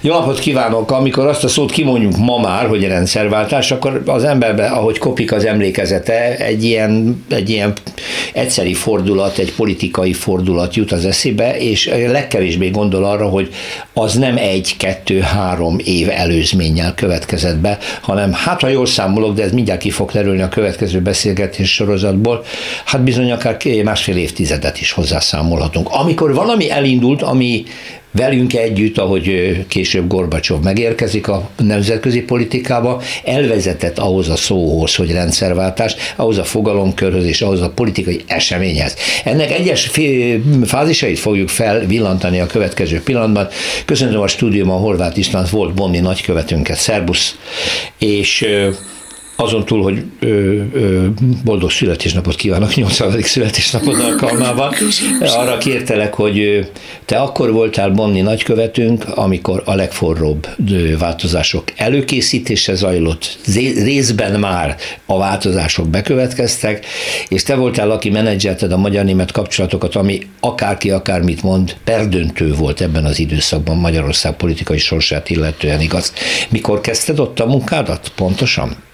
Jó 0.00 0.12
napot 0.12 0.38
kívánok! 0.38 0.90
Amikor 0.90 1.26
azt 1.26 1.44
a 1.44 1.48
szót 1.48 1.70
kimondjuk 1.70 2.16
ma 2.16 2.38
már, 2.38 2.66
hogy 2.66 2.86
rendszerváltás, 2.86 3.70
akkor 3.70 4.02
az 4.06 4.24
emberbe, 4.24 4.66
ahogy 4.66 4.98
kopik 4.98 5.32
az 5.32 5.44
emlékezete, 5.44 6.36
egy 6.36 6.64
ilyen, 6.64 7.24
egy 7.30 7.50
ilyen 7.50 7.72
egyszeri 8.32 8.74
fordulat, 8.74 9.38
egy 9.38 9.54
politikai 9.54 10.12
fordulat 10.12 10.74
jut 10.74 10.92
az 10.92 11.04
eszébe, 11.04 11.56
és 11.56 11.90
legkevésbé 12.06 12.68
gondol 12.68 13.04
arra, 13.04 13.28
hogy 13.28 13.48
az 13.92 14.14
nem 14.14 14.36
egy, 14.36 14.76
kettő, 14.76 15.20
három 15.20 15.76
év 15.84 16.08
előzménnyel 16.10 16.94
következett 16.94 17.58
be, 17.58 17.78
hanem 18.00 18.32
hát 18.32 18.60
ha 18.60 18.68
jól 18.68 18.86
számolok, 18.86 19.34
de 19.34 19.42
ez 19.42 19.52
mindjárt 19.52 19.80
ki 19.80 19.90
fog 19.90 20.10
terülni 20.10 20.42
a 20.42 20.48
következő 20.48 21.00
beszélgetés 21.00 21.74
sorozatból, 21.74 22.44
hát 22.84 23.02
bizony 23.02 23.32
akár 23.32 23.56
másfél 23.84 24.16
évtizedet 24.16 24.80
is 24.80 24.92
hozzászámolhatunk. 24.92 25.88
Amikor 25.90 26.34
valami 26.34 26.70
elindult, 26.70 27.22
ami 27.22 27.64
velünk 28.18 28.54
együtt, 28.54 28.98
ahogy 28.98 29.58
később 29.68 30.06
Gorbacsov 30.06 30.62
megérkezik 30.62 31.28
a 31.28 31.50
nemzetközi 31.56 32.22
politikába, 32.22 33.02
elvezetett 33.24 33.98
ahhoz 33.98 34.28
a 34.28 34.36
szóhoz, 34.36 34.94
hogy 34.94 35.12
rendszerváltás, 35.12 35.94
ahhoz 36.16 36.38
a 36.38 36.44
fogalomkörhöz 36.44 37.24
és 37.24 37.42
ahhoz 37.42 37.60
a 37.60 37.70
politikai 37.70 38.20
eseményhez. 38.26 38.96
Ennek 39.24 39.52
egyes 39.52 39.90
fázisait 40.64 41.18
fogjuk 41.18 41.48
felvillantani 41.48 42.40
a 42.40 42.46
következő 42.46 43.02
pillanatban. 43.02 43.48
Köszönöm 43.84 44.20
a 44.20 44.28
stúdiumban 44.28 44.80
Horváth 44.80 45.18
István 45.18 45.46
volt 45.50 45.74
Bonni 45.74 45.98
nagykövetünket, 45.98 46.76
szerbusz, 46.76 47.36
és 47.98 48.46
azon 49.40 49.64
túl, 49.64 49.82
hogy 49.82 50.04
ö, 50.20 50.28
ö, 50.72 51.06
boldog 51.44 51.70
születésnapot 51.70 52.34
kívánok, 52.34 52.74
80. 52.74 53.22
születésnapod 53.22 54.00
alkalmával, 54.00 54.74
arra 55.20 55.58
kértelek, 55.58 56.14
hogy 56.14 56.68
te 57.04 57.16
akkor 57.16 57.52
voltál 57.52 57.90
Bonni 57.90 58.20
nagykövetünk, 58.20 59.04
amikor 59.14 59.62
a 59.64 59.74
legforróbb 59.74 60.48
változások 60.98 61.64
előkészítése 61.76 62.74
zajlott, 62.74 63.38
részben 63.84 64.40
már 64.40 64.76
a 65.06 65.18
változások 65.18 65.88
bekövetkeztek, 65.88 66.86
és 67.28 67.42
te 67.42 67.54
voltál, 67.54 67.90
aki 67.90 68.10
menedzselted 68.10 68.72
a 68.72 68.76
magyar-német 68.76 69.32
kapcsolatokat, 69.32 69.94
ami 69.94 70.26
akárki 70.40 70.90
akármit 70.90 71.42
mond, 71.42 71.76
perdöntő 71.84 72.54
volt 72.54 72.80
ebben 72.80 73.04
az 73.04 73.18
időszakban 73.18 73.76
Magyarország 73.76 74.36
politikai 74.36 74.78
sorsát 74.78 75.30
illetően, 75.30 75.80
igaz? 75.80 76.12
Mikor 76.48 76.80
kezdted 76.80 77.18
ott 77.18 77.40
a 77.40 77.46
munkádat 77.46 78.12
pontosan? 78.14 78.86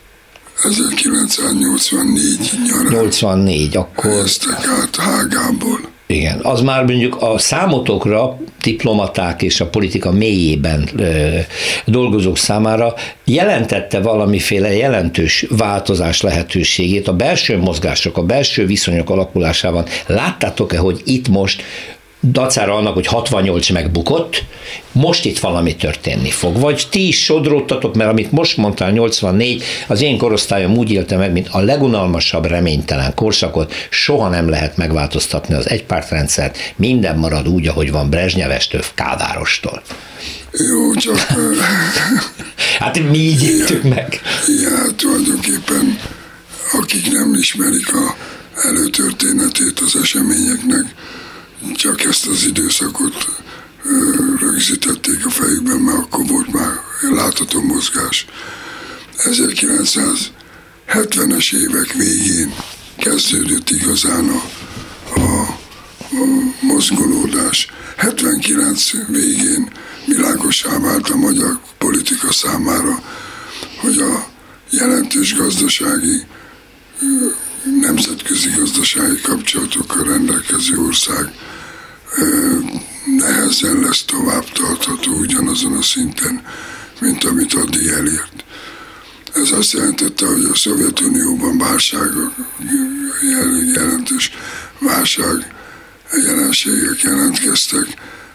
1984 0.64 2.52
nyarán 2.66 2.92
84, 2.92 3.76
akkor... 3.76 4.10
Helyeztek 4.10 4.66
át 4.66 4.96
Hágából. 4.96 5.92
Igen, 6.06 6.40
az 6.42 6.60
már 6.60 6.84
mondjuk 6.84 7.22
a 7.22 7.38
számotokra, 7.38 8.38
diplomaták 8.62 9.42
és 9.42 9.60
a 9.60 9.66
politika 9.66 10.10
mélyében 10.10 10.88
ö, 10.96 11.38
dolgozók 11.84 12.36
számára 12.36 12.94
jelentette 13.24 14.00
valamiféle 14.00 14.76
jelentős 14.76 15.46
változás 15.48 16.20
lehetőségét 16.20 17.08
a 17.08 17.12
belső 17.12 17.58
mozgások, 17.58 18.16
a 18.16 18.22
belső 18.22 18.66
viszonyok 18.66 19.10
alakulásában. 19.10 19.84
Láttátok-e, 20.06 20.78
hogy 20.78 21.02
itt 21.04 21.28
most 21.28 21.62
dacára 22.32 22.74
annak, 22.74 22.94
hogy 22.94 23.06
68 23.06 23.70
megbukott, 23.70 24.44
most 24.92 25.24
itt 25.24 25.38
valami 25.38 25.76
történni 25.76 26.30
fog. 26.30 26.58
Vagy 26.58 26.86
ti 26.90 27.06
is 27.06 27.24
sodródtatok, 27.24 27.94
mert 27.94 28.10
amit 28.10 28.32
most 28.32 28.56
mondtál, 28.56 28.90
84, 28.90 29.62
az 29.86 30.02
én 30.02 30.18
korosztályom 30.18 30.76
úgy 30.76 30.90
élte 30.90 31.16
meg, 31.16 31.32
mint 31.32 31.48
a 31.50 31.60
legunalmasabb, 31.60 32.46
reménytelen 32.46 33.14
korszakot, 33.14 33.72
soha 33.90 34.28
nem 34.28 34.48
lehet 34.48 34.76
megváltoztatni 34.76 35.54
az 35.54 35.68
egypártrendszert, 35.68 36.58
minden 36.76 37.18
marad 37.18 37.48
úgy, 37.48 37.66
ahogy 37.66 37.90
van 37.90 38.10
Brezsnyevestől, 38.10 38.82
Kádárostól. 38.94 39.82
Jó, 40.52 40.94
csak... 40.94 41.16
hát 42.80 43.10
mi 43.10 43.18
így 43.18 43.42
éltük 43.42 43.82
meg. 43.82 44.20
Igen, 44.46 44.94
tulajdonképpen 44.96 45.98
akik 46.72 47.12
nem 47.12 47.34
ismerik 47.34 47.94
a 47.94 48.16
előtörténetét 48.62 49.80
az 49.80 49.96
eseményeknek, 50.02 50.94
csak 51.72 52.02
ezt 52.02 52.26
az 52.26 52.44
időszakot 52.44 53.42
rögzítették 54.38 55.26
a 55.26 55.30
fejükben, 55.30 55.78
mert 55.78 55.98
akkor 55.98 56.26
volt 56.26 56.52
már 56.52 56.80
látható 57.10 57.62
mozgás. 57.62 58.26
1970-es 59.16 61.54
évek 61.54 61.92
végén 61.92 62.54
kezdődött 62.96 63.70
igazán 63.70 64.28
a, 64.28 64.42
a, 65.14 65.20
a 66.00 66.14
mozgolódás. 66.60 67.68
79 67.96 68.90
végén 69.08 69.70
világosá 70.06 70.78
vált 70.78 71.08
a 71.08 71.16
magyar 71.16 71.60
politika 71.78 72.32
számára, 72.32 73.02
hogy 73.80 73.98
a 73.98 74.26
jelentős 74.70 75.34
gazdasági 75.34 76.26
nemzetközi 77.80 78.50
gazdasági 78.56 79.20
kapcsolatokkal 79.20 80.04
rendelkező 80.04 80.78
ország 80.78 81.32
nehezen 83.16 83.80
lesz 83.80 84.04
tovább 84.04 84.44
tartható 84.52 85.12
ugyanazon 85.12 85.72
a 85.72 85.82
szinten, 85.82 86.44
mint 87.00 87.24
amit 87.24 87.54
addig 87.54 87.86
elért. 87.86 88.44
Ez 89.34 89.50
azt 89.50 89.72
jelentette, 89.72 90.26
hogy 90.26 90.44
a 90.44 90.54
Szovjetunióban 90.54 91.58
válság, 91.58 92.10
jelentős 93.74 94.30
válság 94.78 95.54
jelenségek 96.16 97.02
jelentkeztek, 97.02 97.86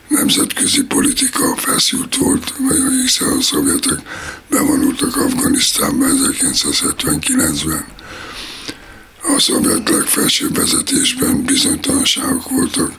nemzetközi 0.08 0.84
politika 0.84 1.56
feszült 1.56 2.16
volt, 2.16 2.54
hiszen 3.02 3.28
a 3.28 3.42
szovjetek 3.42 4.00
bevonultak 4.50 5.16
Afganisztánba 5.16 6.06
1979-ben. 6.10 7.86
A 9.36 9.40
szovjet 9.40 9.90
legfelsőbb 9.90 10.56
vezetésben 10.56 11.44
bizonytalanságok 11.44 12.50
voltak, 12.50 12.92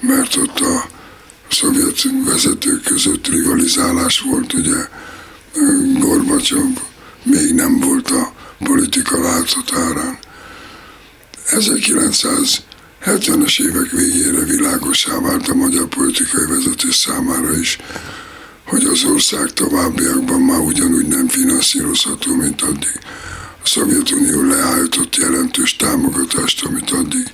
mert 0.00 0.36
ott 0.36 0.60
a 0.60 0.86
szovjet 1.50 2.02
vezetők 2.24 2.82
között 2.82 3.28
rivalizálás 3.28 4.20
volt, 4.20 4.52
ugye 4.52 4.88
Gorbacsov 5.98 6.66
még 7.22 7.54
nem 7.54 7.80
volt 7.80 8.10
a 8.10 8.32
politika 8.64 9.20
láthatárán. 9.20 10.18
1970-es 11.46 13.62
évek 13.62 13.90
végére 13.90 14.44
világosá 14.44 15.20
vált 15.20 15.48
a 15.48 15.54
magyar 15.54 15.88
politikai 15.88 16.46
vezetés 16.46 16.94
számára 16.94 17.58
is, 17.58 17.78
hogy 18.66 18.84
az 18.84 19.04
ország 19.04 19.52
továbbiakban 19.52 20.40
már 20.40 20.58
ugyanúgy 20.58 21.06
nem 21.06 21.28
finanszírozható, 21.28 22.34
mint 22.34 22.62
addig. 22.62 23.00
A 23.62 23.66
Szovjetunió 23.66 24.42
leállított 24.42 25.16
jelentős 25.16 25.76
támogatást, 25.76 26.64
amit 26.64 26.90
addig 26.90 27.32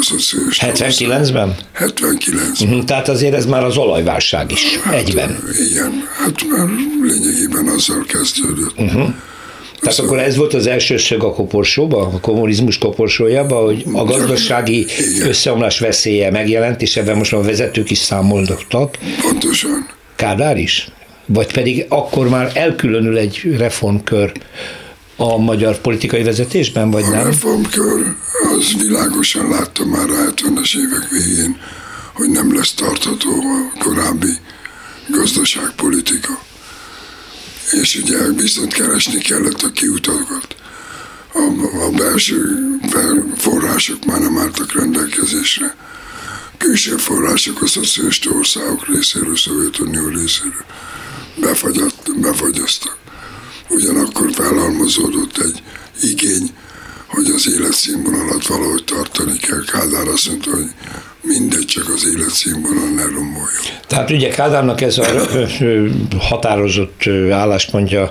79-ben? 0.00 1.54
79 1.72 2.60
uh-huh, 2.60 2.84
Tehát 2.84 3.08
azért 3.08 3.34
ez 3.34 3.46
már 3.46 3.64
az 3.64 3.76
olajválság 3.76 4.50
is 4.50 4.78
hát, 4.78 4.94
egyben. 4.94 5.38
Igen, 5.70 6.08
hát 6.18 6.46
már 6.48 6.68
lényegében 7.02 7.68
azzal 7.68 8.04
kezdődött. 8.08 8.78
Uh-huh. 8.78 9.08
Tehát 9.80 9.98
akkor 9.98 10.18
ez 10.18 10.36
volt 10.36 10.54
az 10.54 10.66
első 10.66 10.96
szög 10.96 11.22
a 11.22 11.32
koporsóba, 11.32 12.00
a 12.00 12.20
kommunizmus 12.20 12.78
koporsójába, 12.78 13.64
hogy 13.64 13.84
a 13.92 14.04
gazdasági 14.04 14.78
Igen. 14.78 15.28
összeomlás 15.28 15.78
veszélye 15.78 16.30
megjelent, 16.30 16.82
és 16.82 16.96
ebben 16.96 17.16
most 17.16 17.32
a 17.32 17.42
vezetők 17.42 17.90
is 17.90 17.98
számoltak. 17.98 18.90
Pontosan. 19.22 19.88
Kádár 20.16 20.56
is? 20.56 20.88
Vagy 21.26 21.52
pedig 21.52 21.86
akkor 21.88 22.28
már 22.28 22.50
elkülönül 22.54 23.18
egy 23.18 23.56
reformkör 23.58 24.32
a 25.16 25.36
magyar 25.36 25.80
politikai 25.80 26.22
vezetésben, 26.22 26.90
vagy 26.90 27.04
nem? 27.10 27.20
A 27.20 27.24
reformkör 27.24 28.14
az 28.56 28.82
világosan 28.82 29.48
látta 29.48 29.84
már 29.84 30.10
a 30.10 30.32
70-es 30.32 30.76
évek 30.76 31.08
végén, 31.10 31.56
hogy 32.12 32.30
nem 32.30 32.54
lesz 32.54 32.72
tartható 32.74 33.30
a 33.30 33.78
korábbi 33.78 34.32
gazdaságpolitika. 35.08 36.38
És 37.72 37.96
ugye 38.02 38.18
viszont 38.32 38.72
keresni 38.72 39.18
kellett 39.18 39.62
a 39.62 39.70
kiutakat. 39.70 40.56
A, 41.32 41.40
a 41.86 41.90
belső 41.90 42.68
források 43.36 44.04
már 44.04 44.20
nem 44.20 44.38
álltak 44.38 44.72
rendelkezésre. 44.72 45.76
Külső 46.58 46.96
források 46.96 47.62
a 47.62 47.66
szocialista 47.66 48.30
országok 48.30 48.86
részéről, 48.86 49.36
Szovjetunió 49.36 50.08
részéről 50.08 50.64
befagyott, 51.40 52.10
befagyasztak. 52.20 52.96
Ugyanakkor 53.68 54.30
felhalmozódott 54.32 55.38
egy 55.38 55.62
igény, 56.02 56.50
hogy 57.06 57.26
az 57.34 57.48
életszínvonalat 57.54 58.46
valahogy 58.46 58.84
tartani 58.84 59.36
kell. 59.36 59.64
Kádár 59.72 60.08
azt 60.08 60.28
mondta, 60.28 60.50
hogy 60.50 60.66
mi 61.22 61.32
mindegy, 61.38 61.64
csak 61.64 61.88
az 61.88 62.06
életszínvonal 62.14 62.88
ne 62.88 63.02
romoljon. 63.02 63.62
Tehát 63.86 64.10
ugye 64.10 64.28
Kádárnak 64.28 64.80
ez 64.80 64.98
a 64.98 65.06
határozott 66.18 67.02
álláspontja, 67.30 68.10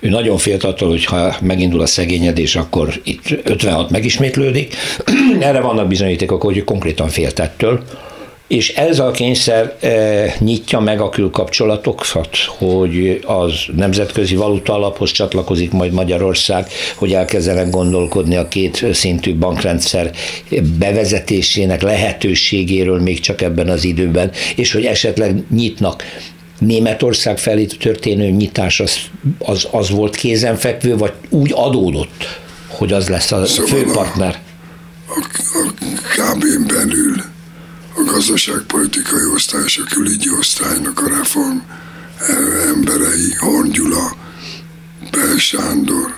ő 0.00 0.08
nagyon 0.08 0.38
félt 0.38 0.64
attól, 0.64 0.88
hogy 0.88 1.04
ha 1.04 1.36
megindul 1.40 1.80
a 1.80 1.86
szegényedés, 1.86 2.56
akkor 2.56 3.00
itt 3.04 3.30
56 3.44 3.90
megismétlődik. 3.90 4.74
Erre 5.40 5.60
vannak 5.60 5.88
bizonyítékok, 5.88 6.42
hogy 6.42 6.64
konkrétan 6.64 7.08
félt 7.08 7.38
ettől 7.38 7.84
és 8.46 8.68
ez 8.68 8.98
a 8.98 9.10
kényszer 9.10 9.76
e, 9.80 10.34
nyitja 10.38 10.80
meg 10.80 11.00
a 11.00 11.08
külkapcsolatokat, 11.08 12.36
hogy 12.58 13.20
az 13.26 13.52
nemzetközi 13.76 14.36
valuta 14.36 14.74
alaphoz 14.74 15.10
csatlakozik 15.10 15.72
majd 15.72 15.92
Magyarország, 15.92 16.68
hogy 16.94 17.12
elkezdenek 17.12 17.70
gondolkodni 17.70 18.36
a 18.36 18.48
két 18.48 18.86
szintű 18.92 19.34
bankrendszer 19.34 20.10
bevezetésének 20.78 21.82
lehetőségéről 21.82 23.00
még 23.00 23.20
csak 23.20 23.40
ebben 23.40 23.68
az 23.68 23.84
időben, 23.84 24.30
és 24.56 24.72
hogy 24.72 24.84
esetleg 24.84 25.44
nyitnak 25.50 26.04
Németország 26.58 27.38
felé 27.38 27.64
történő 27.64 28.30
nyitás 28.30 28.80
az, 28.80 28.96
az, 29.38 29.68
az 29.70 29.90
volt 29.90 30.16
kézenfekvő, 30.16 30.96
vagy 30.96 31.12
úgy 31.28 31.52
adódott, 31.54 32.40
hogy 32.68 32.92
az 32.92 33.08
lesz 33.08 33.32
a 33.32 33.46
szóval 33.46 33.70
főpartner? 33.70 34.38
A, 35.06 35.12
a, 35.12 35.66
a 36.18 36.32
KB-n 36.32 36.66
belül 36.66 37.25
gazdaságpolitikai 38.06 39.24
osztály 39.34 39.62
és 39.64 39.78
a 39.78 39.84
külügyi 39.84 40.30
osztálynak 40.30 41.00
a 41.00 41.08
reform 41.08 41.58
emberei, 42.66 43.34
Horn 43.34 43.70
Gyula, 43.70 44.16
Bel 45.10 45.38
Sándor, 45.38 46.14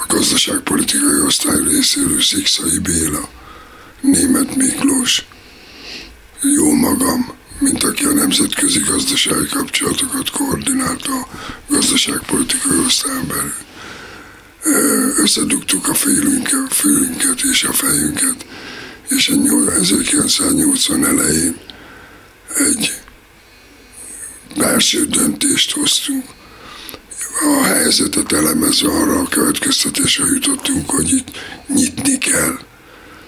a 0.00 0.04
gazdaságpolitikai 0.08 1.20
osztály 1.20 1.62
részéről 1.64 2.20
Szikszai 2.20 2.78
Béla, 2.78 3.28
Német 4.00 4.56
Miklós, 4.56 5.24
jó 6.42 6.72
magam, 6.72 7.34
mint 7.58 7.82
aki 7.82 8.04
a 8.04 8.12
nemzetközi 8.12 8.80
gazdasági 8.80 9.46
kapcsolatokat 9.46 10.30
koordinálta 10.30 11.12
a 11.12 11.28
gazdaságpolitikai 11.68 12.78
osztályon 12.86 13.26
belül. 13.26 13.64
Összedugtuk 15.16 15.88
a 15.88 15.94
félünket, 15.94 16.74
fülünket 16.74 17.40
és 17.40 17.64
a 17.64 17.72
fejünket, 17.72 18.46
és 19.08 19.28
1980 19.80 21.06
elején 21.06 21.56
egy 22.54 22.92
belső 24.56 25.04
döntést 25.04 25.72
hoztunk. 25.72 26.24
A 27.42 27.62
helyzetet 27.64 28.32
elemezve 28.32 28.88
arra 28.88 29.18
a 29.18 29.28
következtetésre 29.28 30.24
jutottunk, 30.24 30.90
hogy 30.90 31.10
itt 31.10 31.30
nyitni 31.68 32.18
kell. 32.18 32.58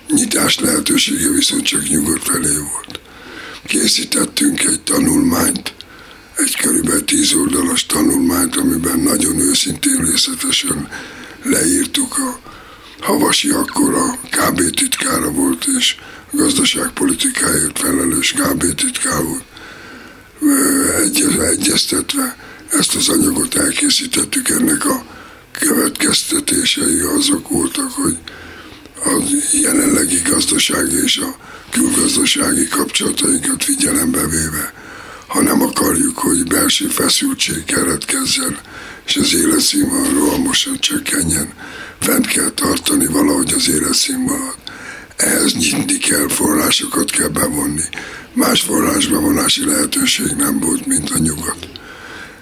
Nyitás 0.09 0.59
lehetősége 0.59 1.29
viszont 1.29 1.63
csak 1.63 1.89
nyugodt 1.89 2.23
felé 2.23 2.57
volt. 2.57 3.01
Készítettünk 3.67 4.61
egy 4.61 4.81
tanulmányt, 4.81 5.75
egy 6.37 6.57
körülbelül 6.57 7.05
tíz 7.05 7.33
oldalas 7.33 7.87
tanulmányt, 7.87 8.57
amiben 8.57 8.99
nagyon 8.99 9.39
őszintén 9.39 10.05
részletesen 10.05 10.89
leírtuk 11.43 12.19
a 12.19 12.41
Havasi 13.01 13.51
akkor 13.51 13.95
a 13.95 14.19
KB 14.31 14.75
titkára 14.75 15.31
volt, 15.31 15.67
és 15.79 15.97
gazdaságpolitikáért 16.31 17.79
felelős 17.79 18.33
KB 18.33 18.75
titkár 18.75 19.23
volt. 19.23 19.45
Egy, 21.05 21.25
egyeztetve 21.41 22.37
ezt 22.71 22.95
az 22.95 23.09
anyagot 23.09 23.55
elkészítettük, 23.55 24.49
ennek 24.49 24.85
a 24.85 25.03
következtetései 25.53 27.01
azok 27.01 27.49
voltak, 27.49 27.91
hogy 27.91 28.19
a 29.05 29.23
jelenlegi 29.53 30.21
gazdasági 30.25 31.03
és 31.03 31.17
a 31.17 31.37
külgazdasági 31.71 32.69
kapcsolatainkat 32.69 33.65
figyelembe 33.65 34.27
véve, 34.27 34.73
ha 35.27 35.43
nem 35.43 35.63
akarjuk, 35.63 36.19
hogy 36.19 36.45
belső 36.45 36.87
feszültség 36.87 37.65
keretkezzen, 37.65 38.59
és 39.07 39.17
az 39.17 39.35
életszínvonal 39.35 40.13
rohamosan 40.13 40.79
csökkenjen, 40.79 41.53
fent 42.01 42.27
kell 42.27 42.51
tartani 42.51 43.07
valahogy 43.07 43.53
az 43.53 43.69
életszínvonalat. 43.69 44.59
Ehhez 45.17 45.55
nyitni 45.55 45.99
kell, 45.99 46.29
forrásokat 46.29 47.11
kell 47.11 47.29
bevonni. 47.29 47.85
Más 48.33 48.61
forrásbevonási 48.61 49.65
lehetőség 49.65 50.27
nem 50.37 50.61
volt, 50.61 50.87
mint 50.87 51.11
a 51.11 51.19
nyugat. 51.19 51.69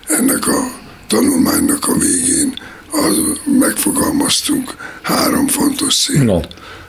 Ennek 0.06 0.46
a 0.46 0.72
tanulmánynak 1.06 1.88
a 1.88 1.98
végén 1.98 2.54
az 2.90 3.16
megfogalmaztunk 3.58 4.74
három 5.02 5.46
fontos 5.46 5.96
cél. 5.96 6.22
No. 6.22 6.40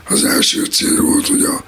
Az 0.10 0.24
első 0.24 0.66
cél 0.66 1.02
volt, 1.02 1.28
hogy 1.28 1.44
a 1.44 1.64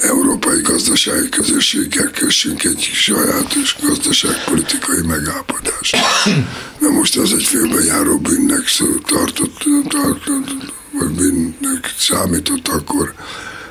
európai 0.00 0.60
gazdasági 0.60 1.28
közösséggel 1.28 2.10
kössünk 2.10 2.64
egy 2.64 2.80
sajátos 2.80 3.76
gazdaságpolitikai 3.82 5.02
megállapodást. 5.06 5.96
Na 6.80 6.88
most 6.90 7.16
az 7.16 7.32
egy 7.32 7.44
főbejáró 7.44 8.18
bűnnek 8.18 8.64
tartott, 9.06 9.64
tartott, 9.88 10.72
vagy 10.92 11.10
bűnnek 11.10 11.94
számított 11.98 12.68
akkor, 12.68 13.14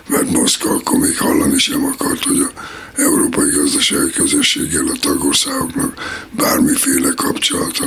mert 0.07 0.31
Moszkva 0.31 0.69
akkor 0.69 0.99
még 0.99 1.17
hallani 1.17 1.57
sem 1.57 1.85
akart, 1.85 2.23
hogy 2.23 2.39
a 2.39 2.61
Európai 2.97 3.49
Gazdasági 3.51 4.11
Közösséggel 4.11 4.85
a 4.93 4.97
tagországoknak 5.01 5.93
bármiféle 6.31 7.11
kapcsolat 7.15 7.79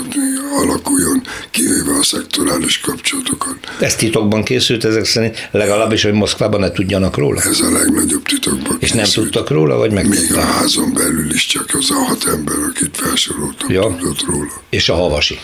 alakuljon, 0.61 1.23
kivéve 1.51 1.99
a 1.99 2.03
szektorális 2.03 2.81
kapcsolatokat. 2.81 3.57
Ez 3.81 3.95
titokban 3.95 4.45
készült 4.45 4.85
ezek 4.85 5.05
szerint, 5.05 5.49
legalábbis, 5.51 6.03
hogy 6.03 6.13
Moszkvában 6.13 6.61
ne 6.61 6.71
tudjanak 6.71 7.17
róla? 7.17 7.41
Ez 7.41 7.61
a 7.61 7.71
legnagyobb 7.73 8.23
titokban 8.23 8.77
És 8.81 8.91
készült. 8.91 9.15
nem 9.15 9.25
tudtak 9.25 9.51
róla, 9.51 9.77
vagy 9.77 9.93
meg 9.93 10.09
Még 10.09 10.35
a 10.35 10.41
házon 10.41 10.93
belül 10.93 11.31
is 11.33 11.47
csak 11.47 11.71
az 11.73 11.91
a 11.91 11.95
hat 11.95 12.25
ember, 12.25 12.57
akit 12.71 12.97
felsoroltam, 12.97 13.71
ja. 13.71 13.97
tudott 13.99 14.25
róla. 14.25 14.63
És 14.71 14.89
a 14.89 14.95
havasi? 14.95 15.39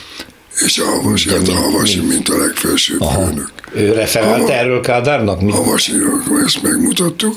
És 0.59 0.79
a 0.79 0.85
Havasi, 0.85 1.29
hát 1.29 2.09
mint, 2.09 2.29
a 2.29 2.37
legfelsőbb 2.37 3.01
Aha. 3.01 3.27
főnök. 3.27 3.51
Ő 3.73 3.93
referált 3.93 4.49
erről 4.49 4.81
Kádárnak? 4.81 5.51
Havasinak 5.51 6.43
ezt 6.45 6.63
megmutattuk, 6.63 7.37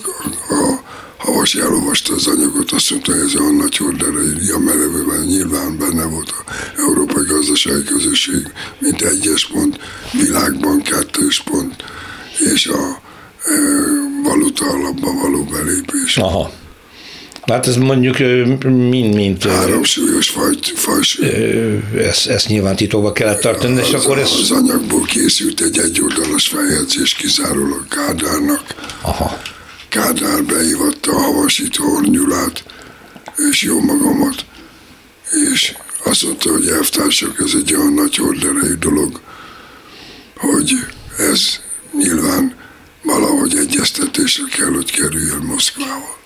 a 0.50 0.86
Havasi 1.18 1.60
elolvasta 1.60 2.14
az 2.14 2.28
anyagot, 2.28 2.72
azt 2.72 2.92
mondta, 2.92 3.12
hogy 3.12 3.22
ez 3.22 3.34
a 3.36 3.52
nagy 3.52 3.78
horderre 3.78 4.24
írja 4.24 4.58
melevőben, 4.58 5.20
nyilván 5.26 5.78
benne 5.78 6.06
volt 6.06 6.30
a 6.30 6.52
Európai 6.78 7.26
Gazdasági 7.26 7.84
Közösség, 7.84 8.52
mint 8.80 9.02
egyes 9.02 9.48
pont, 9.48 9.80
világban 10.12 10.82
kettős 10.82 11.42
pont, 11.42 11.76
és 12.54 12.68
a 12.68 13.02
e, 13.44 13.54
valuta 14.24 14.66
alapba 14.66 15.14
való 15.14 15.44
belépés. 15.44 16.18
Aha. 16.18 16.52
Hát 17.48 17.68
ez 17.68 17.76
mondjuk 17.76 18.18
mind-mind... 18.64 19.44
Három 19.44 19.84
súlyos 19.84 20.30
faj, 20.30 20.56
fajsú. 20.76 21.24
Ezt, 21.98 22.28
ezt 22.28 22.48
nyilván 22.48 22.76
titokba 22.76 23.12
kellett 23.12 23.42
tartani, 23.42 23.80
az, 23.80 23.88
és 23.88 23.94
akkor 23.94 24.18
ez... 24.18 24.32
Az 24.42 24.52
anyagból 24.52 25.06
készült 25.06 25.62
egy 25.62 25.78
egyoldalas 25.78 26.48
feljegyzés 26.48 27.14
kizárólag 27.14 27.88
Kádárnak. 27.88 28.64
Aha. 29.02 29.42
Kádár 29.90 30.44
beívatta 30.44 31.12
a 31.12 31.22
Havasit, 31.22 31.76
Hornyulát, 31.76 32.64
és 33.50 33.64
jó 33.64 33.80
magamat, 33.80 34.46
és 35.50 35.74
azt 36.04 36.24
mondta, 36.24 36.52
hogy 36.52 36.68
elvtársak, 36.68 37.40
ez 37.46 37.52
egy 37.56 37.76
olyan 37.76 37.94
nagy 37.94 38.16
horderejű 38.16 38.74
dolog, 38.74 39.20
hogy 40.38 40.72
ez 41.18 41.60
nyilván 41.98 42.56
valahogy 43.04 43.58
egyeztetésre 43.58 44.44
kell, 44.58 44.72
hogy 44.72 44.92
kerüljön 44.92 45.42
Moszkvával. 45.42 46.17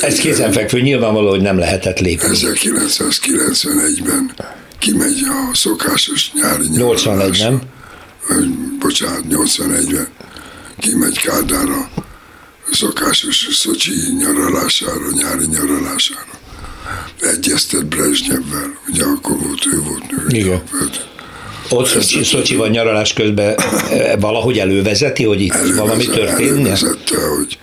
Ez 0.00 0.18
kézenfekvő, 0.18 0.80
nyilvánvaló, 0.80 1.28
hogy 1.28 1.40
nem 1.40 1.58
lehetett 1.58 1.98
lépni. 1.98 2.28
1991-ben 2.32 4.34
kimegy 4.78 5.22
a 5.22 5.54
szokásos 5.54 6.32
nyári 6.32 6.68
81, 6.68 7.38
nem? 7.38 7.60
Bocsánat, 8.78 9.24
81-ben 9.30 10.08
kimegy 10.78 11.18
Kádára 11.18 11.90
szokásos 12.72 13.48
Szocsi 13.50 13.92
nyaralására, 14.18 15.10
nyári 15.14 15.46
nyaralására. 15.46 16.40
Egyeztet 17.20 17.86
Brezsnyevvel, 17.86 18.78
ugye 18.88 19.04
akkor 19.04 19.38
volt, 19.38 19.66
ő 19.72 19.80
volt 19.80 20.10
nő. 20.10 20.24
Igen. 20.28 20.62
Ott 21.68 21.86
Szocsi, 21.86 22.24
Szocsiban 22.24 22.70
nyaralás 22.70 23.12
közben 23.12 23.58
e, 23.90 24.16
valahogy 24.16 24.58
elővezeti, 24.58 25.24
hogy 25.24 25.40
itt 25.40 25.52
elővezet, 25.52 25.78
valami 25.78 26.04
történne? 26.04 26.48
Elővezette, 26.48 27.16
hogy 27.36 27.58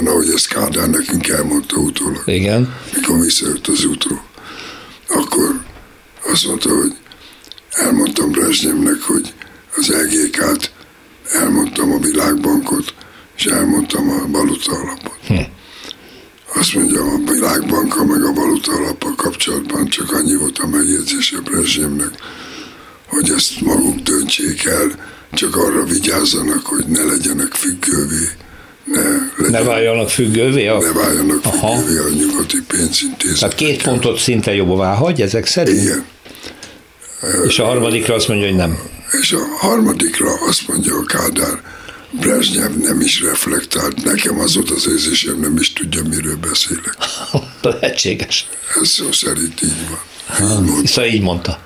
tulajdonképpen, 0.00 0.06
ahogy 0.06 0.28
ezt 0.34 0.48
Kádár 0.48 0.90
nekünk 0.90 1.28
elmondta 1.28 1.76
utólag. 1.76 2.22
Igen. 2.26 2.74
Mikor 2.94 3.20
visszajött 3.20 3.66
az 3.66 3.84
útról. 3.84 4.24
Akkor 5.08 5.60
azt 6.24 6.46
mondta, 6.46 6.74
hogy 6.74 6.92
elmondtam 7.70 8.30
Brezsnyevnek, 8.30 9.00
hogy 9.02 9.32
az 9.76 9.90
EGK-t, 9.90 10.72
elmondtam 11.32 11.92
a 11.92 11.98
Világbankot, 11.98 12.94
és 13.36 13.44
elmondtam 13.46 14.10
a 14.10 14.26
valuta 14.26 14.72
alapot. 14.72 15.18
Hm. 15.26 15.34
Azt 16.54 16.74
mondja, 16.74 17.02
a 17.02 17.32
Világbanka 17.32 18.04
meg 18.04 18.24
a 18.24 18.32
valuta 18.32 18.72
alappal 18.72 19.14
kapcsolatban 19.14 19.88
csak 19.88 20.12
annyi 20.12 20.36
volt 20.36 20.58
a 20.58 20.66
megjegyzése 20.66 21.40
Brezsnyevnek, 21.40 22.14
hogy 23.06 23.30
ezt 23.30 23.60
maguk 23.60 23.98
döntsék 23.98 24.64
el, 24.64 25.08
csak 25.32 25.56
arra 25.56 25.84
vigyázzanak, 25.84 26.66
hogy 26.66 26.84
ne 26.86 27.02
legyenek 27.04 27.54
függővé, 27.54 28.28
ne, 28.90 29.02
legyen, 29.36 29.50
Ne 29.50 29.62
váljanak 29.62 30.08
függővé? 30.08 30.66
A... 30.66 30.78
ne 30.78 30.92
váljanak 30.92 31.40
Aha. 31.44 31.76
függővé 31.76 31.98
a 31.98 32.08
nyugati 32.14 32.56
pénzintézetek. 32.68 33.38
Tehát 33.38 33.54
két 33.54 33.82
pontot 33.82 34.18
szinte 34.18 34.54
jobbá 34.54 34.94
hagy 34.94 35.20
ezek 35.20 35.46
szerint? 35.46 35.82
Igen. 35.82 36.04
És 37.46 37.58
a 37.58 37.64
harmadikra 37.64 38.14
azt 38.14 38.28
mondja, 38.28 38.46
hogy 38.46 38.56
nem. 38.56 38.78
És 39.20 39.32
a 39.32 39.38
harmadikra 39.58 40.32
azt 40.48 40.68
mondja 40.68 40.94
a 40.94 41.04
Kádár, 41.04 41.60
Brezsnyev 42.10 42.70
nem 42.70 43.00
is 43.00 43.20
reflektált, 43.20 44.04
nekem 44.04 44.40
az 44.40 44.54
volt 44.54 44.70
az 44.70 44.88
érzésem, 44.88 45.40
nem 45.40 45.56
is 45.58 45.72
tudja, 45.72 46.02
miről 46.02 46.36
beszélek. 46.36 46.96
Lehetséges. 47.62 48.48
Ez 48.82 48.88
szó 48.88 49.12
szerint 49.12 49.62
így 49.62 49.88
van. 49.88 49.98
Így 50.50 50.64
mondta. 50.64 50.88
Szóval 50.88 51.10
így 51.10 51.22
mondta. 51.22 51.58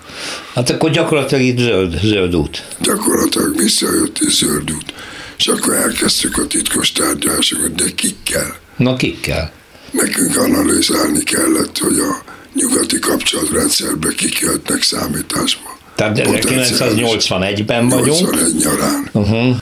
Hát 0.54 0.70
akkor 0.70 0.90
gyakorlatilag 0.90 1.44
itt 1.44 1.58
zöld, 1.58 1.98
zöld 2.02 2.36
út. 2.36 2.64
Gyakorlatilag 2.80 3.56
visszajött 3.56 4.18
és 4.18 4.34
zöld 4.34 4.72
út. 4.72 4.94
És 5.38 5.46
akkor 5.46 5.74
elkezdtük 5.74 6.38
a 6.38 6.46
titkos 6.46 6.92
tárgyalásokat, 6.92 7.74
de 7.74 7.84
kikkel? 7.94 8.56
Na 8.76 8.96
kikkel? 8.96 9.52
Nekünk 9.90 10.36
analizálni 10.36 11.22
kellett, 11.22 11.78
hogy 11.78 11.98
a 11.98 12.22
nyugati 12.54 12.98
kapcsolatrendszerbe 12.98 14.14
kik 14.14 14.38
jöhetnek 14.38 14.82
számításba. 14.82 15.78
Tehát 15.94 16.22
Potenciális. 16.22 17.26
1981-ben 17.28 17.88
vagyunk. 17.88 18.20
81 18.20 18.54
nyarán. 18.54 19.08
Uh-huh. 19.12 19.56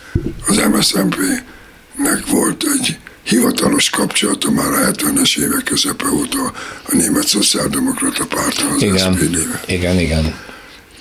Az 0.47 0.57
MSZNP-nek 0.57 2.26
volt 2.31 2.64
egy 2.79 2.97
hivatalos 3.23 3.91
kapcsolata 3.91 4.50
már 4.50 4.73
a 4.73 4.91
70-es 4.91 5.38
évek 5.38 5.64
közepe 5.64 6.07
óta 6.12 6.52
a 6.83 6.95
német 6.97 7.26
szociáldemokrata 7.26 8.26
párttal, 8.26 8.71
az 8.75 8.83
Igen, 8.83 9.12
SPD-vel. 9.14 9.61
igen, 9.67 9.99
igen. 9.99 10.35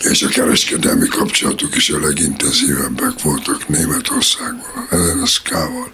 És 0.09 0.21
a 0.21 0.27
kereskedelmi 0.27 1.07
kapcsolatok 1.07 1.75
is 1.75 1.89
a 1.89 1.99
legintenzívebbek 1.99 3.21
voltak 3.21 3.67
Németországban, 3.67 4.87
NSK-val. 5.21 5.91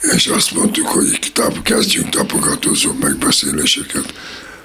És 0.00 0.26
azt 0.26 0.54
mondtuk, 0.54 0.86
hogy 0.86 1.30
tap, 1.32 1.62
kezdjünk 1.62 2.08
tapogatózó 2.08 2.92
megbeszéléseket, 2.92 4.14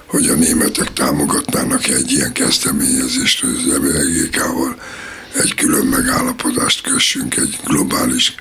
hogy 0.05 0.27
a 0.27 0.33
németek 0.33 0.93
támogatnának 0.93 1.87
egy 1.87 2.11
ilyen 2.11 2.33
kezdeményezést 2.33 3.43
az 3.43 3.79
MGK-val, 3.81 4.81
egy 5.33 5.55
külön 5.55 5.85
megállapodást 5.85 6.81
kössünk, 6.81 7.35
egy 7.35 7.59
globális 7.63 8.35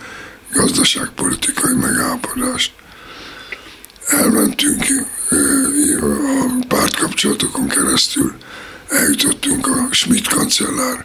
gazdaságpolitikai 0.52 1.74
megállapodást. 1.74 2.72
Elmentünk 4.06 4.84
a 6.00 6.64
pártkapcsolatokon 6.68 7.68
keresztül, 7.68 8.34
eljutottunk 8.88 9.66
a 9.66 9.88
Schmidt 9.90 10.28
kancellár 10.28 11.04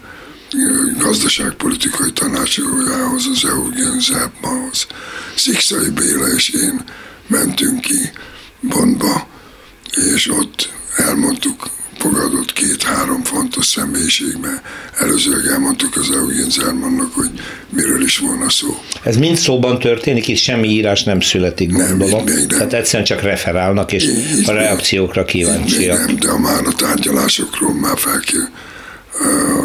gazdaságpolitikai 0.98 2.12
tanácsadójához, 2.12 3.28
az 3.32 3.46
Eugen 3.46 4.00
Zepmahoz. 4.00 4.88
Szikszai 5.36 5.90
Béla 5.90 6.28
és 6.28 6.50
én 6.50 6.84
mentünk 7.28 7.82
ki 7.82 8.12
Bondba, 8.60 9.28
és 10.14 10.30
ott 10.30 10.74
elmondtuk, 10.96 11.68
fogadott 12.04 12.54
két-három 12.54 13.24
fontos 13.24 13.66
személyiség, 13.66 14.38
mert 14.42 14.62
előzőleg 14.98 15.46
elmondtuk 15.52 15.96
az 15.96 16.10
Eugen 16.12 16.50
Zermannak, 16.50 17.14
hogy 17.14 17.30
miről 17.70 18.04
is 18.04 18.18
volna 18.18 18.50
szó. 18.50 18.78
Ez 19.04 19.18
mind 19.18 19.38
szóban 19.38 19.80
történik, 19.80 20.28
és 20.28 20.42
semmi 20.42 20.68
írás 20.68 21.04
nem 21.04 21.20
születik, 21.20 21.72
Nem, 21.72 21.88
gondolom. 21.98 22.24
még 22.24 22.36
nem. 22.36 22.48
Tehát 22.48 22.74
egyszerűen 22.74 23.08
csak 23.08 23.22
referálnak, 23.22 23.92
és 23.92 24.04
Így 24.04 24.50
a 24.50 24.52
reakciókra 24.52 25.26
kíváncsiak. 25.26 26.06
nem, 26.06 26.16
de 26.16 26.30
a 26.30 26.38
már 26.40 26.66
a 26.66 26.72
tárgyalásokról 26.72 27.74
már 27.74 27.98
felkér, 27.98 28.48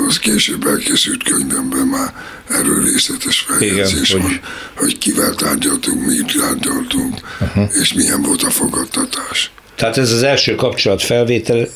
az 0.08 0.18
később 0.18 0.66
elkészült 0.66 1.22
könyvemben 1.22 1.86
már 1.86 2.12
erről 2.48 2.84
részletes 2.84 3.46
feljegyzés 3.48 4.12
hogy- 4.12 4.20
van, 4.22 4.40
hogy 4.76 4.98
kivel 4.98 5.34
tárgyaltunk, 5.34 6.06
mit 6.06 6.36
tárgyaltunk, 6.38 7.20
uh-huh. 7.40 7.70
és 7.80 7.92
milyen 7.92 8.22
volt 8.22 8.42
a 8.42 8.50
fogadtatás. 8.50 9.50
Tehát 9.76 9.98
ez 9.98 10.12
az 10.12 10.22
első 10.22 10.54
kapcsolat 10.54 11.02
felvétel, 11.02 11.68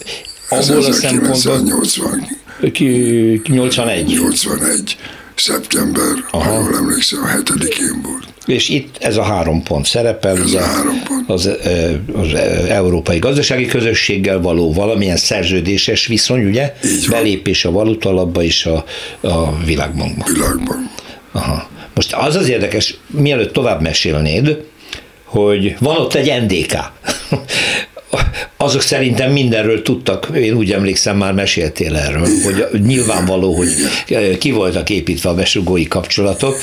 abból 0.52 0.84
a 0.84 0.92
szempontból 0.92 1.32
1980 1.32 2.26
ki- 2.72 3.42
81. 3.48 4.06
81. 4.06 4.96
szeptember, 5.34 6.24
Aha. 6.30 6.50
ha 6.52 6.58
jól 6.60 6.76
emlékszem, 6.76 7.22
a 7.22 7.26
hetedikén 7.26 8.00
volt. 8.02 8.24
És 8.46 8.68
itt 8.68 8.96
ez 9.00 9.16
a 9.16 9.22
három 9.22 9.62
pont 9.62 9.86
szerepel, 9.86 10.36
Ez 10.36 10.40
ugye, 10.40 10.60
a 10.60 10.64
három 10.64 11.02
pont. 11.04 11.30
Az, 11.30 11.50
az 12.14 12.34
Európai 12.68 13.18
Gazdasági 13.18 13.66
Közösséggel 13.66 14.40
való 14.40 14.72
valamilyen 14.72 15.16
szerződéses 15.16 16.06
viszony, 16.06 16.44
ugye? 16.44 16.74
Így 16.84 17.08
van. 17.08 17.18
Belépés 17.18 17.64
a 17.64 17.70
valutalapba 17.70 18.42
és 18.42 18.66
a, 18.66 18.84
a 19.20 19.56
világbankba. 19.64 20.24
Világban. 20.32 20.90
Aha. 21.32 21.68
Most 21.94 22.12
az 22.14 22.36
az 22.36 22.48
érdekes, 22.48 22.94
mielőtt 23.06 23.52
tovább 23.52 23.80
mesélnéd, 23.82 24.64
hogy 25.24 25.76
van 25.78 25.96
ott 25.96 26.14
egy 26.14 26.42
NDK. 26.42 26.72
Azok 28.56 28.80
szerintem 28.80 29.32
mindenről 29.32 29.82
tudtak, 29.82 30.28
én 30.34 30.54
úgy 30.54 30.72
emlékszem, 30.72 31.16
már 31.16 31.32
meséltél 31.32 31.96
erről, 31.96 32.28
hogy 32.44 32.80
nyilvánvaló, 32.82 33.54
hogy 33.54 33.68
ki 34.38 34.50
voltak 34.50 34.90
építve 34.90 35.28
a 35.30 35.34
besugói 35.34 35.88
kapcsolatok. 35.88 36.56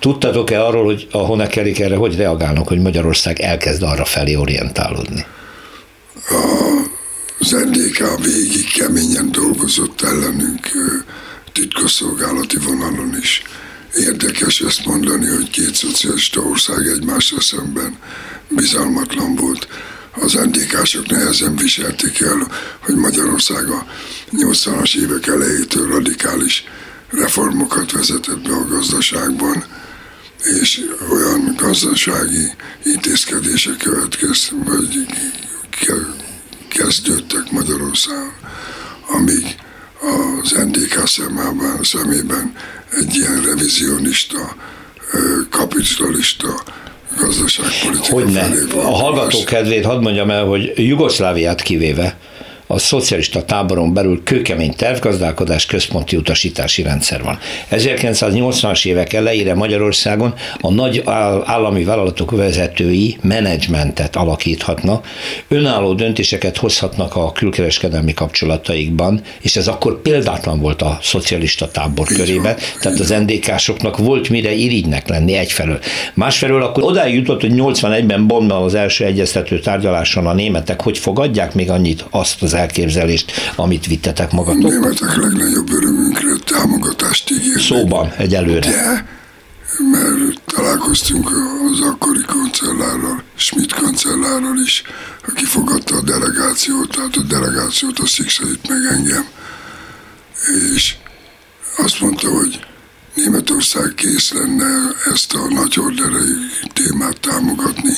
Tudtatok-e 0.00 0.64
arról, 0.64 0.84
hogy 0.84 1.06
a 1.10 1.18
Honekerik 1.18 1.80
erre 1.80 1.96
hogy 1.96 2.16
reagálnak, 2.16 2.68
hogy 2.68 2.80
Magyarország 2.80 3.40
elkezd 3.40 3.82
arra 3.82 4.04
felé 4.04 4.34
orientálódni? 4.34 5.24
Az 7.38 7.50
NDK 7.50 8.24
végig 8.24 8.72
keményen 8.72 9.30
dolgozott 9.32 10.02
ellenünk 10.02 10.70
ö, 10.74 10.94
titkosszolgálati 11.52 12.56
vonalon 12.56 13.16
is. 13.20 13.42
Érdekes 13.94 14.60
ezt 14.60 14.84
mondani, 14.84 15.26
hogy 15.26 15.50
két 15.50 15.74
szocialista 15.74 16.40
ország 16.40 16.86
egymással 16.86 17.40
szemben 17.40 17.96
bizalmatlan 18.48 19.34
volt. 19.34 19.68
Az 20.20 20.32
NDK-sok 20.32 21.06
nehezen 21.06 21.56
viselték 21.56 22.20
el, 22.20 22.48
hogy 22.80 22.94
Magyarország 22.94 23.68
a 23.68 23.86
80-as 24.32 24.96
évek 24.96 25.26
elejétől 25.26 25.88
radikális 25.88 26.64
reformokat 27.10 27.92
vezetett 27.92 28.40
be 28.40 28.54
a 28.54 28.66
gazdaságban, 28.66 29.64
és 30.60 30.80
olyan 31.10 31.54
gazdasági 31.56 32.52
intézkedések 32.84 33.76
következtek, 33.76 34.58
vagy 34.64 35.06
ke- 35.70 36.24
kezdődtek 36.68 37.50
Magyarországon, 37.50 38.32
amíg 39.08 39.56
az 40.42 40.50
NDK 40.50 41.06
szemében, 41.06 41.80
szemében 41.82 42.52
egy 42.90 43.16
ilyen 43.16 43.42
revizionista, 43.42 44.56
kapitalista 45.50 46.62
gazdaságpolitika 47.26 48.14
Hogy 48.14 48.24
ne? 48.24 48.42
felé 48.42 48.82
A 48.82 48.96
hallgató 48.96 49.44
kedvét 49.44 49.84
hadd 49.84 50.02
mondjam 50.02 50.30
el, 50.30 50.44
hogy 50.44 50.72
Jugoszláviát 50.76 51.62
kivéve 51.62 52.16
a 52.66 52.78
szocialista 52.78 53.44
táboron 53.44 53.94
belül 53.94 54.22
kőkemény 54.24 54.74
tervgazdálkodás 54.74 55.66
központi 55.66 56.16
utasítási 56.16 56.82
rendszer 56.82 57.22
van. 57.22 57.38
1980-as 57.70 58.86
évek 58.86 59.12
elejére 59.12 59.54
Magyarországon 59.54 60.34
a 60.60 60.70
nagy 60.70 61.02
áll- 61.04 61.42
állami 61.44 61.84
vállalatok 61.84 62.30
vezetői 62.30 63.16
menedzsmentet 63.22 64.16
alakíthatnak, 64.16 65.06
önálló 65.48 65.94
döntéseket 65.94 66.56
hozhatnak 66.56 67.16
a 67.16 67.32
külkereskedelmi 67.32 68.14
kapcsolataikban, 68.14 69.20
és 69.40 69.56
ez 69.56 69.68
akkor 69.68 70.00
példátlan 70.00 70.60
volt 70.60 70.82
a 70.82 70.98
szocialista 71.02 71.70
tábor 71.70 72.06
körében, 72.06 72.56
tehát 72.80 72.98
az 72.98 73.08
NDK-soknak 73.08 73.98
volt 73.98 74.28
mire 74.28 74.52
irigynek 74.52 75.08
lenni 75.08 75.34
egyfelől. 75.34 75.78
Másfelől 76.14 76.62
akkor 76.62 76.82
odáig 76.82 77.14
jutott, 77.14 77.40
hogy 77.40 77.52
81-ben 77.54 78.26
Bonnban 78.26 78.62
az 78.62 78.74
első 78.74 79.04
egyeztető 79.04 79.58
tárgyaláson 79.58 80.26
a 80.26 80.32
németek 80.32 80.82
hogy 80.82 80.98
fogadják 80.98 81.54
még 81.54 81.70
annyit 81.70 82.04
azt 82.10 82.42
az 82.42 82.54
elképzelést, 82.56 83.32
amit 83.56 83.86
vittetek 83.86 84.32
A 84.32 84.34
magatok? 84.34 84.70
németek 84.70 85.16
legnagyobb 85.16 85.72
örömünkre 85.72 86.28
támogatást 86.44 87.30
ígérnek. 87.30 87.62
Szóban 87.62 88.12
egyelőre. 88.16 88.70
De, 88.70 89.06
mert 89.90 90.40
találkoztunk 90.44 91.30
az 91.72 91.80
akkori 91.80 92.24
kancellárral, 92.26 93.22
Schmidt 93.34 93.72
kancellárral 93.72 94.58
is, 94.64 94.82
aki 95.28 95.44
fogadta 95.44 95.96
a 95.96 96.02
delegációt, 96.02 96.90
tehát 96.90 97.16
a 97.16 97.22
delegációt, 97.22 97.98
a 97.98 98.06
Szikszait 98.06 98.68
meg 98.68 98.96
engem, 98.96 99.24
és 100.74 100.94
azt 101.76 102.00
mondta, 102.00 102.30
hogy 102.30 102.66
Németország 103.14 103.92
kész 103.94 104.32
lenne 104.32 104.94
ezt 105.12 105.34
a 105.34 105.48
nagy 105.48 105.78
orderei 105.78 106.36
témát 106.72 107.20
támogatni, 107.20 107.94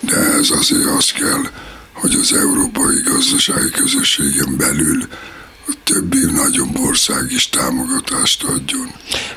de 0.00 0.16
ez 0.16 0.50
azért 0.50 0.88
az 0.98 1.10
kell, 1.10 1.42
hogy 2.00 2.14
az 2.20 2.32
Európai 2.32 3.00
Gazdasági 3.04 3.70
Közösségen 3.70 4.56
belül 4.56 5.08
a 5.66 5.72
többi 5.84 6.18
nagyobb 6.32 6.78
ország 6.78 7.24
is 7.30 7.48
támogatást 7.48 8.42
adjon. 8.42 8.88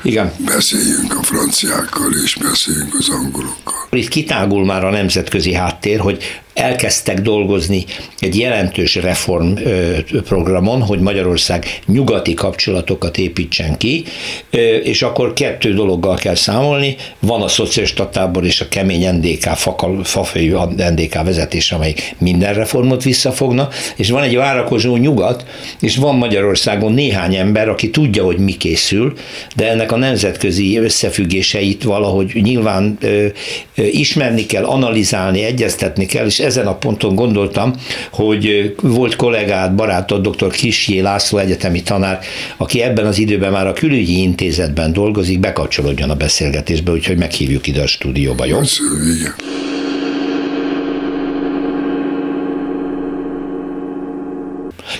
Igen. 0.02 0.32
Beszéljünk 0.44 1.14
a 1.18 1.22
franciákkal 1.22 2.12
és 2.24 2.34
beszéljünk 2.34 2.94
az 2.94 3.08
angolokkal. 3.08 3.86
Itt 3.90 4.08
kitágul 4.08 4.64
már 4.64 4.84
a 4.84 4.90
nemzetközi 4.90 5.54
háttér, 5.54 6.00
hogy 6.00 6.42
elkezdtek 6.54 7.20
dolgozni 7.20 7.84
egy 8.18 8.38
jelentős 8.38 8.94
reformprogramon, 8.94 10.82
hogy 10.82 11.00
Magyarország 11.00 11.80
nyugati 11.86 12.34
kapcsolatokat 12.34 13.18
építsen 13.18 13.76
ki, 13.76 14.04
és 14.82 15.02
akkor 15.02 15.32
kettő 15.32 15.74
dologgal 15.74 16.16
kell 16.16 16.34
számolni, 16.34 16.96
van 17.18 17.42
a 17.42 17.48
szocialista 17.48 18.08
tábor 18.08 18.44
és 18.44 18.60
a 18.60 18.68
kemény 18.68 19.14
NDK, 19.14 19.50
fafejű 20.02 20.54
NDK 20.76 21.22
vezetés, 21.22 21.72
amely 21.72 21.94
minden 22.18 22.54
reformot 22.54 23.02
visszafogna, 23.02 23.68
és 23.96 24.10
van 24.10 24.22
egy 24.22 24.36
várakozó 24.36 24.96
nyugat, 24.96 25.44
és 25.80 25.96
van 25.96 26.16
Magyarországon 26.16 26.92
néhány 26.92 27.34
ember, 27.34 27.68
aki 27.68 27.90
tudja, 27.90 28.24
hogy 28.24 28.38
mi 28.38 28.52
készül, 28.52 29.12
de 29.56 29.70
ennek 29.70 29.92
a 29.92 29.96
nemzetközi 29.96 30.78
összefüggéseit 30.78 31.82
valahogy 31.82 32.32
nyilván 32.42 32.98
ismerni 33.74 34.46
kell, 34.46 34.64
analizálni, 34.64 35.42
egyeztetni 35.44 36.06
kell, 36.06 36.26
és 36.26 36.38
ezen 36.44 36.66
a 36.66 36.74
ponton 36.74 37.14
gondoltam, 37.14 37.74
hogy 38.10 38.74
volt 38.82 39.16
kollégát, 39.16 39.74
barátod, 39.74 40.28
dr. 40.28 40.50
Kisjé 40.50 41.00
László 41.00 41.38
egyetemi 41.38 41.82
tanár, 41.82 42.20
aki 42.56 42.82
ebben 42.82 43.06
az 43.06 43.18
időben 43.18 43.52
már 43.52 43.66
a 43.66 43.72
külügyi 43.72 44.20
intézetben 44.20 44.92
dolgozik, 44.92 45.40
bekapcsolódjon 45.40 46.10
a 46.10 46.14
beszélgetésbe, 46.14 46.92
úgyhogy 46.92 47.16
meghívjuk 47.16 47.66
ide 47.66 47.82
a 47.82 47.86
stúdióba, 47.86 48.44
jó? 48.44 48.58
Köszönöm, 48.58 49.16
igen. 49.16 49.34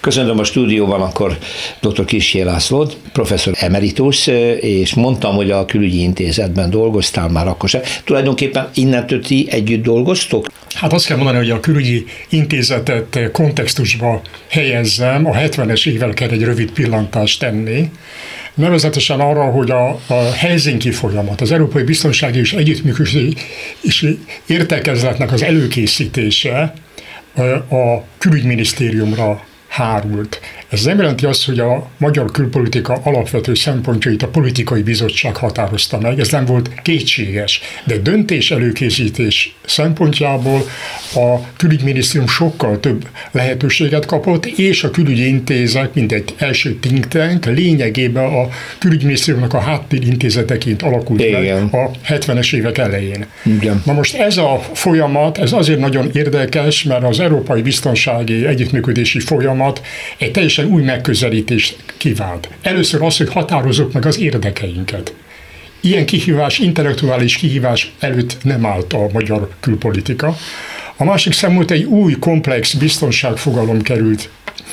Köszönöm 0.04 0.38
a 0.38 0.44
stúdióban 0.44 1.00
akkor 1.00 1.38
dr. 1.80 2.04
Kisjé 2.04 2.42
Lászlót, 2.42 2.96
professzor 3.12 3.54
emeritus, 3.56 4.26
és 4.60 4.94
mondtam, 4.94 5.34
hogy 5.34 5.50
a 5.50 5.64
külügyi 5.64 6.02
intézetben 6.02 6.70
dolgoztál 6.70 7.28
már 7.28 7.46
akkor 7.48 7.68
se. 7.68 7.80
Tulajdonképpen 8.04 8.68
innentől 8.74 9.20
ti 9.20 9.46
együtt 9.50 9.82
dolgoztok? 9.82 10.46
Hát 10.74 10.92
azt 10.92 11.06
kell 11.06 11.16
mondani, 11.16 11.36
hogy 11.38 11.50
a 11.50 11.60
külügyi 11.60 12.04
intézetet 12.28 13.30
kontextusba 13.32 14.20
helyezzem, 14.48 15.26
a 15.26 15.32
70-es 15.32 15.88
évvel 15.88 16.12
kell 16.12 16.28
egy 16.28 16.42
rövid 16.42 16.70
pillantást 16.70 17.40
tenni, 17.40 17.90
nevezetesen 18.54 19.20
arra, 19.20 19.44
hogy 19.44 19.70
a, 19.70 19.88
a 20.06 20.32
Helsinki 20.36 20.90
folyamat, 20.90 21.40
az 21.40 21.52
Európai 21.52 21.82
Biztonsági 21.82 22.38
és 22.38 22.52
Együttműködési 22.52 24.18
Értekezletnek 24.46 25.32
az 25.32 25.42
előkészítése 25.42 26.74
a 27.68 28.02
külügyminisztériumra 28.18 29.42
hard 29.74 30.04
work 30.04 30.40
Ez 30.74 30.84
nem 30.84 30.98
jelenti 30.98 31.26
azt, 31.26 31.44
hogy 31.44 31.58
a 31.58 31.88
magyar 31.96 32.30
külpolitika 32.30 33.00
alapvető 33.02 33.54
szempontjait 33.54 34.22
a 34.22 34.28
politikai 34.28 34.82
bizottság 34.82 35.36
határozta 35.36 35.98
meg, 36.00 36.18
ez 36.18 36.28
nem 36.28 36.44
volt 36.44 36.70
kétséges, 36.82 37.60
de 37.84 37.96
döntés 37.96 38.50
előkészítés 38.50 39.56
szempontjából 39.66 40.62
a 41.14 41.54
külügyminisztérium 41.56 42.28
sokkal 42.28 42.80
több 42.80 43.08
lehetőséget 43.30 44.06
kapott, 44.06 44.46
és 44.46 44.84
a 44.84 44.90
külügyi 44.90 45.26
intézet, 45.26 45.94
mint 45.94 46.12
egy 46.12 46.34
első 46.36 46.74
think 46.74 47.08
tank, 47.08 47.44
lényegében 47.44 48.24
a 48.24 48.48
külügyminisztériumnak 48.78 49.54
a 49.54 49.60
háttérintézeteként 49.60 50.82
alakult 50.82 51.20
Igen. 51.20 51.62
meg 51.62 51.74
a 51.74 51.90
70-es 52.08 52.54
évek 52.54 52.78
elején. 52.78 53.26
Igen. 53.42 53.82
Na 53.84 53.92
most 53.92 54.14
ez 54.14 54.36
a 54.36 54.60
folyamat, 54.72 55.38
ez 55.38 55.52
azért 55.52 55.78
nagyon 55.78 56.10
érdekes, 56.12 56.82
mert 56.82 57.04
az 57.04 57.20
Európai 57.20 57.62
Biztonsági 57.62 58.46
Együttműködési 58.46 59.20
Folyamat 59.20 59.82
egy 60.18 60.30
teljesen 60.30 60.63
teljesen 60.64 60.72
új 60.72 60.82
megközelítést 60.82 61.76
kívánt. 61.96 62.48
Először 62.62 63.02
az, 63.02 63.16
hogy 63.16 63.28
határozzuk 63.28 63.92
meg 63.92 64.06
az 64.06 64.18
érdekeinket. 64.18 65.14
Ilyen 65.80 66.06
kihívás, 66.06 66.58
intellektuális 66.58 67.36
kihívás 67.36 67.92
előtt 67.98 68.36
nem 68.42 68.66
állt 68.66 68.92
a 68.92 69.08
magyar 69.12 69.48
külpolitika. 69.60 70.36
A 70.96 71.04
másik 71.04 71.32
szemült 71.32 71.70
egy 71.70 71.84
új 71.84 72.16
komplex 72.18 72.74
biztonságfogalom 72.74 73.82
került 73.82 74.28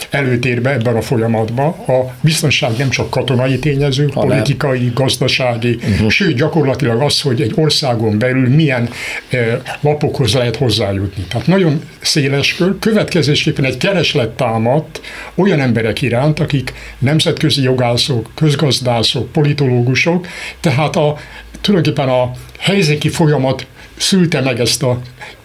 előtérbe 0.10 0.72
ebben 0.72 0.96
a 0.96 1.02
folyamatban. 1.02 1.68
A 1.70 2.14
biztonság 2.22 2.78
nem 2.78 2.90
csak 2.90 3.10
katonai 3.10 3.60
tényező, 3.60 4.10
ha 4.14 4.20
politikai, 4.20 4.92
gazdasági, 4.96 5.80
uh-huh. 5.92 6.10
sőt 6.10 6.36
gyakorlatilag 6.36 7.02
az, 7.02 7.22
hogy 7.22 7.42
egy 7.42 7.52
országon 7.56 8.20
belül 8.20 8.50
milyen 8.50 8.90
eh, 9.30 9.60
lapokhoz 9.82 10.34
lehet 10.34 10.56
hozzájutni. 10.56 11.24
Tehát 11.24 11.48
nagyon 11.48 11.82
széles 12.00 12.56
kör, 12.56 12.80
következésképpen 12.80 13.66
egy 13.66 13.78
kereslet 13.78 14.30
támadt 14.30 15.02
olyan 15.36 15.60
emberek 15.60 16.02
iránt, 16.02 16.40
akik 16.40 16.74
nemzetközi 17.00 17.62
jogászok, 17.62 18.32
közgazdászok, 18.36 19.32
politológusok, 19.32 20.28
tehát 20.60 20.96
a, 20.96 21.18
tulajdonképpen 21.62 22.10
a 22.10 22.32
helyzéki 22.60 23.10
folyamat 23.10 23.66
szülte 23.98 24.42
meg 24.42 24.60
ezt 24.60 24.84
a 24.84 25.02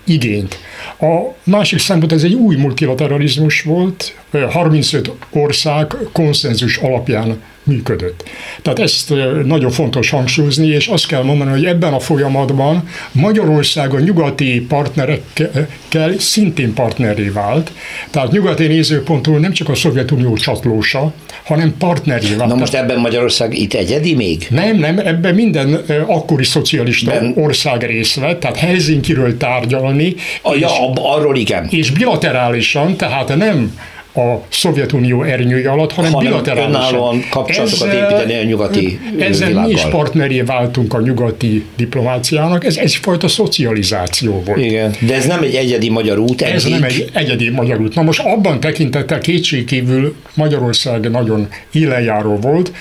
igényt. 0.07 0.59
A 1.01 1.35
másik 1.45 1.79
szempont 1.79 2.12
ez 2.12 2.23
egy 2.23 2.35
új 2.35 2.57
multilateralizmus 2.57 3.62
volt, 3.62 4.14
35 4.51 5.11
ország 5.31 5.97
konszenzus 6.12 6.77
alapján 6.77 7.42
működött. 7.62 8.25
Tehát 8.62 8.79
ezt 8.79 9.12
nagyon 9.45 9.71
fontos 9.71 10.11
hangsúlyozni, 10.11 10.66
és 10.66 10.87
azt 10.87 11.07
kell 11.07 11.23
mondani, 11.23 11.51
hogy 11.51 11.64
ebben 11.64 11.92
a 11.92 12.01
folyamatban 12.01 12.88
Magyarország 13.12 13.95
a 13.95 14.01
nyugati 14.01 14.66
partnerekkel 14.69 16.19
szintén 16.19 16.75
partneré 16.75 17.29
vált. 17.29 17.73
Tehát 18.11 18.33
nyugati 18.33 18.66
nézőpontból 18.66 19.38
nem 19.38 19.53
csak 19.53 19.69
a 19.69 19.75
Szovjetunió 19.75 20.37
csatlósa, 20.37 21.12
hanem 21.46 21.74
partneré 21.78 22.35
vált. 22.35 22.50
Na 22.50 22.56
most 22.56 22.74
ebben 22.74 22.98
Magyarország 22.98 23.59
itt 23.59 23.74
egyedi 23.74 24.14
még? 24.14 24.46
Nem, 24.50 24.76
nem, 24.76 24.98
ebben 24.98 25.35
minden 25.35 25.74
akkori 26.06 26.44
szocialista 26.44 27.11
ben... 27.11 27.32
ország 27.37 27.82
részt 27.82 28.14
vett, 28.14 28.40
tehát 28.40 28.56
Helsinkiről 28.56 29.37
tárgyalni. 29.37 30.14
A, 30.42 30.54
és, 30.54 30.61
ja, 30.61 30.68
arról 30.94 31.37
igen. 31.37 31.66
És 31.70 31.90
bilaterálisan, 31.90 32.96
tehát 32.96 33.37
nem 33.37 33.78
a 34.16 34.44
Szovjetunió 34.48 35.22
ernyője 35.22 35.70
alatt, 35.70 35.92
hanem, 35.92 36.12
hanem 36.12 36.29
bilaterálisan. 36.29 37.24
kapcsolatokat 37.31 37.88
ezzel, 37.88 38.11
építeni 38.11 38.35
a 38.35 38.44
nyugati 38.44 39.00
Ezzel 39.18 39.48
világgal. 39.48 39.68
mi 39.68 39.74
is 39.74 39.83
partneré 39.83 40.40
váltunk 40.40 40.94
a 40.94 41.00
nyugati 41.00 41.64
diplomáciának, 41.76 42.64
ez 42.64 42.76
egyfajta 42.76 43.29
szocializáció 43.29 44.42
volt. 44.44 44.59
Igen, 44.59 44.94
de 45.00 45.14
ez 45.14 45.26
nem 45.26 45.42
egy 45.42 45.55
egyedi 45.55 45.90
magyar 45.90 46.18
út. 46.18 46.42
Ez 46.42 46.64
egyik. 46.64 46.79
nem 46.79 46.88
egy 46.88 47.11
egyedi 47.12 47.50
magyar 47.50 47.81
út. 47.81 47.94
Na 47.94 48.02
most 48.02 48.20
abban 48.20 48.61
tekintettel 48.61 49.18
kétségkívül 49.18 50.14
Magyarország 50.35 51.11
nagyon 51.11 51.48
élenjáró 51.72 52.37
volt, 52.37 52.72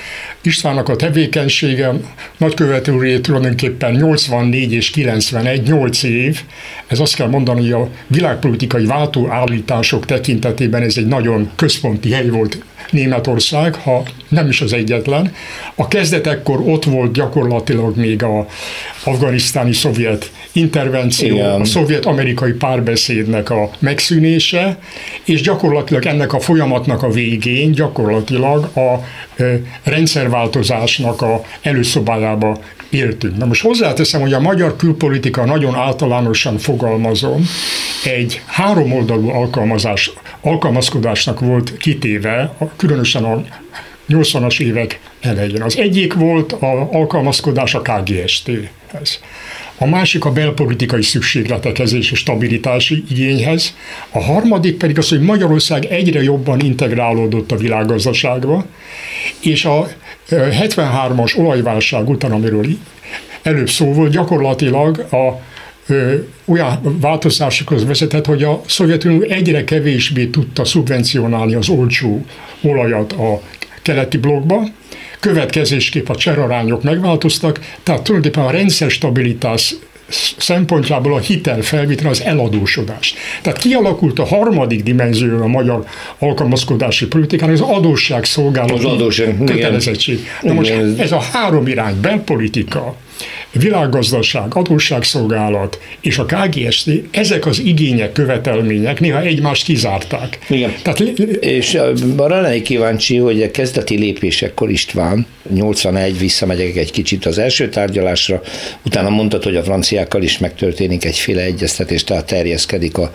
Istvánnak 0.45 0.89
a 0.89 0.95
tevékenysége 0.95 1.93
nagykövetőré 2.37 3.19
tulajdonképpen 3.19 3.91
84 3.91 4.73
és 4.73 4.89
91, 4.89 5.61
8 5.61 6.03
év. 6.03 6.41
Ez 6.87 6.99
azt 6.99 7.15
kell 7.15 7.27
mondani, 7.27 7.61
hogy 7.61 7.71
a 7.71 7.89
világpolitikai 8.07 8.85
váltóállítások 8.85 10.05
tekintetében 10.05 10.81
ez 10.81 10.97
egy 10.97 11.07
nagyon 11.25 11.51
központi 11.55 12.11
hely 12.11 12.29
volt 12.29 12.63
Németország, 12.91 13.75
ha 13.75 14.03
nem 14.27 14.47
is 14.47 14.61
az 14.61 14.73
egyetlen. 14.73 15.33
A 15.75 15.87
kezdetekkor 15.87 16.59
ott 16.65 16.83
volt 16.85 17.13
gyakorlatilag 17.13 17.97
még 17.97 18.23
a 18.23 18.47
afganisztáni 19.03 19.73
szovjet 19.73 20.31
intervenció, 20.51 21.35
Igen. 21.35 21.61
a 21.61 21.65
szovjet-amerikai 21.65 22.51
párbeszédnek 22.51 23.49
a 23.49 23.69
megszűnése, 23.79 24.77
és 25.23 25.41
gyakorlatilag 25.41 26.05
ennek 26.05 26.33
a 26.33 26.39
folyamatnak 26.39 27.03
a 27.03 27.09
végén 27.09 27.71
gyakorlatilag 27.71 28.69
a 28.75 29.03
rendszerváltozásnak 29.83 31.21
a 31.21 31.41
előszobájába 31.61 32.57
éltünk. 32.95 33.37
Na 33.37 33.45
most 33.45 33.61
hozzáteszem, 33.61 34.21
hogy 34.21 34.33
a 34.33 34.39
magyar 34.39 34.75
külpolitika 34.75 35.45
nagyon 35.45 35.75
általánosan 35.75 36.57
fogalmazom, 36.57 37.45
egy 38.03 38.41
háromoldalú 38.45 39.29
alkalmazás, 39.29 40.11
alkalmazkodásnak 40.41 41.39
volt 41.39 41.77
kitéve, 41.77 42.55
különösen 42.75 43.23
a 43.23 43.43
80-as 44.09 44.59
évek 44.59 44.99
elején. 45.21 45.61
Az 45.61 45.77
egyik 45.77 46.13
volt 46.13 46.51
a 46.51 46.89
alkalmazkodás 46.91 47.73
a 47.73 47.81
KGST-hez. 47.81 49.19
A 49.77 49.85
másik 49.85 50.25
a 50.25 50.31
belpolitikai 50.31 51.01
szükségletekhez 51.01 51.93
és 51.93 52.11
stabilitási 52.15 53.03
igényhez. 53.09 53.75
A 54.09 54.23
harmadik 54.23 54.77
pedig 54.77 54.97
az, 54.97 55.09
hogy 55.09 55.21
Magyarország 55.21 55.85
egyre 55.85 56.23
jobban 56.23 56.59
integrálódott 56.59 57.51
a 57.51 57.57
világgazdaságba, 57.57 58.65
és 59.39 59.65
a 59.65 59.87
73-as 60.29 61.37
olajválság 61.37 62.09
után, 62.09 62.31
amiről 62.31 62.65
előbb 63.41 63.69
szó 63.69 63.93
volt, 63.93 64.11
gyakorlatilag 64.11 64.97
a 64.97 65.41
olyan 66.45 66.97
változásokhoz 67.01 67.85
vezetett, 67.85 68.25
hogy 68.25 68.43
a 68.43 68.61
Szovjetunió 68.67 69.21
egyre 69.21 69.63
kevésbé 69.63 70.25
tudta 70.25 70.65
szubvencionálni 70.65 71.53
az 71.53 71.69
olcsó 71.69 72.25
olajat 72.61 73.11
a 73.11 73.41
keleti 73.81 74.17
blokkba, 74.17 74.63
következésképp 75.19 76.09
a 76.09 76.15
cserarányok 76.15 76.83
megváltoztak, 76.83 77.59
tehát 77.83 78.03
tulajdonképpen 78.03 78.47
a 78.47 78.51
rendszer 78.51 78.89
stabilitás 78.89 79.75
szempontjából 80.37 81.13
a 81.13 81.19
hitel 81.19 81.61
felvétel 81.61 82.09
az 82.09 82.21
eladósodás. 82.21 83.13
Tehát 83.41 83.59
kialakult 83.59 84.19
a 84.19 84.25
harmadik 84.25 84.83
dimenzió 84.83 85.41
a 85.41 85.47
magyar 85.47 85.85
alkalmazkodási 86.19 87.07
politikának, 87.07 87.53
az 87.53 87.61
adósság 87.61 88.25
szolgálat 88.25 89.05
kötelezettség. 89.45 90.27
Na 90.41 90.53
most 90.53 90.73
ez 90.97 91.11
a 91.11 91.19
három 91.19 91.67
irány, 91.67 92.01
belpolitika, 92.01 92.95
világgazdaság, 93.59 94.55
adósságszolgálat 94.55 95.79
és 96.01 96.17
a 96.17 96.25
KGST, 96.25 96.89
ezek 97.11 97.45
az 97.45 97.59
igények, 97.59 98.11
követelmények 98.11 98.99
néha 98.99 99.21
egymást 99.21 99.63
kizárták. 99.63 100.39
Igen. 100.49 100.73
Tehát, 100.81 100.99
és 101.39 101.77
arra 102.17 102.41
lennék 102.41 102.63
kíváncsi, 102.63 103.17
hogy 103.17 103.41
a 103.41 103.51
kezdeti 103.51 103.97
lépésekkor 103.97 104.69
István, 104.69 105.25
81 105.53 106.19
visszamegyek 106.19 106.75
egy 106.75 106.91
kicsit 106.91 107.25
az 107.25 107.37
első 107.37 107.69
tárgyalásra, 107.69 108.41
utána 108.85 109.09
mondtad, 109.09 109.43
hogy 109.43 109.55
a 109.55 109.63
franciákkal 109.63 110.21
is 110.21 110.37
megtörténik 110.37 111.05
egyféle 111.05 111.41
egyeztetés, 111.41 112.03
tehát 112.03 112.25
terjeszkedik 112.25 112.97
a, 112.97 113.11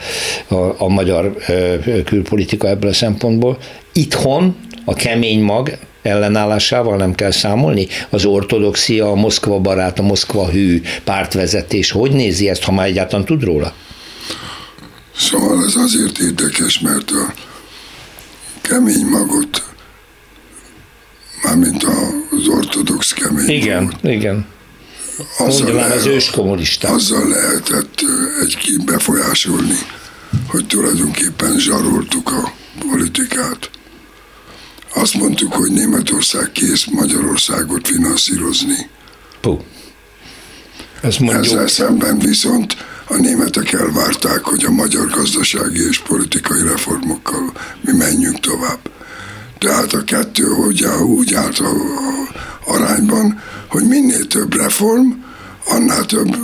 a, 0.48 0.74
a 0.78 0.88
magyar 0.88 1.36
külpolitika 2.04 2.68
ebből 2.68 2.90
a 2.90 2.94
szempontból. 2.94 3.58
Itthon 3.92 4.56
a 4.84 4.94
kemény 4.94 5.40
mag 5.40 5.78
ellenállásával 6.02 6.96
nem 6.96 7.14
kell 7.14 7.30
számolni? 7.30 7.86
Az 8.10 8.24
ortodoxia, 8.24 9.10
a 9.10 9.14
Moszkva 9.14 9.58
barát, 9.58 9.98
a 9.98 10.02
Moszkva 10.02 10.50
hű 10.50 10.82
pártvezetés, 11.04 11.90
hogy 11.90 12.10
nézi 12.10 12.48
ezt, 12.48 12.62
ha 12.62 12.72
már 12.72 12.86
egyáltalán 12.86 13.24
tud 13.24 13.44
róla? 13.44 13.74
Szóval 15.16 15.64
ez 15.64 15.74
azért 15.76 16.18
érdekes, 16.18 16.78
mert 16.80 17.10
a 17.10 17.34
kemény 18.60 19.06
magot, 19.06 19.64
mármint 21.42 21.84
az 21.84 22.48
ortodox 22.48 23.12
kemény 23.12 23.48
Igen, 23.48 23.82
magot, 23.82 24.04
igen. 24.04 24.46
Azzal, 25.38 25.72
le, 25.72 25.84
az 25.84 26.06
ős 26.06 26.30
kommunista. 26.30 26.88
Azzal 26.88 27.28
lehetett 27.28 28.00
egy 28.42 28.84
befolyásolni, 28.84 29.78
hogy 30.46 30.66
tulajdonképpen 30.66 31.58
zsaroltuk 31.58 32.30
a 32.30 32.52
politikát. 32.88 33.70
Azt 34.94 35.14
mondtuk, 35.14 35.52
hogy 35.52 35.70
Németország 35.70 36.52
kész 36.52 36.84
Magyarországot 36.84 37.86
finanszírozni. 37.86 38.90
Puh. 39.40 39.60
Ezt 41.00 41.18
mondjuk. 41.18 41.44
Ezzel 41.44 41.66
szemben 41.66 42.18
viszont 42.18 42.76
a 43.04 43.16
németek 43.16 43.72
elvárták, 43.72 44.44
hogy 44.44 44.64
a 44.64 44.70
magyar 44.70 45.06
gazdasági 45.06 45.86
és 45.88 45.98
politikai 45.98 46.62
reformokkal 46.62 47.52
mi 47.80 47.92
menjünk 47.92 48.40
tovább. 48.40 48.78
Tehát 49.58 49.92
a 49.92 50.04
kettő 50.04 50.44
hogy 50.44 50.84
úgy 50.84 51.34
állt 51.34 51.58
a, 51.58 51.70
a 51.70 52.72
arányban, 52.72 53.42
hogy 53.68 53.86
minél 53.86 54.26
több 54.26 54.54
reform, 54.54 55.10
annál 55.66 56.04
több 56.04 56.36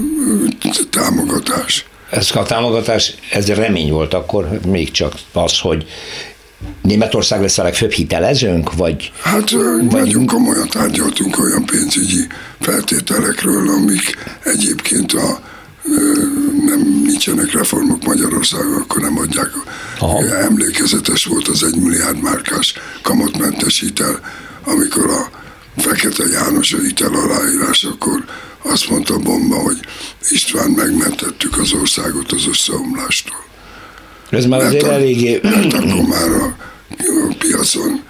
támogatás. 0.90 1.86
Ez 2.10 2.30
a 2.34 2.42
támogatás, 2.42 3.14
ez 3.30 3.48
remény 3.48 3.90
volt 3.90 4.14
akkor, 4.14 4.60
még 4.66 4.90
csak 4.90 5.14
az, 5.32 5.58
hogy 5.58 5.86
Németország 6.82 7.40
lesz 7.40 7.58
a 7.58 7.62
legfőbb 7.62 7.90
hitelezőnk, 7.90 8.74
vagy? 8.74 9.12
Hát 9.22 9.50
vagy... 9.50 9.84
nagyon 9.90 10.26
komolyan 10.26 10.68
tárgyaltunk 10.68 11.38
olyan 11.38 11.64
pénzügyi 11.64 12.26
feltételekről, 12.60 13.68
amik 13.68 14.16
egyébként 14.44 15.12
a 15.12 15.40
nem 16.66 17.02
nincsenek 17.04 17.52
reformok 17.52 18.04
Magyarországon, 18.04 18.80
akkor 18.80 19.00
nem 19.00 19.18
adják. 19.18 19.50
Aha. 19.98 20.24
Emlékezetes 20.24 21.24
volt 21.24 21.48
az 21.48 21.62
egy 21.62 21.76
milliárd 21.76 22.22
márkás 22.22 22.74
kamatmentes 23.02 23.80
hitel, 23.80 24.20
amikor 24.64 25.10
a 25.10 25.30
Fekete 25.76 26.24
János 26.32 26.72
a 26.72 26.78
hitel 26.78 27.14
aláírás, 27.14 27.84
akkor 27.84 28.24
azt 28.62 28.90
mondta 28.90 29.18
bomba, 29.18 29.56
hogy 29.56 29.78
István 30.30 30.70
megmentettük 30.70 31.58
az 31.58 31.72
országot 31.72 32.32
az 32.32 32.46
összeomlástól. 32.48 33.44
Ez 34.30 34.46
már 34.46 34.60
azért 34.60 34.82
a, 34.82 34.92
eléggé... 34.92 35.40
Mert 35.42 35.72
akkor 35.72 36.02
már 36.08 36.30
a, 36.30 36.56
a 37.30 37.34
piacon 37.38 38.04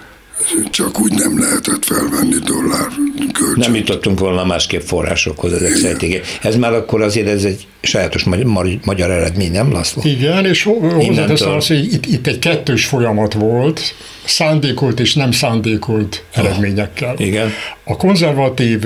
csak 0.71 1.01
úgy 1.01 1.13
nem 1.13 1.39
lehetett 1.39 1.85
felvenni 1.85 2.37
dollár 2.45 2.89
kölcsön. 3.33 3.59
Nem 3.59 3.75
jutottunk 3.75 4.19
volna 4.19 4.45
másképp 4.45 4.81
forrásokhoz 4.81 5.53
ezek 5.53 5.75
szerint. 5.75 6.27
Ez 6.43 6.57
már 6.57 6.73
akkor 6.73 7.03
azért 7.03 7.29
ez 7.29 7.45
egy 7.45 7.67
sajátos 7.87 8.25
magyar, 8.25 8.67
magyar 8.85 9.11
eredmény, 9.11 9.51
nem 9.51 9.73
László? 9.73 10.03
Igen, 10.05 10.47
és 10.47 10.63
hozzáteszem 10.63 11.51
azt, 11.51 11.69
hogy 11.69 11.93
itt, 11.93 12.07
itt 12.07 12.27
egy 12.27 12.39
kettős 12.39 12.85
folyamat 12.87 13.33
volt, 13.33 13.81
szándékolt 14.25 15.01
és 15.01 15.15
nem 15.15 15.31
szándékolt 15.31 16.25
eredményekkel. 16.33 17.15
Igen. 17.19 17.51
A 17.85 17.97
konzervatív 17.97 18.85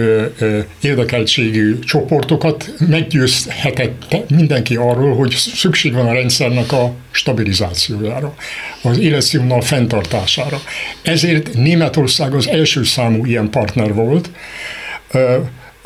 érdekeltségű 0.80 1.78
csoportokat 1.78 2.74
meggyőzhetett 2.88 4.16
mindenki 4.28 4.76
arról, 4.76 5.14
hogy 5.14 5.30
szükség 5.30 5.92
van 5.92 6.06
a 6.06 6.12
rendszernek 6.12 6.72
a 6.72 6.92
stabilizációjára, 7.10 8.34
az 8.82 8.98
életszínvonal 8.98 9.60
fenntartására. 9.60 10.60
Ezért 11.02 11.54
Németország 11.54 12.34
az 12.34 12.48
első 12.48 12.84
számú 12.84 13.24
ilyen 13.24 13.50
partner 13.50 13.94
volt 13.94 14.30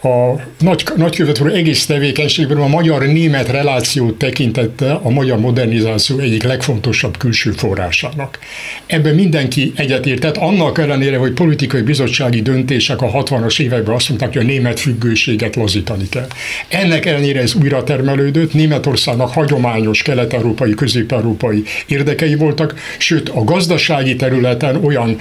a 0.04 0.40
nagy, 0.60 0.84
nagykövet 0.96 1.40
egész 1.40 1.86
tevékenységben 1.86 2.56
a 2.56 2.66
magyar-német 2.66 3.48
relációt 3.48 4.18
tekintette 4.18 4.92
a 4.92 5.10
magyar 5.10 5.38
modernizáció 5.38 6.18
egyik 6.18 6.42
legfontosabb 6.42 7.16
külső 7.16 7.50
forrásának. 7.50 8.38
Ebben 8.86 9.14
mindenki 9.14 9.72
egyetértett, 9.76 10.36
annak 10.36 10.78
ellenére, 10.78 11.16
hogy 11.16 11.32
politikai 11.32 11.82
bizottsági 11.82 12.42
döntések 12.42 13.02
a 13.02 13.10
60-as 13.10 13.60
években 13.60 13.94
azt 13.94 14.08
mondták, 14.08 14.32
hogy 14.32 14.42
a 14.42 14.44
német 14.46 14.80
függőséget 14.80 15.56
lazítani 15.56 16.08
kell. 16.08 16.26
Ennek 16.68 17.06
ellenére 17.06 17.40
ez 17.40 17.54
újra 17.54 17.84
termelődött, 17.84 18.54
Németországnak 18.54 19.32
hagyományos 19.32 20.02
kelet-európai, 20.02 20.74
közép-európai 20.74 21.62
érdekei 21.86 22.34
voltak, 22.34 22.74
sőt 22.98 23.28
a 23.28 23.44
gazdasági 23.44 24.16
területen 24.16 24.84
olyan 24.84 25.18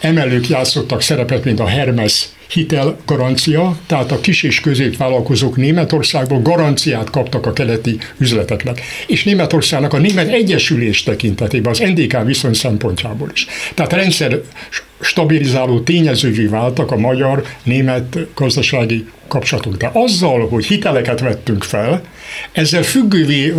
emelők 0.00 0.48
játszottak 0.48 1.02
szerepet, 1.02 1.44
mint 1.44 1.60
a 1.60 1.66
Hermes 1.66 2.28
hitelgarancia, 2.48 3.76
tehát 3.86 4.12
a 4.12 4.20
kis 4.20 4.42
és 4.42 4.60
középvállalkozók 4.60 5.56
Németországból 5.56 6.42
garanciát 6.42 7.10
kaptak 7.10 7.46
a 7.46 7.52
keleti 7.52 7.98
üzleteknek. 8.18 8.80
És 9.06 9.24
Németországnak 9.24 9.92
a 9.92 9.98
Német 9.98 10.28
Egyesülés 10.28 11.02
tekintetében, 11.02 11.72
az 11.72 11.78
NDK 11.78 12.24
viszony 12.24 12.52
szempontjából 12.52 13.30
is. 13.32 13.46
Tehát 13.74 13.92
rendszer 13.92 14.40
stabilizáló 15.00 15.80
tényezővé 15.80 16.46
váltak 16.46 16.90
a 16.90 16.96
magyar-német 16.96 18.18
gazdasági 18.34 19.06
kapcsolatunk. 19.28 19.76
De 19.76 19.90
azzal, 19.92 20.48
hogy 20.48 20.66
hiteleket 20.66 21.20
vettünk 21.20 21.64
fel, 21.64 22.02
ezzel 22.52 22.82
függővé 22.82 23.54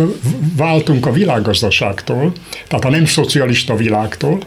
váltunk 0.56 1.06
a 1.06 1.12
világgazdaságtól, 1.12 2.32
tehát 2.68 2.84
a 2.84 2.90
nem 2.90 3.06
szocialista 3.06 3.76
világtól, 3.76 4.38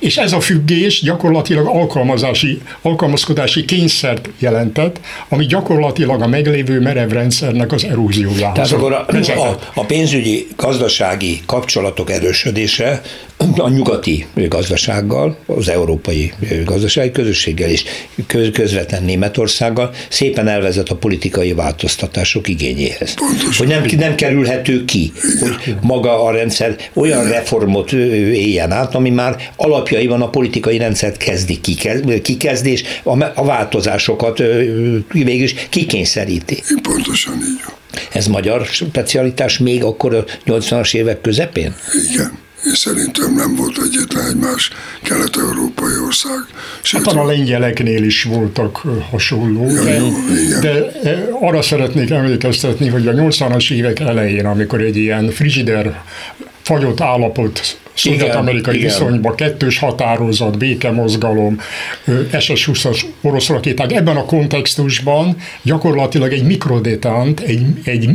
és 0.00 0.16
ez 0.16 0.32
a 0.32 0.40
függés 0.40 1.00
gyakorlatilag 1.02 1.66
alkalmazási, 1.66 2.60
alkalmazkodási 2.82 3.64
kényszert 3.64 4.28
jelentett, 4.38 5.00
ami 5.28 5.46
gyakorlatilag 5.46 6.22
a 6.22 6.26
meglévő 6.26 6.80
merev 6.80 7.10
rendszernek 7.10 7.72
az 7.72 7.84
eróziójához. 7.84 8.54
Tehát 8.54 8.72
akkor 8.72 8.92
a, 8.92 9.06
a, 9.40 9.58
a 9.74 9.84
pénzügyi 9.84 10.46
gazdasági 10.56 11.40
kapcsolatok 11.46 12.10
erősödése 12.10 13.02
a 13.56 13.68
nyugati 13.68 14.26
gazdasággal, 14.34 15.36
az 15.46 15.68
európai 15.68 16.32
gazdasági 16.64 17.10
közösséggel 17.10 17.68
és 17.70 17.84
közvetlen 18.52 19.02
Németországgal 19.02 19.90
szépen 20.08 20.48
elvezet 20.48 20.88
a 20.88 20.94
politikai 20.94 21.52
változtatások 21.52 22.48
igényéhez. 22.48 23.14
Pontosan. 23.14 23.66
Hogy 23.66 23.69
nem, 23.70 23.84
nem 23.98 24.14
kerülhető 24.14 24.84
ki, 24.84 25.12
hogy 25.40 25.74
maga 25.80 26.24
a 26.24 26.30
rendszer 26.30 26.76
olyan 26.94 27.28
reformot 27.28 27.92
éljen 27.92 28.72
át, 28.72 28.94
ami 28.94 29.10
már 29.10 29.36
alapjaiban 29.56 30.22
a 30.22 30.30
politikai 30.30 30.78
rendszert 30.78 31.16
kezdi 31.16 31.60
kikezdés, 32.22 32.82
a, 33.02 33.24
a 33.34 33.44
változásokat 33.44 34.38
végül 35.12 35.42
is 35.42 35.54
kikényszeríti. 35.68 36.62
Pontosan 36.82 37.34
így 37.34 37.72
Ez 38.12 38.26
magyar 38.26 38.66
specialitás 38.66 39.58
még 39.58 39.84
akkor 39.84 40.14
a 40.14 40.24
80-as 40.46 40.94
évek 40.94 41.20
közepén? 41.20 41.74
Igen 42.12 42.48
és 42.62 42.78
szerintem 42.78 43.34
nem 43.34 43.56
volt 43.56 43.78
egyetlen 43.78 44.26
egy 44.26 44.36
más 44.36 44.70
kelet-európai 45.02 45.98
ország. 46.04 46.38
Sőt, 46.82 47.04
hát 47.04 47.14
a 47.14 47.24
lengyeleknél 47.24 48.04
is 48.04 48.22
voltak 48.22 48.82
hasonló, 49.10 49.66
ja, 49.70 49.82
de, 49.82 49.94
jó, 49.94 50.08
de 50.60 50.92
arra 51.40 51.62
szeretnék 51.62 52.10
emlékeztetni, 52.10 52.88
hogy 52.88 53.06
a 53.06 53.12
80-as 53.12 53.72
évek 53.72 54.00
elején, 54.00 54.46
amikor 54.46 54.80
egy 54.80 54.96
ilyen 54.96 55.30
frigider 55.30 56.02
fagyott 56.62 57.00
állapot 57.00 57.78
szovjet-amerikai 57.94 58.78
viszonyban, 58.78 59.34
kettős 59.34 59.78
határozat, 59.78 60.58
békemozgalom, 60.58 61.60
SS-20-as 62.38 63.02
orosz 63.20 63.48
rakéták. 63.48 63.92
Ebben 63.92 64.16
a 64.16 64.24
kontextusban 64.24 65.36
gyakorlatilag 65.62 66.32
egy 66.32 66.44
mikrodetant, 66.44 67.40
egy, 67.40 67.62
egy 67.84 68.10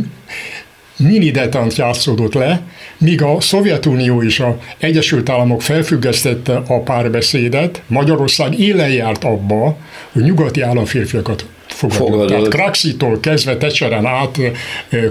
mini 0.98 1.32
detant 1.32 1.76
játszódott 1.76 2.34
le, 2.34 2.62
míg 2.98 3.22
a 3.22 3.42
Szovjetunió 3.42 4.24
és 4.24 4.40
a 4.40 4.60
Egyesült 4.78 5.30
Államok 5.30 5.62
felfüggesztette 5.62 6.62
a 6.68 6.80
párbeszédet, 6.80 7.82
Magyarország 7.88 8.60
élen 8.60 8.92
járt 8.92 9.24
abba, 9.24 9.78
hogy 10.12 10.24
nyugati 10.24 10.62
államférfiakat 10.62 11.46
fogadott. 11.68 12.28
Tehát 12.28 12.48
Kraxitól 12.48 13.20
kezdve 13.20 13.58
Tecseren 13.58 14.06
át 14.06 14.40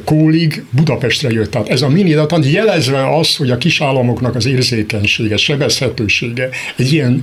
Kólig 0.05 0.65
Budapestre 0.71 1.31
jött. 1.31 1.51
Tehát 1.51 1.69
ez 1.69 1.83
a 1.83 1.89
mini 1.89 2.15
detant 2.15 2.51
jelezve 2.51 3.17
az, 3.17 3.37
hogy 3.37 3.51
a 3.51 3.59
kisállamoknak 3.59 4.35
az 4.35 4.47
érzékenysége, 4.47 5.37
sebezhetősége 5.37 6.49
egy 6.77 6.93
ilyen 6.93 7.23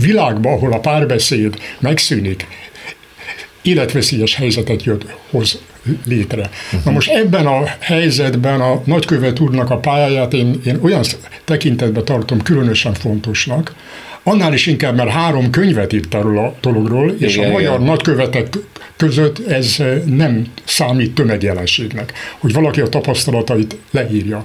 világban, 0.00 0.52
ahol 0.52 0.72
a 0.72 0.78
párbeszéd 0.78 1.54
megszűnik, 1.78 2.46
életveszélyes 3.62 4.34
helyzetet 4.34 4.84
jött, 4.84 5.04
hoz 5.30 5.58
létre. 6.06 6.50
Na 6.84 6.90
most 6.90 7.10
ebben 7.10 7.46
a 7.46 7.64
helyzetben 7.78 8.60
a 8.60 8.82
nagykövet 8.84 9.40
úrnak 9.40 9.70
a 9.70 9.76
pályáját 9.76 10.32
én, 10.32 10.60
én 10.64 10.78
olyan 10.82 11.02
tekintetben 11.44 12.04
tartom 12.04 12.42
különösen 12.42 12.94
fontosnak, 12.94 13.74
annál 14.22 14.52
is 14.52 14.66
inkább, 14.66 14.96
mert 14.96 15.10
három 15.10 15.50
könyvet 15.50 15.92
írt 15.92 16.14
erről 16.14 16.38
a 16.38 16.54
dologról, 16.60 17.14
és 17.18 17.36
igen, 17.36 17.48
a 17.48 17.52
magyar 17.52 17.74
igen. 17.74 17.86
nagykövetek 17.86 18.48
között 18.96 19.48
ez 19.48 19.76
nem 20.04 20.46
számít 20.64 21.14
tömegjelenségnek, 21.14 22.12
hogy 22.38 22.52
valaki 22.52 22.80
a 22.80 22.88
tapasztalatait 22.88 23.76
leírja. 23.90 24.42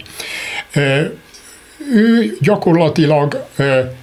Ő 1.93 2.37
gyakorlatilag 2.41 3.47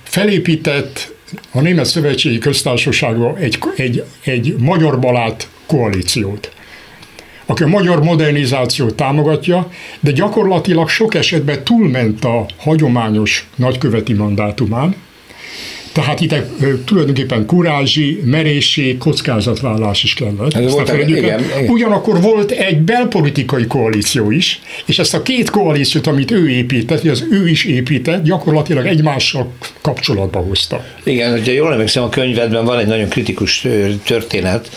felépített 0.02 1.12
a 1.50 1.60
Német 1.60 1.84
Szövetségi 1.84 2.38
Köztársaságban 2.38 3.36
egy, 3.36 3.58
egy, 3.76 4.04
egy 4.24 4.54
magyar 4.58 4.98
balát 4.98 5.48
koalíciót 5.66 6.52
aki 7.46 7.62
a 7.62 7.66
magyar 7.66 8.02
modernizációt 8.02 8.94
támogatja, 8.94 9.70
de 10.00 10.10
gyakorlatilag 10.10 10.88
sok 10.88 11.14
esetben 11.14 11.64
túlment 11.64 12.24
a 12.24 12.46
hagyományos 12.58 13.48
nagyköveti 13.56 14.12
mandátumán, 14.12 14.94
tehát 15.92 16.20
itt 16.20 16.34
tulajdonképpen 16.84 17.46
kurázsi, 17.46 18.22
merészség, 18.24 18.98
kockázatvállalás 18.98 20.02
is 20.02 20.14
kellett. 20.14 20.54
Ez 20.54 20.72
volt, 20.72 20.92
igen, 20.92 21.08
igen. 21.08 21.42
Ugyanakkor 21.68 22.20
volt 22.20 22.50
egy 22.50 22.78
belpolitikai 22.78 23.66
koalíció 23.66 24.30
is, 24.30 24.60
és 24.86 24.98
ezt 24.98 25.14
a 25.14 25.22
két 25.22 25.50
koalíciót, 25.50 26.06
amit 26.06 26.30
ő 26.30 26.48
épített, 26.48 27.04
az 27.04 27.26
ő 27.30 27.48
is 27.48 27.64
épített, 27.64 28.22
gyakorlatilag 28.22 28.86
egymással 28.86 29.52
kapcsolatba 29.80 30.38
hozta. 30.38 30.84
Igen, 31.02 31.30
hogyha 31.30 31.52
jól 31.52 31.72
emlékszem, 31.72 32.02
a 32.02 32.08
könyvedben 32.08 32.64
van 32.64 32.78
egy 32.78 32.86
nagyon 32.86 33.08
kritikus 33.08 33.66
történet, 34.04 34.70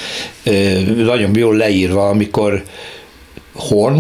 nagyon 0.98 1.36
jól 1.36 1.56
leírva, 1.56 2.10
amikor 2.10 2.64
Horn, 3.54 4.00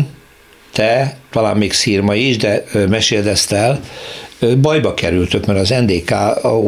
te, 0.71 1.17
talán 1.32 1.58
még 1.58 1.73
Szírma 1.73 2.15
is, 2.15 2.38
de 2.38 2.63
meséld 2.89 3.28
ezt 3.28 3.51
el, 3.51 3.80
bajba 4.62 4.93
kerültök, 4.93 5.45
mert 5.45 5.60
az 5.60 5.69
NDK 5.69 6.15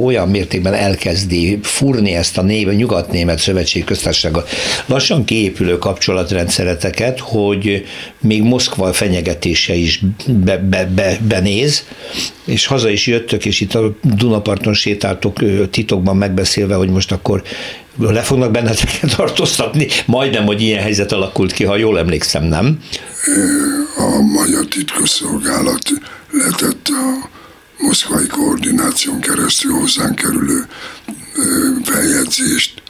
olyan 0.04 0.30
mértékben 0.30 0.74
elkezdi 0.74 1.60
furni 1.62 2.14
ezt 2.14 2.38
a 2.38 2.42
név, 2.42 2.68
nyugat-német 2.68 3.40
szövetség 3.40 3.84
köztársasággal 3.84 4.46
lassan 4.86 5.24
kiépülő 5.26 5.78
kapcsolatrendszereteket, 5.78 7.20
hogy 7.20 7.86
még 8.20 8.42
Moszkva 8.42 8.94
fenyegetése 8.94 9.74
is 9.74 10.02
be, 10.28 10.58
be, 10.58 10.86
be, 10.86 11.18
benéz, 11.28 11.86
és 12.46 12.66
haza 12.66 12.90
is 12.90 13.08
jöttök, 13.08 13.46
és 13.46 13.62
itt 13.62 13.76
a 13.76 13.98
Dunaparton 14.04 14.74
sétáltok 14.74 15.40
titokban 15.70 16.18
megbeszélve, 16.18 16.76
hogy 16.76 16.90
most 16.90 17.12
akkor 17.12 17.44
le 18.00 18.22
fognak 18.22 18.52
benneteket 18.52 19.16
tartóztatni, 19.16 19.88
majdnem, 20.06 20.46
hogy 20.46 20.62
ilyen 20.62 20.82
helyzet 20.82 21.12
alakult 21.12 21.52
ki, 21.52 21.64
ha 21.64 21.76
jól 21.76 22.00
emlékszem, 22.00 22.44
nem? 22.44 22.80
A 23.98 24.22
magyar 24.22 24.66
titkosszolgálat 24.66 25.90
letette 26.32 26.94
a 26.94 27.37
moszkvai 27.78 28.28
koordináción 28.28 29.20
keresztül 29.20 29.74
hozzánk 29.74 30.16
kerülő 30.16 30.68
feljegyzést, 31.84 32.82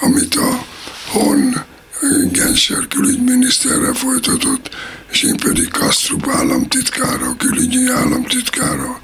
amit 0.00 0.34
a 0.34 0.64
Hon 1.06 1.64
Genscher 2.32 2.86
külügyminiszterrel 2.88 3.92
folytatott, 3.92 4.70
és 5.10 5.22
én 5.22 5.36
pedig 5.36 5.68
Kastrup 5.68 6.28
államtitkára, 6.28 7.36
külügyi 7.36 7.88
államtitkára. 7.88 9.00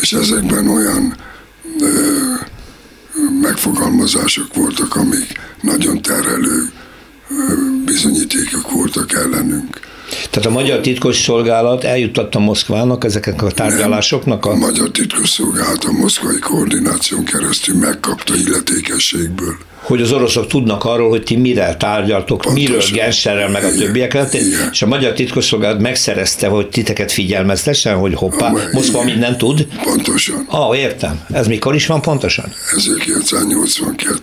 És 0.00 0.12
ezekben 0.12 0.68
olyan 0.68 1.16
ö, 1.80 2.34
megfogalmazások 3.40 4.54
voltak, 4.54 4.96
amik 4.96 5.40
nagyon 5.60 6.02
terhelő 6.02 6.72
bizonyítékok 7.84 8.70
voltak 8.70 9.12
ellenünk. 9.12 9.80
Tehát 10.30 10.48
a 10.48 10.50
magyar 10.50 10.80
titkos 10.80 11.16
szolgálat 11.16 11.84
eljuttatta 11.84 12.38
Moszkvának 12.38 13.04
ezeknek 13.04 13.42
a 13.42 13.50
tárgyalásoknak? 13.50 14.46
A, 14.46 14.50
a 14.50 14.54
magyar 14.56 14.90
titkos 14.90 15.28
szolgálat 15.28 15.84
a 15.84 15.92
moszkvai 15.92 16.38
koordináción 16.38 17.24
keresztül 17.24 17.76
megkapta 17.76 18.34
illetékességből 18.36 19.56
hogy 19.82 20.00
az 20.00 20.12
oroszok 20.12 20.46
tudnak 20.46 20.84
arról, 20.84 21.08
hogy 21.08 21.22
ti 21.22 21.36
mire 21.36 21.76
tárgyaltok, 21.76 22.40
Pontosan. 22.40 22.74
miről 22.74 22.82
Genserrel, 22.92 23.48
meg 23.48 23.64
a 23.64 23.70
többiekkel, 23.70 24.28
és 24.72 24.82
a 24.82 24.86
magyar 24.86 25.12
titkosszolgálat 25.12 25.80
megszerezte, 25.80 26.46
hogy 26.46 26.68
titeket 26.68 27.12
figyelmeztessen, 27.12 27.96
hogy 27.96 28.14
hoppá, 28.14 28.52
ah, 28.52 28.72
Moszkva 28.72 29.04
mindent 29.04 29.38
tud. 29.38 29.66
Pontosan. 29.82 30.44
Ah, 30.48 30.78
értem. 30.78 31.20
Ez 31.32 31.46
mikor 31.46 31.74
is 31.74 31.86
van 31.86 32.00
pontosan? 32.00 32.52
1982 32.76 34.18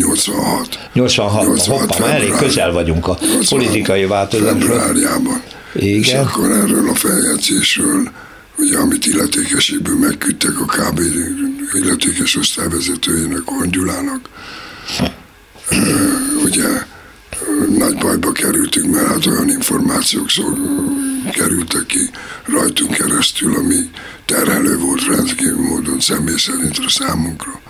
86. 0.00 0.78
86. 0.92 1.46
86 1.46 1.80
hoppá, 1.80 2.06
már 2.06 2.14
elég 2.14 2.30
közel 2.30 2.72
vagyunk 2.72 3.06
a 3.06 3.18
politikai 3.48 4.04
változásról. 4.04 5.40
Igen. 5.74 5.98
És 5.98 6.12
akkor 6.12 6.50
erről 6.50 6.88
a 6.88 6.94
feljegyzésről, 6.94 8.10
ugye, 8.58 8.78
amit 8.78 9.06
illetékeségből 9.06 9.98
megküldtek 9.98 10.60
a 10.60 10.64
KB 10.64 11.00
illetékes 11.72 12.36
osztályvezetőjének, 12.36 13.42
Gyulának, 13.70 14.28
ugye 16.44 16.68
nagy 17.78 17.96
bajba 17.96 18.32
kerültünk, 18.32 18.94
mert 18.94 19.06
hát 19.06 19.26
olyan 19.26 19.48
információk 19.48 20.30
szó, 20.30 20.44
kerültek 21.32 21.86
ki 21.86 22.10
rajtunk 22.44 22.94
keresztül, 22.94 23.56
ami 23.56 23.90
terhelő 24.24 24.78
volt 24.78 25.06
rendkívül 25.06 25.62
módon 25.62 26.00
személy 26.00 26.36
szerint 26.36 26.78
a 26.78 26.88
számunkra. 26.88 27.60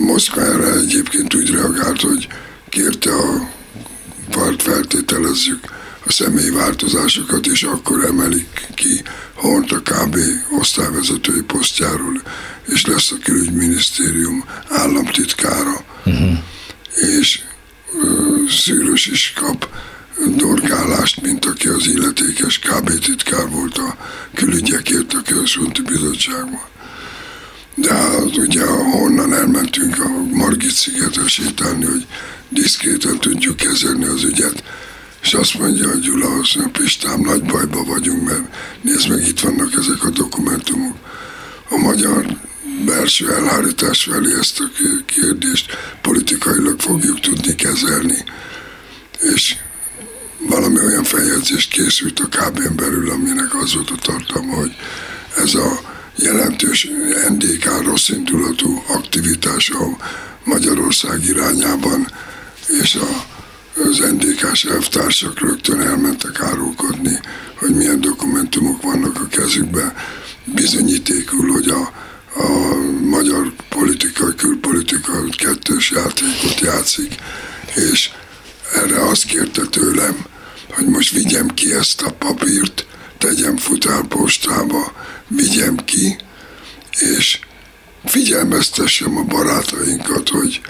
Moszkva 0.00 0.40
erre 0.40 0.72
egyébként 0.72 1.34
úgy 1.34 1.50
reagált, 1.50 2.00
hogy 2.00 2.28
kérte 2.68 3.12
a 3.12 3.50
part 4.30 4.62
feltételezzük 4.62 5.60
a 6.04 6.12
személyi 6.12 6.50
változásokat, 6.50 7.46
és 7.46 7.62
akkor 7.62 8.04
emelik 8.04 8.66
ki 8.74 9.02
Hont 9.36 9.72
a 9.72 9.82
KB 9.82 10.16
osztályvezetői 10.58 11.42
posztjáról, 11.42 12.22
és 12.66 12.86
lesz 12.86 13.10
a 13.10 13.16
külügyminisztérium 13.22 14.44
államtitkára. 14.68 15.84
Uh-huh. 16.04 16.38
És 16.94 17.40
uh, 17.92 18.50
Szűrös 18.50 19.06
is 19.06 19.32
kap 19.36 19.68
dorgálást, 20.36 21.22
mint 21.22 21.44
aki 21.44 21.68
az 21.68 21.86
illetékes 21.86 22.58
KB 22.58 22.98
titkár 22.98 23.48
volt 23.48 23.78
a 23.78 23.96
külügyekért 24.34 25.12
a 25.12 25.22
központi 25.22 25.82
bizottságban. 25.82 26.64
De 27.78 27.94
hát 27.94 28.36
ugye 28.36 28.66
honnan 28.66 29.34
elmentünk 29.34 29.98
a 29.98 30.08
Margit 30.32 30.70
szigetre 30.70 31.28
sétálni, 31.28 31.84
hogy 31.84 32.06
diszkréten 32.48 33.18
tudjuk 33.18 33.56
kezelni 33.56 34.04
az 34.04 34.24
ügyet, 34.24 34.62
és 35.22 35.34
azt 35.34 35.58
mondja 35.58 35.88
a 35.88 35.94
Gyula, 35.94 36.28
hogy 36.28 36.70
Pistám, 36.72 37.20
nagy 37.20 37.42
bajba 37.42 37.84
vagyunk, 37.84 38.28
mert 38.28 38.54
nézd 38.82 39.08
meg, 39.08 39.26
itt 39.26 39.40
vannak 39.40 39.72
ezek 39.74 40.04
a 40.04 40.10
dokumentumok. 40.10 40.96
A 41.68 41.76
magyar 41.76 42.26
belső 42.84 43.32
elhárítás 43.32 44.02
felé 44.02 44.34
ezt 44.38 44.60
a 44.60 44.70
kérdést 45.06 45.76
politikailag 46.02 46.80
fogjuk 46.80 47.20
tudni 47.20 47.54
kezelni. 47.54 48.24
És 49.20 49.56
valami 50.38 50.84
olyan 50.84 51.04
feljegyzést 51.04 51.70
készült 51.70 52.20
a 52.20 52.28
kb 52.28 52.74
belül, 52.74 53.10
aminek 53.10 53.54
az 53.54 53.74
volt 53.74 53.90
a 53.90 53.96
tartalma, 54.02 54.54
hogy 54.54 54.72
ez 55.36 55.54
a 55.54 55.95
jelentős 56.16 56.88
NDK 57.28 57.82
rossz 57.82 58.08
indulatú 58.08 58.82
aktivitása 58.86 59.96
Magyarország 60.44 61.24
irányában, 61.24 62.12
és 62.82 62.94
a, 62.94 63.26
az 63.80 63.98
NDK-s 63.98 64.64
elvtársak 64.64 65.40
rögtön 65.40 65.80
elmentek 65.80 66.40
árulkodni, 66.40 67.20
hogy 67.58 67.74
milyen 67.74 68.00
dokumentumok 68.00 68.82
vannak 68.82 69.20
a 69.20 69.26
kezükben, 69.26 69.92
bizonyítékul, 70.44 71.52
hogy 71.52 71.68
a, 71.68 71.92
a 72.42 72.76
magyar 73.02 73.52
politika, 73.68 74.34
külpolitika 74.34 75.24
kettős 75.36 75.90
játékot 75.90 76.60
játszik, 76.60 77.14
és 77.74 78.10
erre 78.74 79.08
azt 79.08 79.24
kérte 79.24 79.66
tőlem, 79.66 80.24
hogy 80.70 80.86
most 80.86 81.10
vigyem 81.10 81.48
ki 81.48 81.74
ezt 81.74 82.02
a 82.02 82.12
papírt, 82.12 82.86
tegyem 83.18 83.56
futárpostába, 83.56 84.92
vigyem 85.28 85.76
ki, 85.84 86.16
és 87.16 87.38
figyelmeztessem 88.04 89.16
a 89.16 89.22
barátainkat, 89.22 90.28
hogy 90.28 90.60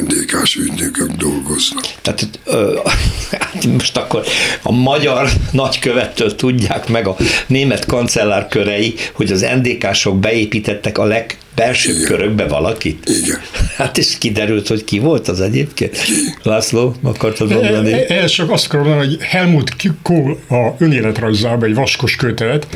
NDK-s 0.00 0.56
ügynökök 0.56 1.10
dolgoznak. 1.10 1.84
Tehát 2.02 2.28
ö, 2.44 2.78
hát 3.40 3.66
most 3.66 3.96
akkor 3.96 4.24
a 4.62 4.72
magyar 4.72 5.28
nagykövettől 5.50 6.34
tudják 6.34 6.88
meg 6.88 7.06
a 7.06 7.16
német 7.46 7.86
kancellár 7.86 8.48
körei, 8.48 8.94
hogy 9.12 9.32
az 9.32 9.46
NDK-sok 9.60 10.18
beépítettek 10.18 10.98
a 10.98 11.04
leg 11.04 11.38
belső 11.54 11.92
Igen. 11.92 12.04
körökbe 12.04 12.46
valakit? 12.46 13.08
Igen. 13.08 13.40
Hát 13.76 13.98
és 13.98 14.18
kiderült, 14.18 14.68
hogy 14.68 14.84
ki 14.84 14.98
volt 14.98 15.28
az 15.28 15.40
egyébként? 15.40 15.96
László, 16.42 16.94
akartad 17.02 17.52
mondani? 17.52 17.92
E- 17.92 18.04
Ehhez 18.08 18.30
csak 18.30 18.50
azt 18.50 18.66
akarom 18.66 18.86
mondani, 18.86 19.08
hogy 19.08 19.22
Helmut 19.22 19.74
Kohl 20.02 20.32
a 20.48 20.74
önéletrajzában 20.78 21.68
egy 21.68 21.74
vaskos 21.74 22.16
kötet, 22.16 22.66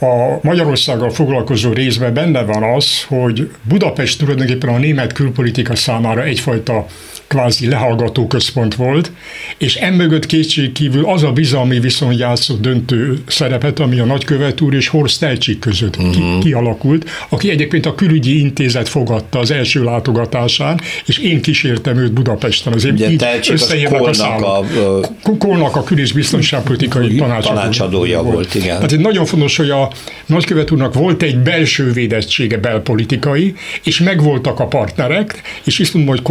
a 0.00 0.38
Magyarországgal 0.42 1.10
foglalkozó 1.10 1.72
részben 1.72 2.14
benne 2.14 2.42
van 2.42 2.62
az, 2.62 3.02
hogy 3.08 3.50
Budapest 3.62 4.18
tulajdonképpen 4.18 4.74
a 4.74 4.78
német 4.78 5.12
külpolitika 5.12 5.74
számára 5.74 6.24
egyfajta 6.24 6.86
kvázi 7.34 7.68
lehallgató 7.68 8.26
központ 8.26 8.74
volt, 8.74 9.10
és 9.58 9.74
emögött 9.74 10.26
kétség 10.26 10.72
kívül 10.72 11.04
az 11.06 11.22
a 11.22 11.32
bizalmi 11.32 11.80
viszony 11.80 12.18
játszott 12.18 12.60
döntő 12.60 13.18
szerepet, 13.26 13.78
ami 13.78 13.98
a 13.98 14.04
nagykövet 14.04 14.60
úr 14.60 14.74
és 14.74 14.88
Horst 14.88 15.22
Elcsik 15.22 15.58
között 15.58 15.96
ki, 15.96 16.22
kialakult, 16.40 17.10
aki 17.28 17.50
egyébként 17.50 17.86
a 17.86 17.94
külügyi 17.94 18.38
intézet 18.38 18.88
fogadta 18.88 19.38
az 19.38 19.50
első 19.50 19.84
látogatásán, 19.84 20.80
és 21.06 21.18
én 21.18 21.40
kísértem 21.40 21.96
őt 21.96 22.12
Budapesten. 22.12 22.72
Azért 22.72 22.94
Ugye 22.94 23.10
így 23.10 23.24
összeérnek 23.50 23.98
Kohlnak 23.98 24.14
számok. 24.14 24.44
a, 24.44 24.64
ö, 24.76 25.00
Kolnak 25.38 25.76
a 25.76 25.82
kül- 25.82 26.00
és 26.00 26.12
biztonságpolitikai 26.12 27.14
tanácsadója, 27.14 27.60
tanácsadója 27.60 28.22
volt, 28.22 28.54
igen. 28.54 28.74
Tehát 28.74 28.98
nagyon 28.98 29.24
fontos, 29.24 29.56
hogy 29.56 29.70
a 29.70 29.90
nagykövet 30.26 30.70
úrnak 30.70 30.94
volt 30.94 31.22
egy 31.22 31.38
belső 31.38 31.92
védettsége 31.92 32.58
belpolitikai, 32.58 33.54
és 33.84 34.00
megvoltak 34.00 34.60
a 34.60 34.66
partnerek, 34.66 35.42
és 35.64 35.78
is 35.78 35.92
mondom, 35.92 36.14
hogy 36.14 36.22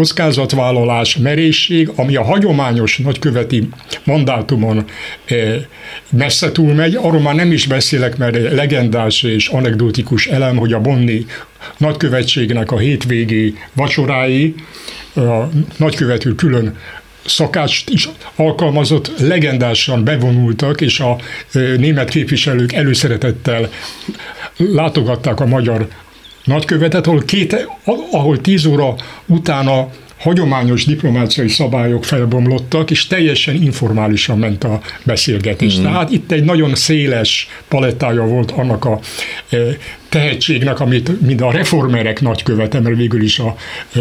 kockázatvállalás, 0.94 1.18
merészség, 1.18 1.92
ami 1.96 2.16
a 2.16 2.24
hagyományos 2.24 2.98
nagyköveti 2.98 3.70
mandátumon 4.04 4.86
eh, 5.26 5.66
messze 6.10 6.52
túlmegy, 6.52 6.96
arról 6.96 7.22
már 7.22 7.36
nem 7.36 7.52
is 7.52 7.68
beszélek, 7.68 8.18
mert 8.18 8.52
legendás 8.54 9.24
és 9.24 9.48
anekdotikus 9.48 10.28
elem, 10.28 10.58
hogy 10.58 10.74
a 10.74 10.80
Bonni 10.80 11.26
nagykövetségnek 11.78 12.72
a 12.72 12.78
hétvégi 12.78 13.56
vacsorái, 13.74 14.56
a 15.16 15.50
nagykövető 15.78 16.36
külön 16.36 16.78
szakást 17.26 17.90
is 17.90 18.10
alkalmazott, 18.36 19.12
legendásan 19.20 20.04
bevonultak, 20.04 20.82
és 20.82 21.00
a 21.00 21.18
ö, 21.54 21.76
német 21.78 22.10
képviselők 22.10 22.74
előszeretettel 22.74 23.70
látogatták 24.58 25.40
a 25.40 25.46
magyar 25.46 25.88
nagykövetet, 26.44 27.08
ahol, 27.08 27.24
két, 27.26 27.68
ahol 28.12 28.42
tíz 28.42 28.66
óra 28.66 28.96
utána 29.26 29.90
hagyományos 30.24 30.86
diplomáciai 30.86 31.48
szabályok 31.48 32.04
felbomlottak, 32.04 32.92
és 32.92 33.08
teljesen 33.08 33.56
informálisan 33.56 34.38
ment 34.38 34.64
a 34.64 34.82
beszélgetés. 35.04 35.80
Mm. 35.80 35.84
Tehát 35.84 36.12
itt 36.12 36.32
egy 36.32 36.44
nagyon 36.44 36.76
széles 36.76 37.48
palettája 37.68 38.24
volt 38.24 38.52
annak 38.52 38.86
a 38.86 39.00
e, 39.50 39.58
tehetségnek, 40.10 40.80
amit 40.80 41.22
mind 41.22 41.42
a 41.42 41.52
reformerek 41.52 42.22
nagykövete, 42.22 42.80
mert 42.80 42.96
végül 42.96 43.22
is 43.22 43.40
a 43.40 43.56
e, 43.96 44.00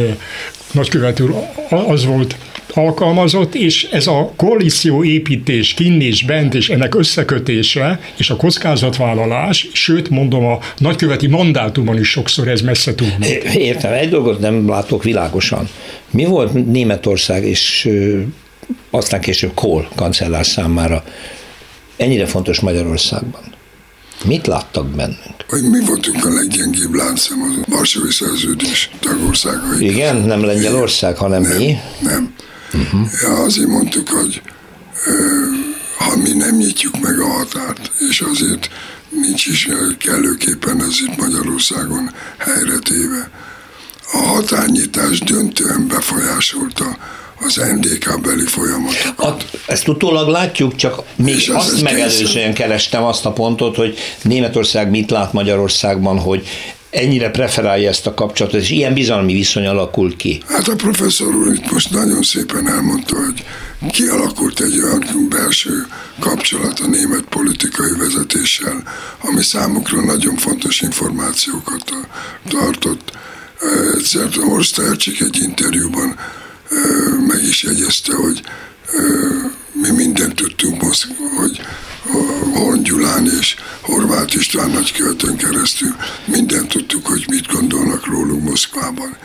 nagykövet 0.73 1.21
úr 1.21 1.35
az 1.71 2.05
volt 2.05 2.37
alkalmazott, 2.75 3.55
és 3.55 3.85
ez 3.85 4.07
a 4.07 4.33
koalíció 4.37 5.05
építés 5.05 5.75
kinn 5.75 6.01
és 6.01 6.25
bent, 6.25 6.55
és 6.55 6.69
ennek 6.69 6.95
összekötése, 6.95 8.01
és 8.17 8.31
a 8.31 8.37
kockázatvállalás, 8.37 9.69
sőt, 9.73 10.09
mondom, 10.09 10.47
a 10.47 10.59
nagyköveti 10.79 11.27
mandátumon 11.27 11.99
is 11.99 12.09
sokszor 12.09 12.49
ez 12.49 12.61
messze 12.61 12.95
túl. 12.95 13.09
Értem, 13.55 13.93
egy 13.93 14.09
dolgot 14.09 14.41
nem 14.41 14.69
látok 14.69 15.03
világosan. 15.03 15.69
Mi 16.11 16.25
volt 16.25 16.67
Németország 16.73 17.45
és 17.45 17.89
aztán 18.91 19.21
később 19.21 19.55
Kohl 19.55 19.83
kancellár 19.95 20.47
számára 20.47 21.05
ennyire 21.97 22.27
fontos 22.27 22.61
Magyarországban? 22.61 23.43
Mit 24.25 24.47
láttak 24.47 24.87
bennünk? 24.87 25.35
Hogy 25.49 25.63
mi 25.63 25.81
voltunk 25.87 26.25
a 26.25 26.29
leggyengébb 26.29 26.95
láncszem 26.95 27.43
az 27.43 27.75
Varsói 27.75 28.11
Szerződés 28.11 28.91
tagországai. 29.01 29.89
Igen, 29.91 30.17
nem 30.17 30.45
Lengyelország, 30.45 31.17
hanem 31.17 31.43
nem, 31.43 31.57
mi? 31.57 31.77
Nem. 32.01 32.35
Uh-huh. 32.75 33.41
Azért 33.45 33.69
mondtuk, 33.69 34.09
hogy 34.09 34.43
ha 35.99 36.17
mi 36.17 36.33
nem 36.33 36.57
nyitjuk 36.57 37.01
meg 37.01 37.19
a 37.19 37.27
határt, 37.27 37.91
és 38.09 38.21
azért 38.21 38.71
nincs 39.09 39.47
is 39.47 39.69
kellőképpen 39.99 40.83
ez 40.83 40.97
itt 41.07 41.17
Magyarországon 41.17 42.11
helyre 42.39 42.79
téve. 42.79 43.31
A 44.13 44.17
határnyitás 44.17 45.19
döntően 45.19 45.87
befolyásolta 45.89 46.97
az 47.45 47.57
NDK 47.57 48.21
beli 48.21 48.47
folyamatot. 48.47 49.13
At, 49.17 49.45
ezt 49.67 49.89
utólag 49.89 50.29
látjuk, 50.29 50.77
csak 50.77 51.03
még 51.17 51.35
És 51.35 51.49
az 51.49 51.57
azt 51.57 51.83
megelőzően 51.83 52.55
kerestem 52.55 53.05
azt 53.05 53.27
a 53.27 53.33
pontot, 53.33 53.77
hogy 53.77 53.99
Németország 54.23 54.91
mit 54.91 55.11
lát 55.11 55.33
Magyarországban, 55.33 56.19
hogy 56.19 56.47
ennyire 56.93 57.31
preferálja 57.31 57.89
ezt 57.89 58.07
a 58.07 58.15
kapcsolatot, 58.15 58.61
és 58.61 58.71
ilyen 58.71 58.95
bizalmi 58.95 59.33
viszony 59.33 59.67
alakul 59.67 60.17
ki. 60.17 60.43
Hát 60.49 60.69
a 60.69 60.75
professzor 60.75 61.35
úr 61.35 61.53
itt 61.55 61.71
most 61.71 61.91
nagyon 61.91 62.23
szépen 62.23 62.69
elmondta, 62.69 63.17
hogy 63.17 63.45
kialakult 63.91 64.61
egy 64.61 64.81
olyan 64.83 65.27
belső 65.29 65.87
kapcsolat 66.19 66.81
a 66.81 66.87
német 66.87 67.25
politikai 67.29 67.93
vezetéssel, 67.99 68.83
ami 69.21 69.43
számukra 69.43 70.05
nagyon 70.05 70.37
fontos 70.37 70.81
információkat 70.81 71.93
tartott. 72.49 73.13
Egyszer 73.97 74.29
Horst 74.41 74.79
Elcsik 74.79 75.21
egy 75.21 75.39
interjúban 75.43 76.17
meg 77.27 77.43
is 77.43 77.63
jegyezte, 77.63 78.15
hogy 78.15 78.43
mi 79.83 79.91
mindent 79.91 80.35
tudtunk, 80.35 80.83
hogy 81.37 81.61
Horn 82.55 82.83
Gyulán 82.83 83.27
és 83.41 83.57
Horváth 83.81 84.37
István 84.37 84.71
nagykövetőn 84.71 85.37
keresztül 85.37 85.97
mindent 86.25 86.69
tudtuk, 86.69 87.07
hogy 87.07 87.25
mit 87.29 87.47
gondolnak 87.47 88.07
rólunk 88.07 88.43
Moszkvában. 88.43 89.17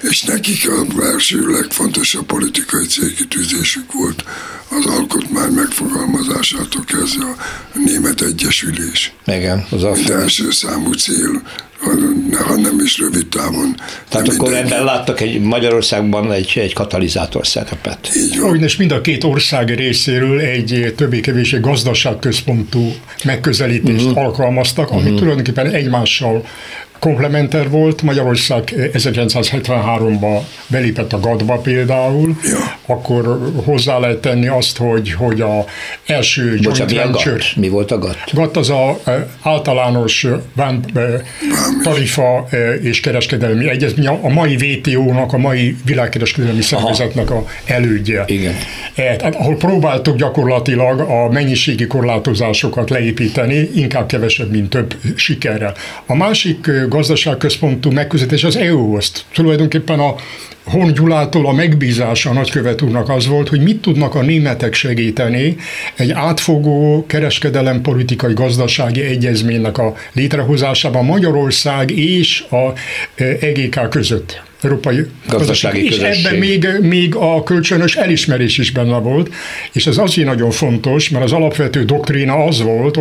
És 0.00 0.22
nekik 0.22 0.68
a 0.68 1.02
első 1.02 1.50
legfontosabb 1.50 2.26
politikai 2.26 2.86
célkitűzésük 2.86 3.92
volt 3.92 4.24
az 4.68 4.86
alkotmány 4.86 5.52
megfogalmazásától 5.52 6.84
kezdve 6.84 7.24
a 7.24 7.78
Német 7.78 8.20
Egyesülés. 8.20 9.12
Igen, 9.26 9.66
az 9.70 9.82
Mint 9.82 10.10
első 10.10 10.50
számú 10.50 10.92
cél, 10.92 11.42
ha 12.46 12.56
nem 12.56 12.80
is 12.84 12.98
rövid 12.98 13.26
távon. 13.26 13.74
Tehát 14.08 14.28
akkor 14.28 14.48
mindenki... 14.48 14.72
ebben 14.72 14.84
láttak 14.84 15.20
egy 15.20 15.40
Magyarországban 15.40 16.32
egy, 16.32 16.52
egy 16.54 16.72
katalizátor 16.72 17.46
szerepet. 17.46 18.10
Így 18.16 18.38
van. 18.38 18.62
És 18.62 18.76
mind 18.76 18.90
a 18.92 19.00
két 19.00 19.24
ország 19.24 19.68
részéről 19.68 20.40
egy 20.40 20.94
többé-kevésbé 20.96 21.58
gazdaságközpontú 21.60 22.94
megközelítést 23.24 24.04
uh-huh. 24.04 24.24
alkalmaztak, 24.24 24.90
ami 24.90 25.00
uh-huh. 25.00 25.18
tulajdonképpen 25.18 25.70
egymással 25.70 26.44
komplementer 27.02 27.70
volt. 27.70 28.02
Magyarország 28.02 28.74
1973-ban 28.92 30.40
belépett 30.66 31.12
a 31.12 31.20
GATT-ba 31.20 31.58
például, 31.58 32.36
Ja. 32.42 32.94
akkor 32.94 33.38
hozzá 33.64 33.98
lehet 33.98 34.18
tenni 34.18 34.46
azt, 34.46 34.76
hogy, 34.76 35.12
hogy 35.12 35.40
a 35.40 35.64
első 36.06 36.44
joint 36.46 36.62
Bocsánat, 36.62 36.92
mi, 36.92 36.98
a 36.98 37.02
venture... 37.02 37.30
GATT? 37.30 37.56
mi 37.56 37.68
volt 37.68 37.90
a 37.90 37.98
GATT? 37.98 38.32
GATT 38.32 38.56
az 38.56 38.70
a 38.70 38.98
e, 39.04 39.28
általános 39.42 40.24
e, 40.24 40.42
vám, 40.54 40.80
e, 40.94 41.00
tarifa 41.82 42.48
és 42.82 43.00
kereskedelmi 43.00 43.68
egyezmény, 43.68 44.06
a 44.06 44.28
mai 44.28 44.54
WTO-nak, 44.54 45.32
a 45.32 45.38
mai 45.38 45.76
világkereskedelmi 45.84 46.62
szervezetnek 46.62 47.30
a 47.30 47.44
elődje. 47.64 48.24
Igen. 48.26 48.54
E, 48.94 49.16
tehát, 49.16 49.34
ahol 49.34 49.56
próbáltuk 49.56 50.16
gyakorlatilag 50.16 51.00
a 51.00 51.28
mennyiségi 51.30 51.86
korlátozásokat 51.86 52.90
leépíteni, 52.90 53.70
inkább 53.74 54.06
kevesebb, 54.06 54.50
mint 54.50 54.70
több 54.70 54.94
sikerrel. 55.16 55.74
A 56.06 56.14
másik 56.14 56.70
gazdaságközpontú 56.92 57.90
megközelítés 57.90 58.44
az 58.44 58.56
EU-hoz. 58.56 59.12
Tulajdonképpen 59.32 59.98
a 59.98 60.14
Horn 60.64 60.92
Gyulától 60.92 61.46
a 61.46 61.52
megbízása 61.52 62.30
a 62.30 62.32
nagykövet 62.32 62.82
úrnak 62.82 63.08
az 63.08 63.26
volt, 63.26 63.48
hogy 63.48 63.60
mit 63.60 63.80
tudnak 63.80 64.14
a 64.14 64.22
németek 64.22 64.74
segíteni 64.74 65.56
egy 65.96 66.10
átfogó 66.10 67.04
kereskedelem 67.06 67.80
politikai 67.80 68.34
gazdasági 68.34 69.00
egyezménynek 69.00 69.78
a 69.78 69.94
létrehozásában 70.12 71.04
Magyarország 71.04 71.90
és 71.90 72.44
a 72.50 72.72
EGK 73.40 73.88
között. 73.90 74.42
Európai 74.62 75.06
Gazdasági 75.28 75.84
És 75.84 75.96
közösség. 75.96 76.24
ebben 76.24 76.38
még, 76.38 76.68
még 76.80 77.14
a 77.14 77.42
kölcsönös 77.42 77.96
elismerés 77.96 78.58
is 78.58 78.70
benne 78.70 78.98
volt, 78.98 79.30
és 79.72 79.86
ez 79.86 79.98
azért 79.98 80.28
nagyon 80.28 80.50
fontos, 80.50 81.08
mert 81.08 81.24
az 81.24 81.32
alapvető 81.32 81.84
doktrína 81.84 82.44
az 82.44 82.62
volt, 82.62 82.98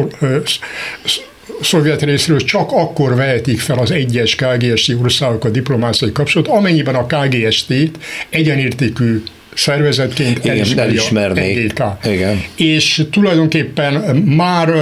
szovjet 1.62 2.02
részről 2.02 2.40
csak 2.40 2.72
akkor 2.72 3.16
vehetik 3.16 3.60
fel 3.60 3.78
az 3.78 3.92
egyes 3.92 4.36
KGST 4.36 4.94
országok 5.02 5.46
a 5.46 5.50
diplomáciai 5.50 6.12
kapcsolatot, 6.12 6.56
amennyiben 6.56 6.96
a 6.96 7.06
KGST-t 7.06 7.98
egyenértékű 8.30 9.24
szervezetként 9.54 10.38
Igen, 10.38 10.56
elismeri 10.56 10.90
elismernék. 10.90 11.74
Igen. 12.04 12.44
És 12.56 13.04
tulajdonképpen 13.12 14.16
már 14.16 14.74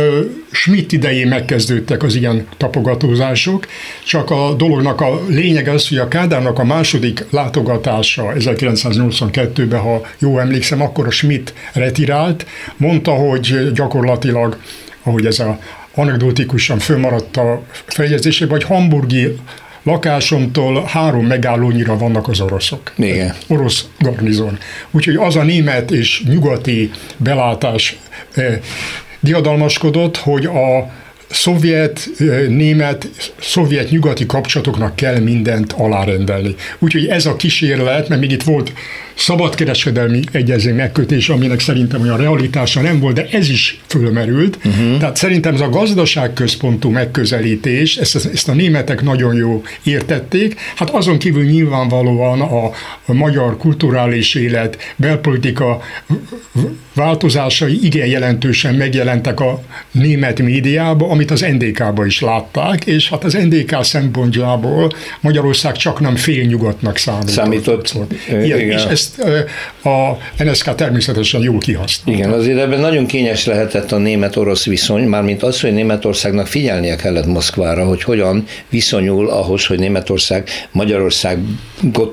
Schmidt 0.51 0.91
idején 0.91 1.27
megkezdődtek 1.27 2.03
az 2.03 2.15
ilyen 2.15 2.47
tapogatózások, 2.57 3.67
csak 4.05 4.29
a 4.29 4.53
dolognak 4.57 5.01
a 5.01 5.21
lényeg 5.27 5.67
az, 5.67 5.88
hogy 5.88 5.97
a 5.97 6.07
Kádárnak 6.07 6.59
a 6.59 6.63
második 6.63 7.25
látogatása 7.30 8.34
1982-ben, 8.38 9.80
ha 9.80 10.01
jó 10.19 10.39
emlékszem, 10.39 10.82
akkor 10.82 11.05
a 11.07 11.11
Schmidt 11.11 11.53
retirált, 11.73 12.45
mondta, 12.77 13.11
hogy 13.11 13.71
gyakorlatilag, 13.73 14.57
ahogy 15.03 15.25
ez 15.25 15.39
a 15.39 15.59
anekdotikusan 16.00 16.80
fölmaradt 16.80 17.38
a 17.38 17.62
feljegyzése, 17.86 18.45
vagy 18.45 18.64
hamburgi 18.64 19.36
lakásomtól 19.84 20.84
három 20.88 21.26
megállónyira 21.26 21.97
vannak 21.97 22.28
az 22.28 22.41
oroszok. 22.41 22.91
Igen. 22.95 23.36
Orosz 23.47 23.86
garnizon. 24.00 24.58
Úgyhogy 24.91 25.16
az 25.16 25.36
a 25.36 25.43
német 25.43 25.91
és 25.91 26.24
nyugati 26.24 26.91
belátás 27.18 27.97
eh, 28.34 28.60
diadalmaskodott, 29.20 30.18
hogy 30.18 30.45
a 30.45 30.91
szovjet, 31.30 32.10
német, 32.47 33.10
szovjet-nyugati 33.39 34.26
kapcsolatoknak 34.26 34.95
kell 34.95 35.20
mindent 35.20 35.74
alárendelni. 35.74 36.56
Úgyhogy 36.80 37.06
ez 37.06 37.26
a 37.26 37.36
kísérlet, 37.36 38.10
mert 38.10 38.22
még 38.22 38.32
itt 38.32 38.43
volt 38.43 38.74
szabadkereskedelmi 39.20 40.20
egyezmény 40.32 40.76
megkötés, 40.76 41.30
aminek 41.30 41.59
szerintem 41.59 42.01
olyan 42.01 42.17
realitása 42.17 42.82
nem 42.82 42.99
volt, 42.99 43.15
de 43.15 43.28
ez 43.32 43.49
is 43.49 43.82
fölmerült. 43.88 44.57
Uh-huh. 44.65 44.97
Tehát 44.97 45.15
szerintem 45.15 45.53
ez 45.53 45.61
a 45.61 45.70
gazdaságközpontú 45.70 46.89
megközelítés, 46.89 47.97
ezt, 47.97 48.15
ezt 48.34 48.49
a 48.49 48.53
németek 48.53 49.01
nagyon 49.01 49.36
jó 49.36 49.63
értették. 49.84 50.59
Hát 50.76 50.89
azon 50.89 51.17
kívül 51.17 51.43
nyilvánvalóan 51.43 52.41
a, 52.41 52.65
a 53.05 53.13
magyar 53.13 53.57
kulturális 53.57 54.36
élet, 54.36 54.78
belpolitika 54.95 55.82
változásai 56.93 57.80
igen 57.86 58.07
jelentősen 58.07 58.76
megjelentek 58.76 59.39
a 59.39 59.61
német 59.91 60.39
médiában, 60.41 61.09
amit 61.09 61.32
az 61.32 61.45
NDK-ba 61.57 62.05
is 62.05 62.22
látták, 62.22 62.86
és 62.86 63.09
hát 63.09 63.24
az 63.24 63.34
NDK 63.34 63.84
szempontjából 63.84 64.91
Magyarország 65.20 65.76
csak 65.76 65.99
nem 65.99 66.15
félnyugatnak 66.15 66.97
számított. 66.97 67.34
Számított. 67.34 68.13
Igen, 68.28 68.59
igen. 68.59 68.78
És 68.78 68.84
ezt 68.84 69.09
a 69.84 70.43
NSK 70.43 70.76
természetesen 70.76 71.41
jól 71.41 71.57
kihasználta. 71.57 72.22
Igen, 72.22 72.32
azért 72.32 72.60
ebben 72.60 72.80
nagyon 72.80 73.05
kényes 73.05 73.45
lehetett 73.45 73.91
a 73.91 73.97
német-orosz 73.97 74.66
viszony, 74.66 75.03
mármint 75.03 75.43
az, 75.43 75.62
hogy 75.62 75.74
Németországnak 75.74 76.47
figyelnie 76.47 76.95
kellett 76.95 77.26
Moszkvára, 77.26 77.86
hogy 77.86 78.03
hogyan 78.03 78.45
viszonyul 78.70 79.30
ahhoz, 79.30 79.66
hogy 79.66 79.80
Németország 79.80 80.49
Magyarország 80.72 81.39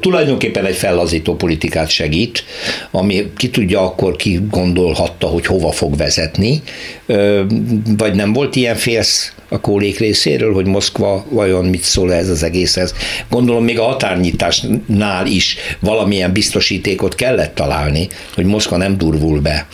tulajdonképpen 0.01 0.65
egy 0.65 0.77
fellazító 0.77 1.35
politikát 1.35 1.89
segít, 1.89 2.45
ami 2.91 3.33
ki 3.37 3.51
tudja 3.51 3.81
akkor 3.81 4.17
ki 4.17 4.41
gondolhatta, 4.51 5.27
hogy 5.27 5.47
hova 5.47 5.73
fog 5.73 5.97
vezetni, 5.97 6.63
vagy 7.97 8.15
nem 8.15 8.33
volt 8.33 8.57
ilyen 8.57 8.77
félsz 8.77 9.33
a 9.49 9.61
kólék 9.61 9.99
részéről, 9.99 10.55
hogy 10.55 10.67
Moszkva 10.67 11.27
vajon 11.29 11.65
mit 11.65 11.83
szól 11.83 12.13
ez 12.13 12.29
az 12.29 12.43
egészhez. 12.43 12.95
Gondolom 13.31 13.65
még 13.65 13.79
a 13.79 13.85
határnyitásnál 13.85 15.27
is 15.27 15.57
valamilyen 15.81 16.33
biztosítékot 16.33 17.15
kellett 17.15 17.55
találni, 17.55 18.09
hogy 18.35 18.45
Moszkva 18.45 18.77
nem 18.77 18.99
durvul 18.99 19.41
be. 19.41 19.67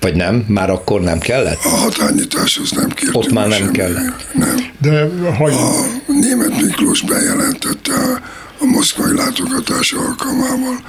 Vagy 0.00 0.14
nem? 0.14 0.44
Már 0.48 0.70
akkor 0.70 1.00
nem 1.00 1.18
kellett? 1.18 1.58
A 1.64 1.68
határnyitáshoz 1.68 2.70
nem 2.72 2.88
kértünk 2.88 3.16
Ott 3.16 3.32
már 3.32 3.48
nem 3.48 3.58
semmi. 3.58 3.70
kellett. 3.76 4.26
Nem. 4.34 4.56
De 4.80 5.08
hogy... 5.38 5.52
A 5.52 6.12
német 6.12 6.62
Miklós 6.62 7.00
bejelentette 7.02 7.92
a, 7.92 8.20
a 8.58 8.64
moszkvai 8.64 9.14
látogatás 9.14 9.92
alkalmával 9.92 10.80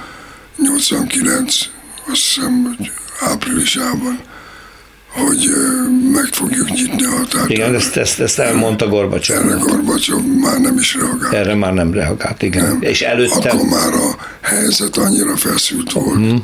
89, 0.62 1.54
azt 2.10 2.22
hiszem, 2.22 2.74
hogy 2.76 2.90
áprilisában, 3.20 4.20
hogy 5.18 5.50
meg 6.12 6.24
fogjuk 6.24 6.70
nyitni 6.70 7.04
a 7.04 7.10
határt. 7.10 7.50
Igen, 7.50 7.74
ezt, 7.74 7.96
ezt, 7.96 8.20
ezt 8.20 8.38
elmondta 8.38 8.88
Gorbacsov. 8.88 9.36
Erre 9.36 9.56
Gorbacsov 9.58 10.24
már 10.24 10.60
nem 10.60 10.78
is 10.78 10.94
reagált. 10.94 11.32
Erre 11.32 11.54
már 11.54 11.72
nem 11.72 11.92
reagált, 11.92 12.42
igen. 12.42 12.64
Nem. 12.64 12.78
És 12.80 13.02
előtte... 13.02 13.50
Akkor 13.50 13.68
már 13.68 13.92
a 13.92 14.16
helyzet 14.40 14.96
annyira 14.96 15.36
feszült 15.36 15.92
volt, 15.92 16.18
mm. 16.18 16.36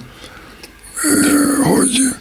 hogy 1.62 2.14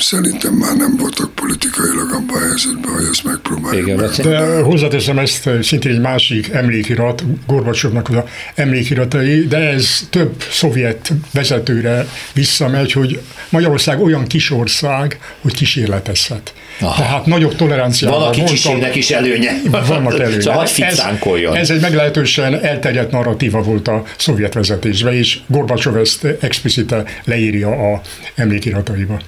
szerintem 0.00 0.52
már 0.52 0.76
nem 0.76 0.96
voltak 0.96 1.34
politikailag 1.34 2.12
abban 2.12 2.36
a 2.36 2.46
helyzetben, 2.46 2.92
hogy 2.92 3.06
ezt 3.10 3.24
megpróbáljuk. 3.24 3.86
Igen, 3.86 3.98
meg. 3.98 4.10
De 4.10 4.60
hozzáteszem 4.60 5.18
ezt 5.18 5.48
szintén 5.62 5.92
egy 5.92 6.00
másik 6.00 6.48
emlékirat, 6.48 7.24
Gorbacsovnak 7.46 8.08
az 8.08 8.16
emlékiratai, 8.54 9.46
de 9.46 9.56
ez 9.56 10.06
több 10.10 10.42
szovjet 10.50 11.12
vezetőre 11.32 12.06
visszamegy, 12.32 12.92
hogy 12.92 13.20
Magyarország 13.48 14.02
olyan 14.02 14.26
kis 14.26 14.50
ország, 14.50 15.20
hogy 15.40 15.54
kísérletezhet. 15.54 16.52
Aha. 16.80 17.02
Tehát 17.02 17.26
nagyobb 17.26 17.56
toleranciával. 17.56 18.18
Van 18.18 18.28
a 18.28 18.30
kicsiségnek 18.30 18.94
is 18.94 19.10
előnye. 19.10 19.52
Vannak 19.70 20.20
előnye. 20.20 20.40
Szóval. 20.40 20.62
Ez, 20.62 21.54
ez 21.56 21.70
egy 21.70 21.80
meglehetősen 21.80 22.64
elterjedt 22.64 23.10
narratíva 23.10 23.62
volt 23.62 23.88
a 23.88 24.04
szovjet 24.16 24.54
vezetésben, 24.54 25.14
és 25.14 25.38
Gorbacsov 25.46 25.96
ezt 25.96 26.24
explicite 26.40 27.04
leírja 27.24 27.92
a 27.92 28.00
emlékirataiba. 28.34 29.20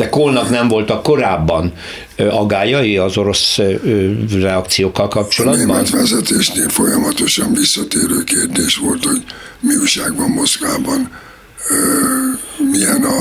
De 0.00 0.08
Kohlnak 0.08 0.50
nem 0.50 0.68
voltak 0.68 1.02
korábban 1.02 1.72
agályai 2.30 2.96
az 2.96 3.16
orosz 3.16 3.58
reakciókkal 4.32 5.04
A 5.04 5.08
kapcsolatban? 5.08 5.66
német 5.66 5.90
vezetésnél 5.90 6.68
folyamatosan 6.68 7.52
visszatérő 7.52 8.24
kérdés 8.24 8.76
volt, 8.76 9.04
hogy 9.04 9.24
mi 9.60 9.76
újság 9.76 10.16
van 10.16 10.30
Moszkvában, 10.30 11.10
milyen 12.70 13.02
a, 13.02 13.20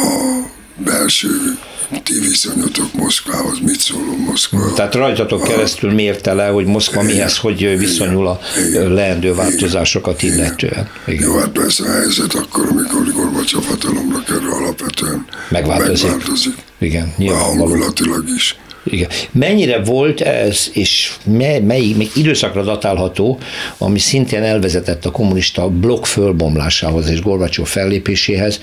a 0.00 0.36
belső 0.76 1.58
ti 2.02 2.14
viszonyotok 2.20 2.92
Moszkvához, 2.92 3.58
mit 3.62 3.80
szóló 3.80 4.16
Moszkva. 4.26 4.72
Tehát 4.74 4.94
rajtatok 4.94 5.42
keresztül 5.42 5.92
mérte 5.92 6.32
le, 6.32 6.46
hogy 6.46 6.64
Moszkva 6.66 7.02
mihez, 7.02 7.36
hogy 7.38 7.78
viszonyul 7.78 8.26
a 8.26 8.40
leendő 8.72 9.34
változásokat 9.34 10.22
illetően. 10.22 10.88
Igen. 11.06 11.22
Jó, 11.28 11.36
hát 11.38 11.48
persze 11.48 11.84
a 11.84 11.92
helyzet 11.92 12.34
akkor, 12.34 12.66
amikor 12.70 13.12
Gorbacsov 13.12 13.64
hatalomra 13.64 14.22
kerül, 14.26 14.52
alapvetően 14.52 15.24
Megváltozik. 15.48 16.08
megváltozik. 16.10 16.54
Igen, 16.78 17.02
A 17.02 17.14
nyilvánvaló. 17.16 17.68
hangulatilag 17.70 18.24
is. 18.36 18.56
Igen. 18.84 19.08
Mennyire 19.32 19.82
volt 19.82 20.20
ez, 20.20 20.68
és 20.72 21.12
mely, 21.24 21.60
mely, 21.60 21.92
még 21.96 22.10
időszakra 22.14 22.62
datálható, 22.62 23.38
ami 23.78 23.98
szintén 23.98 24.42
elvezetett 24.42 25.04
a 25.04 25.10
kommunista 25.10 25.68
blokk 25.68 26.04
fölbomlásához 26.04 27.08
és 27.08 27.20
Gorbacsov 27.22 27.66
fellépéséhez, 27.66 28.60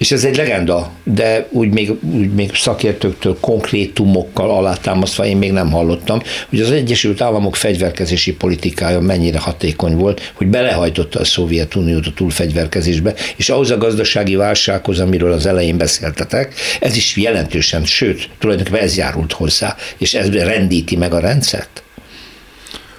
és 0.00 0.12
ez 0.12 0.24
egy 0.24 0.36
legenda, 0.36 0.90
de 1.04 1.46
úgy 1.50 1.72
még, 1.72 1.92
úgy 2.00 2.34
még 2.34 2.54
szakértőktől 2.54 3.36
konkrétumokkal 3.40 4.50
alátámasztva 4.50 5.26
én 5.26 5.36
még 5.36 5.52
nem 5.52 5.70
hallottam, 5.70 6.22
hogy 6.48 6.60
az 6.60 6.70
Egyesült 6.70 7.20
Államok 7.20 7.56
fegyverkezési 7.56 8.32
politikája 8.32 9.00
mennyire 9.00 9.38
hatékony 9.38 9.96
volt, 9.96 10.32
hogy 10.34 10.46
belehajtotta 10.46 11.20
a 11.20 11.24
Szovjetuniót 11.24 12.06
a 12.06 12.12
túlfegyverkezésbe, 12.14 13.14
és 13.36 13.48
ahhoz 13.48 13.70
a 13.70 13.78
gazdasági 13.78 14.34
válsághoz, 14.34 15.00
amiről 15.00 15.32
az 15.32 15.46
elején 15.46 15.76
beszéltetek, 15.76 16.54
ez 16.80 16.96
is 16.96 17.16
jelentősen, 17.16 17.84
sőt, 17.84 18.28
tulajdonképpen 18.38 18.82
ez 18.82 18.96
járult 18.96 19.32
hozzá, 19.32 19.76
és 19.98 20.14
ez 20.14 20.30
rendíti 20.30 20.96
meg 20.96 21.14
a 21.14 21.18
rendszert. 21.18 21.82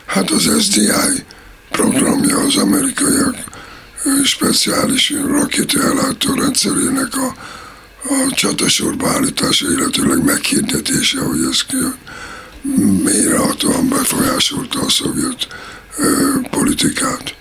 Hát 0.06 0.30
az 0.30 0.64
SDI 0.64 0.90
programja 1.70 2.38
az 2.38 2.58
amerikaiak 2.58 3.41
speciális 4.24 5.14
rakétaellátó 5.28 6.34
rendszerének 6.34 7.16
a, 7.16 7.36
a 8.04 8.32
csatasorba 8.34 9.08
állítása, 9.08 9.72
illetőleg 9.72 10.24
meghirdetése, 10.24 11.20
hogy 11.20 11.40
ez 11.52 11.62
mélyrehatóan 13.04 13.90
befolyásolta 13.90 14.80
a 14.80 14.90
szovjet 14.90 15.48
ö, 15.98 16.40
politikát. 16.50 17.36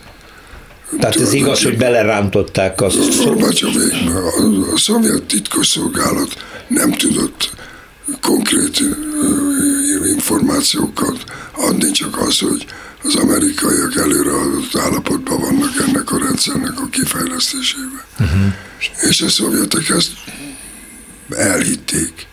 Tehát 0.99 1.17
ez 1.17 1.33
igaz, 1.33 1.63
hogy 1.63 1.77
belerántották 1.77 2.81
a 2.81 2.89
Gorbacsovékben 3.25 4.17
a, 4.17 4.73
a 4.73 4.79
szovjet 4.79 5.23
titkosszolgálat 5.23 6.45
nem 6.69 6.93
tudott 6.93 7.51
konkrét 8.21 8.81
ö, 8.81 10.07
információkat 10.07 11.25
adni, 11.53 11.91
csak 11.91 12.19
az, 12.19 12.39
hogy 12.39 12.67
az 13.03 13.15
amerikaiak 13.15 13.97
előreadott 13.97 14.77
állapotban 14.77 15.41
vannak 15.41 15.73
ennek 15.89 16.13
a 16.13 16.19
rendszernek 16.19 16.81
a 16.81 16.87
kifejlesztésében. 16.87 18.03
Uh-huh. 18.19 18.53
És 19.09 19.21
a 19.21 19.29
szovjetek 19.29 19.89
ezt 19.89 20.13
elhitték. 21.29 22.27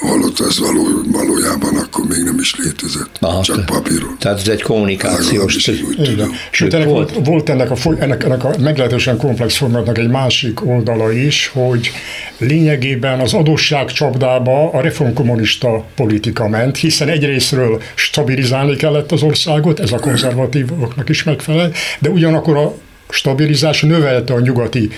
Holott 0.00 0.40
ez 0.40 0.58
való, 0.58 0.86
valójában 1.12 1.76
akkor 1.76 2.06
még 2.06 2.22
nem 2.24 2.38
is 2.38 2.56
létezett, 2.56 3.16
Aha, 3.20 3.42
csak 3.42 3.56
te- 3.56 3.72
papíron. 3.72 4.16
Tehát 4.18 4.38
ez 4.38 4.48
egy 4.48 4.62
kommunikációs... 4.62 5.56
Tudom. 5.96 6.30
Sőt, 6.50 6.74
ennek 6.74 6.88
volt. 6.88 7.26
volt, 7.26 7.48
ennek, 7.48 7.70
a, 7.70 7.76
ennek, 7.98 8.24
ennek 8.24 8.44
a 8.44 8.50
meglehetősen 8.60 9.16
komplex 9.16 9.56
formának 9.56 9.98
egy 9.98 10.08
másik 10.08 10.66
oldala 10.66 11.12
is, 11.12 11.50
hogy 11.54 11.90
lényegében 12.38 13.20
az 13.20 13.34
adósságcsapdába 13.34 14.72
a 14.72 14.80
reformkommunista 14.80 15.84
politika 15.96 16.48
ment, 16.48 16.76
hiszen 16.76 17.08
egyrésztről 17.08 17.82
stabilizálni 17.94 18.76
kellett 18.76 19.12
az 19.12 19.22
országot, 19.22 19.80
ez 19.80 19.92
a 19.92 19.98
konzervatívoknak 19.98 21.08
is 21.08 21.22
megfelel, 21.22 21.72
de 21.98 22.08
ugyanakkor 22.08 22.56
a 22.56 22.74
stabilizása 23.10 23.86
növelte 23.86 24.32
a 24.32 24.40
nyugati 24.40 24.90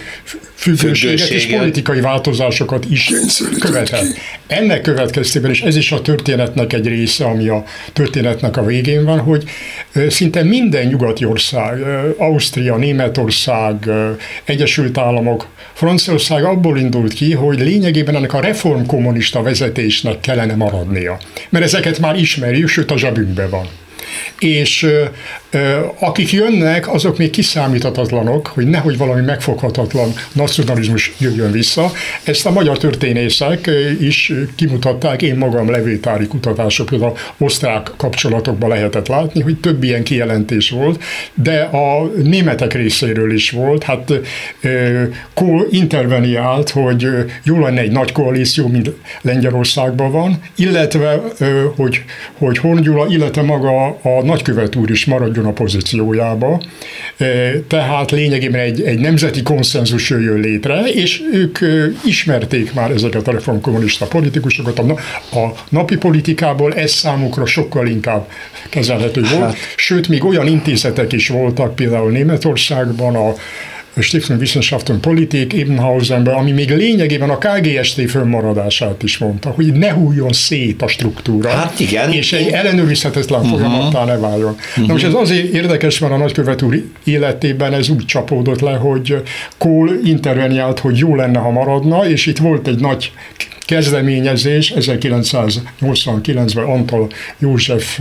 függőséget, 0.55 1.29
és 1.29 1.47
politikai 1.47 2.01
változásokat 2.01 2.85
is 2.91 3.05
ki. 3.05 3.15
Ennek 4.47 4.81
következtében, 4.81 5.51
és 5.51 5.61
ez 5.61 5.77
is 5.77 5.93
a 5.93 6.03
történetnek 6.03 6.73
egy 6.73 6.87
része, 6.87 7.25
ami 7.25 7.49
a 7.49 7.65
történetnek 7.93 8.57
a 8.57 8.65
végén 8.65 9.05
van, 9.05 9.19
hogy 9.19 9.45
szinte 10.09 10.43
minden 10.43 10.87
nyugati 10.87 11.25
ország, 11.25 11.83
Ausztria, 12.17 12.77
Németország, 12.77 13.91
Egyesült 14.45 14.99
Államok, 14.99 15.47
Franciaország 15.73 16.45
abból 16.45 16.79
indult 16.79 17.13
ki, 17.13 17.33
hogy 17.33 17.61
lényegében 17.61 18.17
ennek 18.17 18.33
a 18.33 18.41
reformkommunista 18.41 19.43
vezetésnek 19.43 20.21
kellene 20.21 20.55
maradnia. 20.55 21.19
Mert 21.49 21.65
ezeket 21.65 21.99
már 21.99 22.17
ismerjük, 22.17 22.69
sőt 22.69 22.91
a 22.91 22.99
zsebünkben 22.99 23.51
van 23.51 23.69
és 24.39 24.87
akik 25.99 26.33
jönnek, 26.33 26.93
azok 26.93 27.19
még 27.19 27.31
kiszámíthatatlanok, 27.31 28.47
hogy 28.47 28.67
nehogy 28.67 28.99
valami 28.99 29.21
megfoghatatlan 29.21 30.13
nacionalizmus 30.33 31.13
jöjjön 31.19 31.51
vissza. 31.51 31.93
Ezt 32.25 32.47
a 32.47 32.51
magyar 32.51 32.79
történészek 32.79 33.71
is 34.01 34.33
kimutatták, 34.55 35.23
én 35.23 35.37
magam 35.37 35.71
levétári 35.71 36.27
kutatások, 36.27 36.89
például 36.89 37.17
osztrák 37.39 37.91
kapcsolatokban 37.97 38.69
lehetett 38.69 39.09
látni, 39.09 39.41
hogy 39.41 39.61
több 39.61 39.83
ilyen 39.83 40.03
kijelentés 40.03 40.71
volt, 40.71 41.03
de 41.35 41.61
a 41.61 42.11
németek 42.23 42.75
részéről 42.75 43.33
is 43.33 43.51
volt, 43.51 43.83
hát 43.83 44.13
Kohl 45.35 45.63
interveniált, 45.71 46.71
hogy 46.71 47.07
jó 47.43 47.61
lenne 47.61 47.81
egy 47.81 47.93
nagy 47.93 48.13
koalíció, 48.13 48.69
mint 48.69 48.91
Lengyelországban 49.23 50.11
van, 50.11 50.43
illetve, 50.57 51.23
hogy, 51.77 52.05
hogy 52.39 52.59
Horn 52.59 52.83
Gyula, 52.83 53.07
illetve 53.09 53.43
maga 53.43 53.87
a 53.87 54.23
nagykövet 54.25 54.77
úr 54.77 54.91
is 54.91 55.05
maradjon 55.05 55.40
a 55.47 55.53
pozíciójába. 55.53 56.63
E, 57.17 57.53
Tehát 57.69 58.11
lényegében 58.11 58.61
egy, 58.61 58.83
egy 58.83 58.99
nemzeti 58.99 59.43
konszenzus 59.43 60.11
jöjjön 60.11 60.41
létre, 60.41 60.81
és 60.81 61.23
ők 61.33 61.61
ö, 61.61 61.87
ismerték 62.05 62.73
már 62.73 62.91
ezeket 62.91 63.29
a 63.29 63.33
reformkommunista 63.33 64.07
politikusokat 64.07 64.79
a, 64.79 64.91
a 65.39 65.55
napi 65.69 65.97
politikából, 65.97 66.75
ez 66.75 66.91
számukra 66.91 67.47
sokkal 67.47 67.87
inkább 67.87 68.29
kezelhető 68.69 69.21
volt. 69.21 69.43
Hát. 69.43 69.57
Sőt, 69.77 70.09
még 70.09 70.25
olyan 70.25 70.47
intézetek 70.47 71.13
is 71.13 71.29
voltak, 71.29 71.75
például 71.75 72.11
Németországban 72.11 73.17
a 73.17 73.35
Stiftung 73.99 74.39
Wissenschaften 74.39 75.01
Politik 75.01 75.53
Ebenhausenben, 75.53 76.35
ami 76.35 76.51
még 76.51 76.71
lényegében 76.71 77.31
a 77.31 77.39
KGST 77.39 78.11
fönnmaradását 78.11 79.03
is 79.03 79.19
mondta, 79.19 79.51
hogy 79.51 79.73
ne 79.73 79.93
hújjon 79.93 80.33
szét 80.33 80.83
a 80.83 80.89
struktúra, 80.89 81.49
Hát 81.49 81.81
igen. 81.81 82.13
és 82.13 82.33
egy 82.33 82.49
ellenőrizhetetlen 82.49 83.41
uh-huh. 83.41 83.59
folyamattá 83.59 84.05
ne 84.05 84.17
váljon. 84.17 84.53
Uh-huh. 84.53 84.87
Na 84.87 84.93
most 84.93 85.05
ez 85.05 85.15
azért 85.15 85.55
érdekes, 85.55 85.99
mert 85.99 86.13
a 86.13 86.17
nagykövet 86.17 86.63
úr 86.63 86.83
életében 87.05 87.73
ez 87.73 87.89
úgy 87.89 88.05
csapódott 88.05 88.61
le, 88.61 88.73
hogy 88.73 89.23
Kohl 89.59 89.91
interveniált, 90.05 90.79
hogy 90.79 90.99
jó 90.99 91.15
lenne, 91.15 91.39
ha 91.39 91.51
maradna, 91.51 92.09
és 92.09 92.27
itt 92.27 92.39
volt 92.39 92.69
egy 92.69 92.81
nagy 92.81 93.13
kezdeményezés 93.67 94.73
1989-ben 94.77 96.65
Antal 96.65 97.09
József 97.39 98.01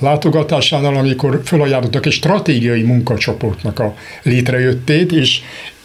látogatásánál, 0.00 0.94
amikor 0.94 1.40
felajánlottak 1.44 2.06
egy 2.06 2.12
stratégiai 2.12 2.82
munkacsoportnak 2.82 3.78
a 3.78 3.94
létrejöttét, 4.22 5.12
és 5.12 5.40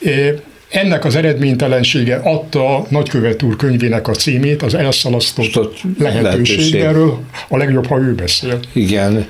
eh, 0.06 0.34
ennek 0.70 1.06
az 1.06 1.16
eredménytelensége 1.16 2.16
adta 2.16 2.78
a 2.78 2.86
nagykövet 2.90 3.44
úr 3.44 3.56
könyvének 3.56 4.08
a 4.08 4.12
címét, 4.12 4.62
az 4.62 4.74
elszalasztott 4.74 5.54
lehetőség. 6.00 6.24
lehetőség. 6.24 6.82
Erről 6.82 7.20
a 7.48 7.58
legjobb, 7.58 7.88
ha 7.88 8.00
ő 8.00 8.14
beszél. 8.14 8.60
Igen. 8.74 9.28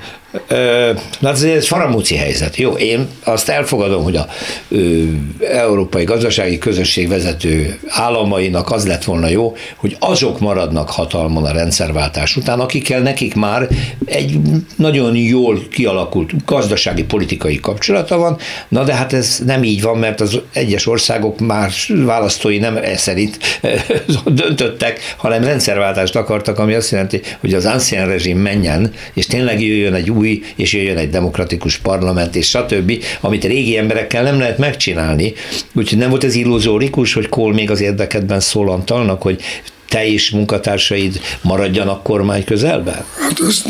Na 1.19 1.29
ez 1.29 1.43
egy 1.43 1.67
faramúci 1.67 2.15
helyzet. 2.15 2.55
Jó, 2.55 2.71
én 2.71 3.07
azt 3.23 3.49
elfogadom, 3.49 4.03
hogy 4.03 4.15
a 4.15 4.27
ö, 4.69 5.01
Európai 5.39 6.03
Gazdasági 6.03 6.57
Közösség 6.57 7.07
vezető 7.07 7.79
államainak 7.87 8.71
az 8.71 8.87
lett 8.87 9.03
volna 9.03 9.27
jó, 9.27 9.55
hogy 9.75 9.95
azok 9.99 10.39
maradnak 10.39 10.89
hatalmon 10.89 11.45
a 11.45 11.51
rendszerváltás 11.51 12.35
után, 12.35 12.59
akikkel 12.59 12.99
nekik 12.99 13.35
már 13.35 13.67
egy 14.05 14.39
nagyon 14.75 15.15
jól 15.15 15.67
kialakult 15.71 16.45
gazdasági 16.45 17.03
politikai 17.03 17.59
kapcsolata 17.59 18.17
van, 18.17 18.37
na 18.67 18.83
de 18.83 18.93
hát 18.93 19.13
ez 19.13 19.41
nem 19.45 19.63
így 19.63 19.81
van, 19.81 19.97
mert 19.97 20.21
az 20.21 20.39
egyes 20.53 20.87
országok 20.87 21.39
már 21.39 21.71
választói 21.87 22.57
nem 22.57 22.77
e 22.77 22.97
szerint 22.97 23.37
döntöttek, 24.25 24.99
hanem 25.17 25.43
rendszerváltást 25.43 26.15
akartak, 26.15 26.59
ami 26.59 26.73
azt 26.73 26.91
jelenti, 26.91 27.21
hogy 27.39 27.53
az 27.53 27.65
ancien 27.65 28.07
rezsim 28.07 28.37
menjen, 28.37 28.93
és 29.13 29.25
tényleg 29.25 29.61
jöjjön 29.61 29.93
egy 29.93 30.09
új, 30.09 30.22
és 30.55 30.73
jöjjön 30.73 30.97
egy 30.97 31.09
demokratikus 31.09 31.77
parlament, 31.77 32.35
és 32.35 32.47
stb., 32.47 33.03
amit 33.21 33.43
régi 33.43 33.77
emberekkel 33.77 34.23
nem 34.23 34.39
lehet 34.39 34.57
megcsinálni. 34.57 35.33
Úgyhogy 35.73 35.97
nem 35.97 36.09
volt 36.09 36.23
ez 36.23 36.35
illuzórikus, 36.35 37.13
hogy 37.13 37.29
Kohl 37.29 37.53
még 37.53 37.71
az 37.71 37.81
érdekedben 37.81 38.39
szólantalnak, 38.39 39.21
hogy 39.21 39.41
te 39.89 40.07
és 40.07 40.29
munkatársaid 40.29 41.21
maradjanak 41.41 42.03
kormány 42.03 42.43
közelben? 42.43 43.05
Hát 43.19 43.39
ezt 43.47 43.67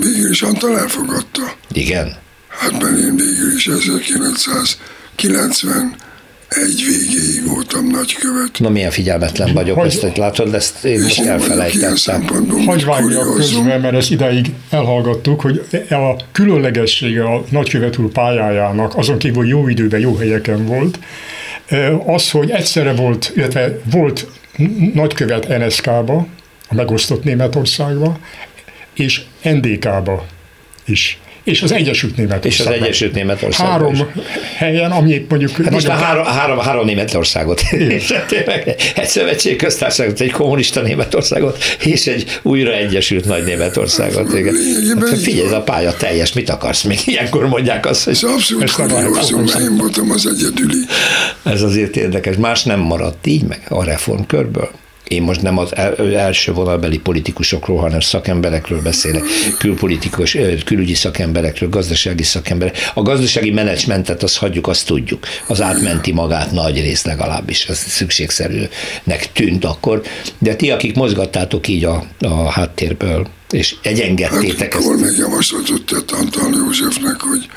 végül 0.00 0.30
is 0.30 0.42
Antal 0.42 0.78
elfogadta. 0.78 1.54
Igen. 1.72 2.16
Hát 2.48 2.82
mert 2.82 2.98
én 2.98 3.16
végül 3.16 3.52
is 3.56 3.66
1991 6.52 6.84
végéig 6.86 7.46
voltam 7.48 7.86
nagykövet. 7.86 8.58
Na 8.58 8.68
milyen 8.68 8.90
figyelmetlen 8.90 9.52
vagyok, 9.54 9.76
Hogy- 9.78 9.86
ezt 9.86 10.00
hogy 10.00 10.16
látod, 10.16 10.54
ezt 10.54 10.84
én 10.84 11.04
ilyen 11.16 11.28
elfelejtettem. 11.28 11.96
szempontból 11.96 12.60
Hagy 12.60 12.84
vágjak 12.84 13.34
közben, 13.34 13.80
mert 13.80 13.94
ezt 13.94 14.10
idáig 14.10 14.52
elhallgattuk, 14.70 15.40
hogy 15.40 15.62
a 15.90 16.16
különlegessége 16.32 17.24
a 17.24 17.44
nagykövet 17.50 17.98
úr 17.98 18.10
pályájának, 18.10 18.96
azon 18.96 19.18
kívül 19.18 19.36
hogy 19.36 19.48
jó 19.48 19.68
időben, 19.68 20.00
jó 20.00 20.16
helyeken 20.16 20.66
volt, 20.66 20.98
az, 22.06 22.30
hogy 22.30 22.50
egyszerre 22.50 22.92
volt, 22.92 23.32
illetve 23.36 23.78
volt 23.90 24.26
nagykövet 24.94 25.48
NSK-ba, 25.58 26.26
a 26.68 26.74
megosztott 26.74 27.24
Németországba, 27.24 28.18
és 28.94 29.22
NDK-ba 29.42 30.26
is. 30.84 31.20
És 31.44 31.62
az 31.62 31.72
Egyesült 31.72 32.16
Németországban. 32.16 32.72
És 32.74 32.80
az 32.80 32.84
Egyesült 32.86 33.14
Németországban 33.14 33.72
Három 33.72 33.94
is. 33.94 34.00
helyen, 34.56 34.90
ami 34.90 35.10
épp 35.12 35.30
mondjuk... 35.30 35.50
Hát 35.56 35.70
most 35.70 35.86
már 35.86 35.98
három, 35.98 36.24
három, 36.24 36.58
három 36.58 36.84
Németországot. 36.84 37.60
És 37.70 38.14
tényleg 38.28 38.74
egy 38.96 39.08
szövetség 39.08 39.56
köztársaságot, 39.56 40.20
egy 40.20 40.30
kommunista 40.30 40.80
Németországot, 40.80 41.58
és 41.84 42.06
egy 42.06 42.38
újra 42.42 42.72
egyesült 42.72 43.24
nagy 43.24 43.44
Németországot. 43.44 44.32
Igen. 44.38 44.54
Hát 45.00 45.18
figyelj, 45.18 45.46
ez 45.46 45.52
a 45.52 45.62
pálya 45.62 45.92
teljes, 45.92 46.32
mit 46.32 46.50
akarsz 46.50 46.82
még? 46.82 46.98
Ilyenkor 47.04 47.48
mondják 47.48 47.86
azt, 47.86 48.04
hogy 48.04 48.12
Ez 48.12 48.22
abszolút 48.22 48.70
kuriózum, 48.70 49.46
én 49.60 49.76
voltam 49.76 50.10
az 50.10 50.26
egyedüli. 50.26 50.78
ez 51.42 51.62
azért 51.62 51.96
érdekes. 51.96 52.36
Más 52.36 52.62
nem 52.62 52.80
maradt 52.80 53.26
így 53.26 53.42
meg 53.42 53.60
a 53.68 53.84
reformkörből. 53.84 54.70
Én 55.08 55.22
most 55.22 55.42
nem 55.42 55.58
az 55.58 55.76
el- 55.76 56.16
első 56.16 56.52
vonalbeli 56.52 56.98
politikusokról, 56.98 57.78
hanem 57.78 58.00
szakemberekről 58.00 58.82
beszélek, 58.82 59.22
külpolitikus, 59.58 60.36
külügyi 60.64 60.94
szakemberekről, 60.94 61.68
gazdasági 61.68 62.22
szakemberek. 62.22 62.76
A 62.94 63.02
gazdasági 63.02 63.50
menedzsmentet 63.50 64.22
azt 64.22 64.36
hagyjuk, 64.36 64.66
azt 64.66 64.86
tudjuk. 64.86 65.26
Az 65.46 65.60
átmenti 65.60 66.12
magát 66.12 66.50
nagy 66.52 66.80
rész 66.80 67.04
legalábbis, 67.04 67.66
ez 67.68 67.78
szükségszerűnek 67.78 69.32
tűnt 69.32 69.64
akkor. 69.64 70.02
De 70.38 70.54
ti, 70.54 70.70
akik 70.70 70.94
mozgattátok 70.94 71.68
így 71.68 71.84
a, 71.84 72.04
a 72.18 72.50
háttérből, 72.50 73.26
és 73.50 73.74
egyengettétek 73.82 74.72
Hát 74.72 74.74
ezt. 74.74 74.86
Kohl 74.86 75.04
még 75.04 75.16
javaslatot 75.18 75.84
tett 75.86 76.10
Antal 76.10 76.52
Józsefnek, 76.54 77.20
hogy 77.20 77.48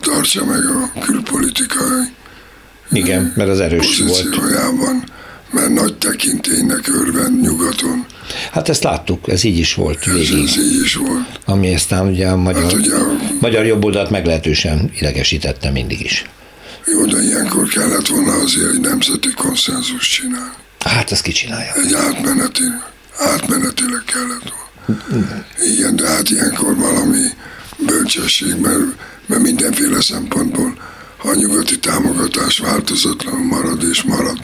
tartsa 0.00 0.44
meg 0.44 0.64
a 0.64 1.00
külpolitikai 1.00 2.02
Igen, 2.90 3.32
mert 3.36 3.50
az 3.50 3.60
erős 3.60 3.98
volt. 3.98 4.28
Mert 5.50 5.68
nagy 5.68 5.94
tekintélynek 5.98 6.88
örvend 6.88 7.40
nyugaton, 7.40 8.06
Hát 8.52 8.68
ezt 8.68 8.82
láttuk, 8.82 9.28
ez 9.28 9.44
így 9.44 9.58
is 9.58 9.74
volt 9.74 10.04
végig. 10.04 10.48
ez 10.48 10.56
így 10.56 10.80
is 10.84 10.94
volt. 10.94 11.38
Ami 11.44 11.74
aztán 11.74 12.06
ugye 12.08 12.26
a 12.28 12.36
magyar, 12.36 12.62
Hát 12.62 12.72
ugye 12.72 12.94
a- 12.94 13.16
magyar 13.40 13.66
jobboldalt 13.66 14.10
meglehetősen 14.10 14.90
idegesítette 14.98 15.70
mindig 15.70 16.00
is. 16.00 16.24
Jó, 16.86 17.04
de 17.04 17.22
ilyenkor 17.22 17.68
kellett 17.68 18.06
volna 18.06 18.32
azért 18.32 18.70
egy 18.72 18.80
nemzeti 18.80 19.30
konszenzus 19.32 20.08
csinálni. 20.08 20.52
Hát 20.78 21.12
ezt 21.12 21.22
kicsinálja. 21.22 21.72
Egy 21.74 21.92
átmeneti, 21.94 22.62
átmenetileg 23.18 24.02
kellett 24.06 24.52
volna. 24.52 25.44
Igen, 25.74 25.96
de 25.96 26.08
hát 26.08 26.30
ilyenkor 26.30 26.76
valami 26.76 27.22
bölcsesség, 27.86 28.54
mert, 28.60 28.80
mert 29.26 29.42
mindenféle 29.42 30.00
szempontból, 30.02 30.74
ha 31.16 31.28
a 31.28 31.34
nyugati 31.34 31.78
támogatás 31.78 32.58
változatlanul 32.58 33.44
marad 33.44 33.82
és 33.90 34.02
marad, 34.02 34.38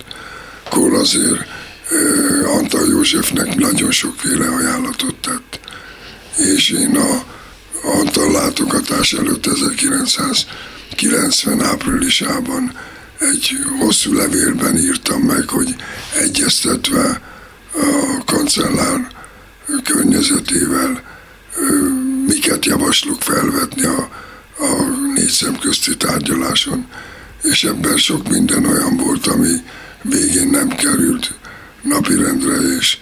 Kohl 0.70 0.96
azért 0.96 1.44
Antal 2.46 2.88
Józsefnek 2.88 3.54
nagyon 3.54 3.90
sokféle 3.90 4.46
ajánlatot 4.46 5.14
tett. 5.14 5.60
És 6.36 6.70
én 6.70 6.96
a 6.96 7.24
Antal 7.82 8.32
látogatás 8.32 9.12
előtt 9.12 9.46
1990 9.46 11.62
áprilisában 11.62 12.72
egy 13.18 13.56
hosszú 13.78 14.12
levélben 14.12 14.76
írtam 14.76 15.20
meg, 15.20 15.48
hogy 15.48 15.74
egyeztetve 16.20 17.20
a 17.72 18.24
kancellár 18.24 19.08
környezetével 19.84 21.02
miket 22.26 22.64
javaslok 22.64 23.22
felvetni 23.22 23.84
a, 23.84 24.08
a 24.58 24.82
négy 25.14 25.30
szemközti 25.30 25.96
tárgyaláson. 25.96 26.86
és 27.42 27.64
ebben 27.64 27.96
sok 27.96 28.28
minden 28.28 28.66
olyan 28.66 28.96
volt, 28.96 29.26
ami 29.26 29.62
végén 30.10 30.48
nem 30.48 30.68
került 30.68 31.34
napirendre, 31.82 32.54
és 32.78 32.98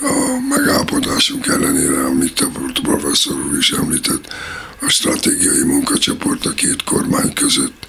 a 0.00 0.38
megállapodásunk 0.48 1.46
ellenére, 1.46 2.04
amit 2.04 2.40
a 2.40 2.48
professzor 2.82 3.34
úr 3.34 3.56
is 3.58 3.70
említett, 3.70 4.34
a 4.80 4.88
stratégiai 4.88 5.64
munkacsoport 5.64 6.46
a 6.46 6.50
két 6.50 6.84
kormány 6.84 7.32
között 7.32 7.86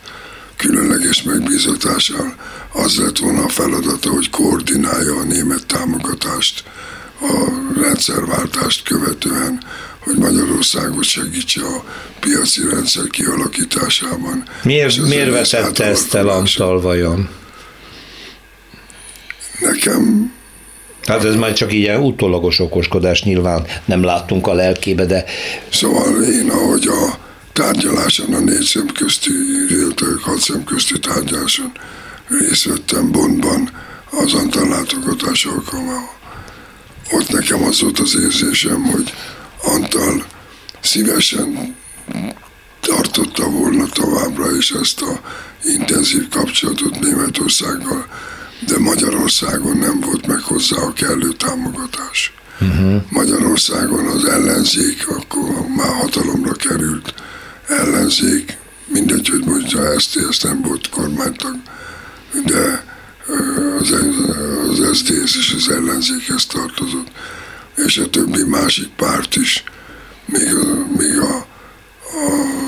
különleges 0.55 1.23
megbízatással 1.23 2.35
az 2.73 2.95
lett 2.95 3.17
volna 3.17 3.43
a 3.43 3.49
feladata, 3.49 4.09
hogy 4.09 4.29
koordinálja 4.29 5.15
a 5.15 5.23
német 5.23 5.65
támogatást 5.65 6.63
a 7.21 7.49
rendszerváltást 7.81 8.83
követően, 8.83 9.63
hogy 9.99 10.17
Magyarországot 10.17 11.03
segítse 11.03 11.61
a 11.61 11.83
piaci 12.19 12.61
rendszer 12.69 13.07
kialakításában. 13.07 14.43
Miért, 14.63 15.07
miért 15.07 15.29
vetette 15.29 15.85
ezt 15.85 16.13
el 16.13 16.27
Antal 16.27 16.81
vajon? 16.81 17.29
Nekem. 19.59 20.31
Hát 21.03 21.23
ez 21.23 21.35
már 21.35 21.53
csak 21.53 21.73
ilyen 21.73 22.01
utólagos 22.01 22.59
okoskodás, 22.59 23.23
nyilván. 23.23 23.65
Nem 23.85 24.03
láttunk 24.03 24.47
a 24.47 24.53
lelkébe, 24.53 25.05
de... 25.05 25.25
Szóval 25.71 26.23
én, 26.23 26.49
ahogy 26.49 26.87
a 26.87 27.19
tárgyaláson, 27.53 28.33
a 28.33 28.39
négy 28.39 28.61
szem 28.61 28.87
közti, 28.93 29.31
illetve 29.69 30.05
hat 30.21 30.39
szem 30.39 30.63
közti 30.63 30.99
tárgyaláson 30.99 31.71
részt 32.27 32.65
vettem 32.65 33.11
Bondban 33.11 33.69
az 34.11 34.33
Antal 34.33 34.67
látogatás 34.67 35.45
alkalmával. 35.45 36.15
Ott 37.11 37.29
nekem 37.29 37.63
az 37.63 37.81
volt 37.81 37.99
az 37.99 38.17
érzésem, 38.23 38.83
hogy 38.83 39.13
Antal 39.63 40.25
szívesen 40.81 41.75
tartotta 42.79 43.49
volna 43.49 43.85
továbbra 43.85 44.55
is 44.57 44.71
ezt 44.71 45.01
a 45.01 45.19
intenzív 45.63 46.29
kapcsolatot 46.29 46.99
Németországgal, 46.99 48.05
de 48.59 48.79
Magyarországon 48.79 49.77
nem 49.77 49.99
volt 49.99 50.27
meg 50.27 50.39
hozzá 50.39 50.77
a 50.77 50.93
kellő 50.93 51.31
támogatás. 51.31 52.33
Uh-huh. 52.61 53.01
Magyarországon 53.09 54.05
az 54.07 54.25
ellenzék, 54.25 55.07
akkor 55.07 55.67
már 55.75 55.93
hatalomra 55.93 56.53
került 56.53 57.13
ellenzék, 57.67 58.57
mindegy, 58.85 59.29
hogy 59.29 59.45
mondja 59.45 59.93
ezt, 59.93 60.17
ezt 60.29 60.43
nem 60.43 60.61
volt 60.61 60.89
kormánytag, 60.89 61.55
de 62.45 62.83
az, 63.79 63.91
az 64.69 64.97
SZDSZ 64.97 65.35
és 65.35 65.53
az 65.57 65.69
ellenzékhez 65.69 66.45
tartozott, 66.45 67.07
és 67.75 67.97
a 67.97 68.09
többi 68.09 68.43
másik 68.43 68.87
párt 68.87 69.35
is, 69.35 69.63
még 70.25 70.55
a, 70.55 70.87
még 70.97 71.19
a, 71.19 71.35
a 72.03 72.65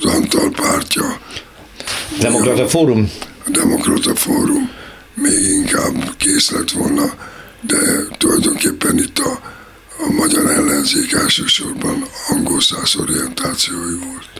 az 0.00 0.14
Antal 0.14 0.50
pártja. 0.50 1.20
Demokrata 2.20 2.68
Fórum? 2.68 3.10
A 3.46 3.50
Demokrata 3.50 4.14
Fórum 4.14 4.70
még 5.20 5.48
inkább 5.48 6.16
kész 6.16 6.50
lett 6.50 6.70
volna, 6.70 7.14
de 7.60 7.78
tulajdonképpen 8.18 8.98
itt 8.98 9.18
a, 9.18 9.40
a 9.98 10.12
magyar 10.12 10.50
ellenzék 10.50 11.12
elsősorban 11.12 12.04
angol 12.28 12.60
száz 12.60 12.96
orientációi 12.96 13.98
volt. 14.04 14.38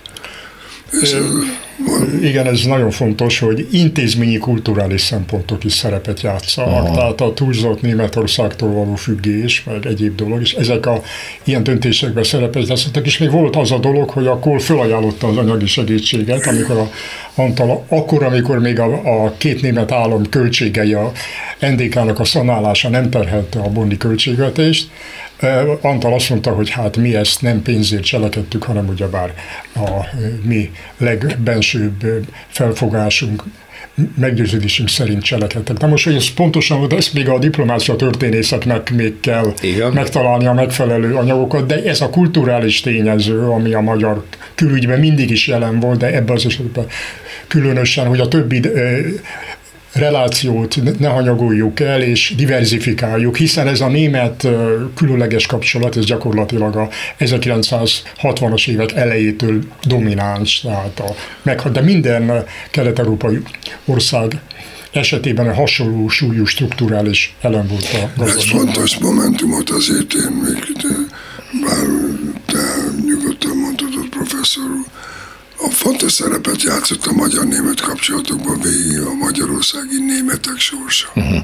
Igen, 2.23 2.47
ez 2.47 2.65
nagyon 2.65 2.91
fontos, 2.91 3.39
hogy 3.39 3.67
intézményi 3.71 4.39
kulturális 4.39 5.01
szempontok 5.01 5.65
is 5.65 5.73
szerepet 5.73 6.21
játszanak, 6.21 6.85
Aha. 6.85 6.95
tehát 6.95 7.21
a 7.21 7.35
túlzott 7.35 7.81
Németországtól 7.81 8.73
való 8.73 8.95
függés, 8.95 9.65
meg 9.65 9.87
egyéb 9.87 10.15
dolog, 10.15 10.41
és 10.41 10.53
ezek 10.53 10.87
a 10.87 11.03
ilyen 11.45 11.63
döntésekben 11.63 12.25
szerepet 12.25 12.69
játszottak, 12.69 13.07
és 13.07 13.19
még 13.19 13.31
volt 13.31 13.57
az 13.57 13.73
a 13.73 13.79
dolog, 13.79 14.11
hogy 14.11 14.27
akkor 14.27 14.61
felajánlotta 14.61 15.27
az 15.27 15.37
anyagi 15.37 15.67
segítséget, 15.67 16.47
amikor 16.47 16.77
a 16.77 16.91
Antal, 17.35 17.85
akkor, 17.89 18.23
amikor 18.23 18.59
még 18.59 18.79
a, 18.79 19.25
a 19.25 19.35
két 19.37 19.63
német 19.63 19.93
állam 19.93 20.29
költségei 20.29 20.93
a 20.93 21.13
NDK-nak 21.61 22.19
a 22.19 22.25
szanálása 22.25 22.89
nem 22.89 23.11
terhelte 23.11 23.59
a 23.59 23.69
bondi 23.69 23.97
költségvetést, 23.97 24.91
Antal 25.81 26.15
azt 26.15 26.29
mondta, 26.29 26.51
hogy 26.51 26.71
hát 26.71 26.97
mi 26.97 27.15
ezt 27.15 27.43
nem 27.43 27.63
pénzért 27.63 28.05
cselekedtük, 28.05 28.63
hanem 28.63 28.89
ugyebár 28.89 29.35
a 29.75 30.07
mi 30.43 30.71
legbensőbb 30.99 32.27
felfogásunk 32.49 33.43
meggyőződésünk 34.17 34.89
szerint 34.89 35.23
cselekedtek. 35.23 35.79
Na 35.79 35.87
most, 35.87 36.05
hogy 36.05 36.15
ez 36.15 36.31
pontosan, 36.31 36.89
de 36.89 36.97
ezt 36.97 37.15
még 37.15 37.29
a 37.29 37.39
diplomácia 37.39 37.97
történészeknek 37.97 38.91
még 38.91 39.21
kell 39.21 39.53
Igen. 39.61 39.93
megtalálni 39.93 40.47
a 40.47 40.53
megfelelő 40.53 41.15
anyagokat, 41.15 41.67
de 41.67 41.83
ez 41.83 42.01
a 42.01 42.11
kulturális 42.11 42.81
tényező, 42.81 43.41
ami 43.41 43.73
a 43.73 43.81
magyar 43.81 44.25
külügyben 44.55 44.99
mindig 44.99 45.31
is 45.31 45.47
jelen 45.47 45.81
volt, 45.81 45.99
de 45.99 46.15
ebben 46.15 46.37
az 46.37 46.47
esetben 46.47 46.87
különösen, 47.47 48.07
hogy 48.07 48.21
a 48.21 48.29
többi 48.29 48.61
relációt 49.99 50.99
ne 50.99 51.09
hanyagoljuk 51.09 51.81
el, 51.81 52.03
és 52.03 52.35
diversifikáljuk, 52.37 53.37
hiszen 53.37 53.69
ez 53.69 53.81
a 53.81 53.89
német 53.89 54.49
különleges 54.95 55.47
kapcsolat, 55.47 55.97
ez 55.97 56.05
gyakorlatilag 56.05 56.77
a 56.77 56.89
1960-as 57.19 58.69
évek 58.69 58.93
elejétől 58.93 59.63
domináns, 59.83 60.61
tehát 60.61 61.01
a, 61.01 61.15
meg, 61.43 61.61
de 61.61 61.81
minden 61.81 62.45
kelet-európai 62.71 63.39
ország 63.85 64.41
esetében 64.93 65.49
a 65.49 65.55
hasonló 65.55 66.09
súlyú 66.09 66.45
strukturális 66.45 67.35
elem 67.41 67.67
volt 67.67 67.89
a 67.93 68.11
gazdaság. 68.17 68.43
Egy 68.43 68.59
fontos 68.59 68.99
momentumot 68.99 69.71
azért 69.71 70.15
én 70.15 70.33
még, 70.43 70.77
bár 71.65 71.87
te 72.47 72.59
nyugodtan 73.07 73.57
mondhatod, 73.57 74.09
professzor 74.09 74.65
úr, 74.65 74.98
a 75.61 75.71
fontos 75.71 76.13
szerepet 76.13 76.63
játszott 76.63 77.07
a 77.07 77.13
magyar-német 77.13 77.81
kapcsolatokban 77.81 78.61
végig 78.61 79.01
a 79.01 79.15
magyarországi 79.15 79.99
németek 79.99 80.59
sorsa. 80.59 81.09
Uh-huh. 81.15 81.43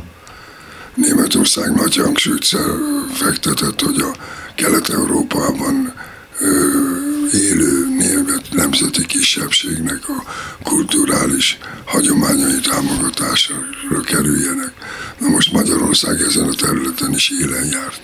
Németország 0.94 1.74
nagy 1.74 1.96
hangsúlyt 1.96 2.48
fektetett, 3.12 3.80
hogy 3.80 4.00
a 4.00 4.16
Kelet-Európában 4.54 5.94
élő 7.32 7.86
német 7.98 8.42
nemzeti 8.50 9.06
kisebbségnek 9.06 10.08
a 10.08 10.24
kulturális 10.62 11.58
hagyományai 11.84 12.60
támogatásra 12.60 14.00
kerüljenek. 14.04 14.72
Na 15.18 15.28
most 15.28 15.52
Magyarország 15.52 16.20
ezen 16.20 16.48
a 16.48 16.54
területen 16.54 17.12
is 17.12 17.30
élen 17.40 17.66
járt. 17.66 18.02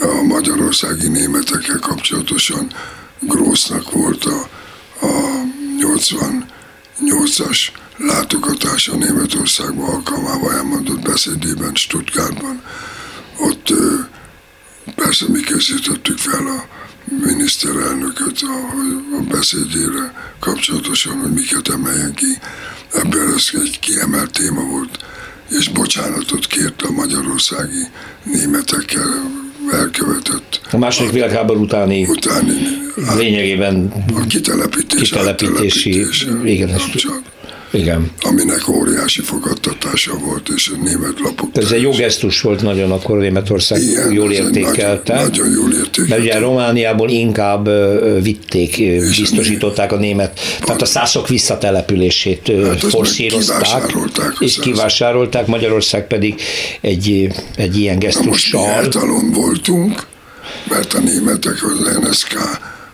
A 0.00 0.22
magyarországi 0.22 1.08
németekkel 1.08 1.78
kapcsolatosan 1.78 2.72
Grossnak 3.20 3.92
volt 3.92 4.24
a 4.24 4.48
a 4.52 4.55
88-as 5.96 7.58
látogatása 7.96 8.96
Németországba 8.96 9.86
alkalmával 9.86 10.52
elmondott 10.52 11.00
beszédében 11.00 11.74
Stuttgartban. 11.74 12.62
Ott 13.38 13.72
persze 14.94 15.24
mi 15.28 15.40
készítettük 15.40 16.18
fel 16.18 16.46
a 16.46 16.64
miniszterelnököt 17.04 18.40
a, 18.42 18.54
a 19.16 19.20
beszédére 19.28 20.32
kapcsolatosan, 20.40 21.20
hogy 21.20 21.32
miket 21.32 21.68
emeljen 21.68 22.14
ki. 22.14 22.38
Ebből 22.92 23.34
ez 23.34 23.50
egy 23.52 23.78
kiemelt 23.78 24.30
téma 24.30 24.62
volt, 24.62 24.98
és 25.48 25.68
bocsánatot 25.68 26.46
kért 26.46 26.82
a 26.82 26.90
magyarországi 26.90 27.86
németekkel 28.22 29.44
elkövetett. 29.72 30.60
A 30.70 30.76
második 30.76 31.12
világháború 31.12 31.60
utáni, 31.60 32.06
utáni 32.06 32.52
lényegében 33.16 33.92
a 34.14 34.26
kitelepítés, 34.26 35.08
kitelepítési, 35.08 36.04
igen, 36.44 36.70
igen. 37.70 38.10
Aminek 38.20 38.68
óriási 38.68 39.22
fogadtatása 39.22 40.18
volt, 40.18 40.48
és 40.56 40.68
a 40.74 40.82
német 40.82 41.20
lapok. 41.20 41.56
Ez 41.56 41.70
egy 41.70 41.82
jó 41.82 41.90
gesztus 41.90 42.40
volt 42.40 42.62
nagyon, 42.62 42.92
akkor 42.92 43.18
Németország 43.18 43.82
Igen, 43.82 44.12
jól 44.12 44.32
értékelte. 44.32 45.14
Nagyon, 45.14 45.30
nagyon 45.30 45.50
jól 45.52 45.72
értékelte. 45.72 46.08
Mert 46.08 46.20
ugye 46.20 46.38
Romániából 46.38 47.10
inkább 47.10 47.68
vitték, 48.22 48.78
és 48.78 49.18
biztosították 49.18 49.92
a 49.92 49.96
német, 49.96 50.40
pont, 50.40 50.66
tehát 50.66 50.82
a 50.82 50.84
szászok 50.84 51.28
visszatelepülését 51.28 52.52
hát 52.64 52.84
forszírozták, 52.84 53.92
és 54.38 54.58
kivásárolták, 54.58 55.46
Magyarország 55.46 56.06
pedig 56.06 56.40
egy, 56.80 57.28
egy 57.56 57.76
ilyen 57.76 57.98
gesztussal. 57.98 58.76
most 58.76 58.94
mi 58.94 59.32
voltunk, 59.32 60.06
mert 60.68 60.94
a 60.94 60.98
németek 60.98 61.64
az 61.64 61.98
NSK 62.00 62.38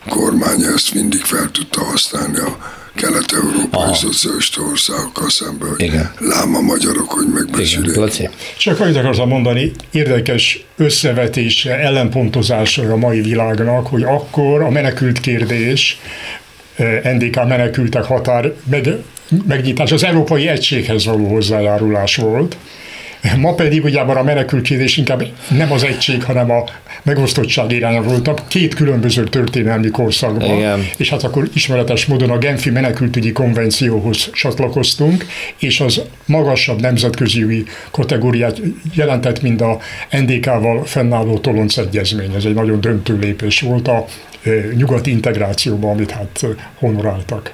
kormánya 0.09 0.73
ezt 0.73 0.95
mindig 0.95 1.21
fel 1.21 1.51
tudta 1.51 1.85
használni 1.85 2.39
a 2.39 2.81
kelet-európai 2.95 3.95
szocialista 3.95 4.63
országokkal 4.63 5.31
szemben, 5.31 5.69
hogy 5.69 5.81
Igen. 5.83 6.13
lám 6.19 6.55
a 6.55 6.61
magyarok, 6.61 7.11
hogy 7.11 7.27
megbecsülik. 7.35 8.31
Csak 8.59 8.81
annyit 8.81 8.97
akartam 8.97 9.29
mondani, 9.29 9.73
érdekes 9.91 10.65
összevetése, 10.77 11.79
ellenpontozása 11.79 12.93
a 12.93 12.97
mai 12.97 13.21
világnak, 13.21 13.87
hogy 13.87 14.03
akkor 14.03 14.63
a 14.63 14.71
menekült 14.71 15.21
kérdés, 15.21 15.99
eh, 16.77 17.01
NDK 17.15 17.35
menekültek 17.35 18.05
határ 18.05 18.53
meg, 18.71 18.89
megnyitás 19.47 19.93
az 19.93 20.05
európai 20.05 20.49
egységhez 20.49 21.05
való 21.05 21.27
hozzájárulás 21.27 22.17
volt, 22.17 22.57
Ma 23.37 23.55
pedig 23.55 23.85
ugye 23.85 24.01
a 24.01 24.23
menekültkérdés 24.23 24.97
inkább 24.97 25.25
nem 25.49 25.73
az 25.73 25.83
egység, 25.83 26.25
hanem 26.25 26.51
a 26.51 26.65
megosztottság 27.03 27.73
irányába 27.73 28.09
voltak, 28.09 28.49
két 28.49 28.75
különböző 28.75 29.25
történelmi 29.25 29.91
korszakban, 29.91 30.57
Igen. 30.57 30.87
és 30.97 31.11
hát 31.11 31.23
akkor 31.23 31.49
ismeretes 31.55 32.07
módon 32.07 32.31
a 32.31 32.39
Genfi 32.39 32.71
menekültügyi 32.71 33.33
konvencióhoz 33.33 34.31
csatlakoztunk, 34.33 35.27
és 35.59 35.81
az 35.81 36.01
magasabb 36.27 36.81
nemzetközi 36.81 37.65
kategóriát 37.91 38.61
jelentett, 38.95 39.43
mint 39.43 39.61
a 39.61 39.79
NDK-val 40.11 40.85
fennálló 40.85 41.39
Tolonc 41.39 41.77
egyezmény. 41.77 42.35
Ez 42.35 42.45
egy 42.45 42.55
nagyon 42.55 42.81
döntő 42.81 43.19
lépés 43.19 43.61
volt 43.61 43.89
a 43.89 44.05
nyugati 44.77 45.11
integrációban, 45.11 45.91
amit 45.91 46.11
hát 46.11 46.47
honoráltak. 46.79 47.53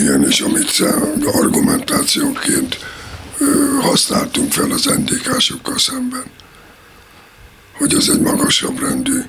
Igen, 0.00 0.26
és 0.28 0.40
amit 0.40 0.70
argumentációként 1.24 2.78
használtunk 3.80 4.52
fel 4.52 4.70
az 4.70 4.84
NDK-sokkal 4.84 5.78
szemben, 5.78 6.24
hogy 7.72 7.94
ez 7.94 8.08
egy 8.08 8.20
magasabb 8.20 8.80
rendű 8.80 9.22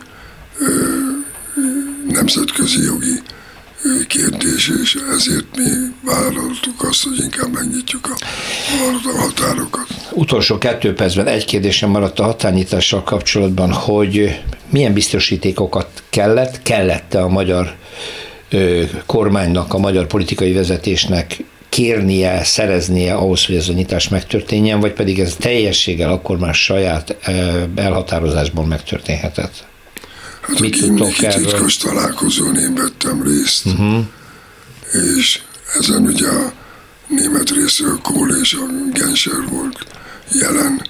nemzetközi 2.07 2.83
jogi 2.83 3.21
kérdés, 4.07 4.71
és 4.81 4.97
ezért 5.11 5.45
mi 5.55 5.69
vállaltuk 6.03 6.83
azt, 6.83 7.03
hogy 7.03 7.19
inkább 7.19 7.53
megnyitjuk 7.53 8.07
a, 8.07 8.15
a 9.03 9.21
határokat. 9.21 9.87
Utolsó 10.11 10.57
kettő 10.57 10.93
percben 10.93 11.27
egy 11.27 11.45
kérdésem 11.45 11.89
maradt 11.89 12.19
a 12.19 12.23
határnyitással 12.23 13.03
kapcsolatban, 13.03 13.71
hogy 13.71 14.41
milyen 14.69 14.93
biztosítékokat 14.93 16.03
kellett, 16.09 16.61
kellette 16.61 17.21
a 17.21 17.27
magyar 17.27 17.75
ö, 18.49 18.83
kormánynak, 19.05 19.73
a 19.73 19.77
magyar 19.77 20.07
politikai 20.07 20.53
vezetésnek 20.53 21.43
kérnie, 21.71 22.43
szereznie 22.43 23.13
ahhoz, 23.13 23.45
hogy 23.45 23.55
ez 23.55 23.69
a 23.69 23.73
nyitás 23.73 24.09
megtörténjen, 24.09 24.79
vagy 24.79 24.93
pedig 24.93 25.19
ez 25.19 25.35
teljességgel 25.39 26.11
akkor 26.11 26.37
már 26.37 26.53
saját 26.53 27.15
elhatározásból 27.75 28.65
megtörténhetett? 28.65 29.65
Hát 30.41 30.59
Mit 30.59 30.75
a 30.75 30.77
Gimniki 30.77 31.27
titkos 31.27 31.77
találkozón 31.77 32.57
én 32.57 32.75
vettem 32.75 33.23
részt, 33.23 33.65
uh-huh. 33.65 34.05
és 35.17 35.41
ezen 35.77 36.01
ugye 36.01 36.27
a 36.27 36.53
német 37.07 37.49
részről 37.49 37.99
Kohl 38.01 38.31
és 38.41 38.53
a 38.53 38.65
Genscher 38.93 39.47
volt 39.49 39.85
jelen 40.31 40.87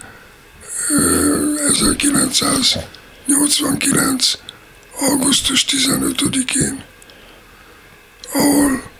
1989. 1.70 4.34
augusztus 5.00 5.66
15-én, 5.70 6.84
ahol 8.34 8.91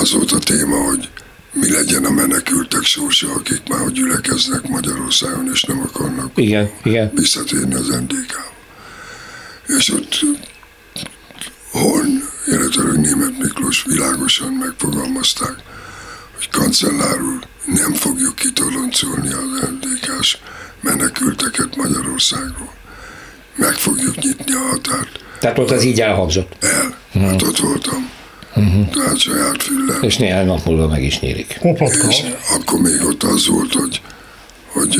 az 0.00 0.12
volt 0.12 0.32
a 0.32 0.38
téma, 0.38 0.76
hogy 0.76 1.08
mi 1.52 1.70
legyen 1.70 2.04
a 2.04 2.10
menekültek 2.10 2.82
sorsa, 2.82 3.32
akik 3.32 3.68
már 3.68 3.80
hogy 3.80 3.92
gyülekeznek 3.92 4.68
Magyarországon, 4.68 5.50
és 5.52 5.62
nem 5.62 5.80
akarnak 5.80 6.30
igen, 6.34 6.70
igen. 6.82 7.12
visszatérni 7.14 7.74
az 7.74 7.88
ndk 7.88 8.52
És 9.66 9.92
ott 9.92 10.20
Horn, 11.70 12.22
illetve 12.46 12.82
Német 12.82 13.38
Miklós 13.38 13.84
világosan 13.86 14.52
megfogalmazták, 14.52 15.54
hogy 16.36 16.48
kancellár 16.50 17.22
úr, 17.22 17.46
nem 17.64 17.92
fogjuk 17.92 18.34
kitoloncolni 18.34 19.32
az 19.32 19.68
ndk 19.68 20.38
menekülteket 20.80 21.76
Magyarországról. 21.76 22.72
Meg 23.56 23.72
fogjuk 23.72 24.16
nyitni 24.16 24.54
a 24.54 24.58
határt. 24.58 25.24
Tehát 25.40 25.58
ott 25.58 25.70
az 25.70 25.84
így 25.84 26.00
elhangzott? 26.00 26.52
El. 26.60 26.96
Hmm. 27.12 27.22
Hát 27.22 27.42
ott 27.42 27.58
voltam. 27.58 28.10
Uh-huh. 28.56 28.88
Tehát 28.88 29.18
saját 29.18 29.62
füllem. 29.62 30.02
És 30.02 30.16
néhány 30.16 30.46
nap 30.46 30.64
múlva 30.64 30.88
meg 30.88 31.02
is 31.02 31.20
nyílik. 31.20 31.56
Hopatka. 31.60 32.08
És 32.08 32.22
akkor 32.54 32.80
még 32.80 33.04
ott 33.06 33.22
az 33.22 33.48
volt, 33.48 33.72
hogy, 33.72 34.00
hogy 34.66 34.96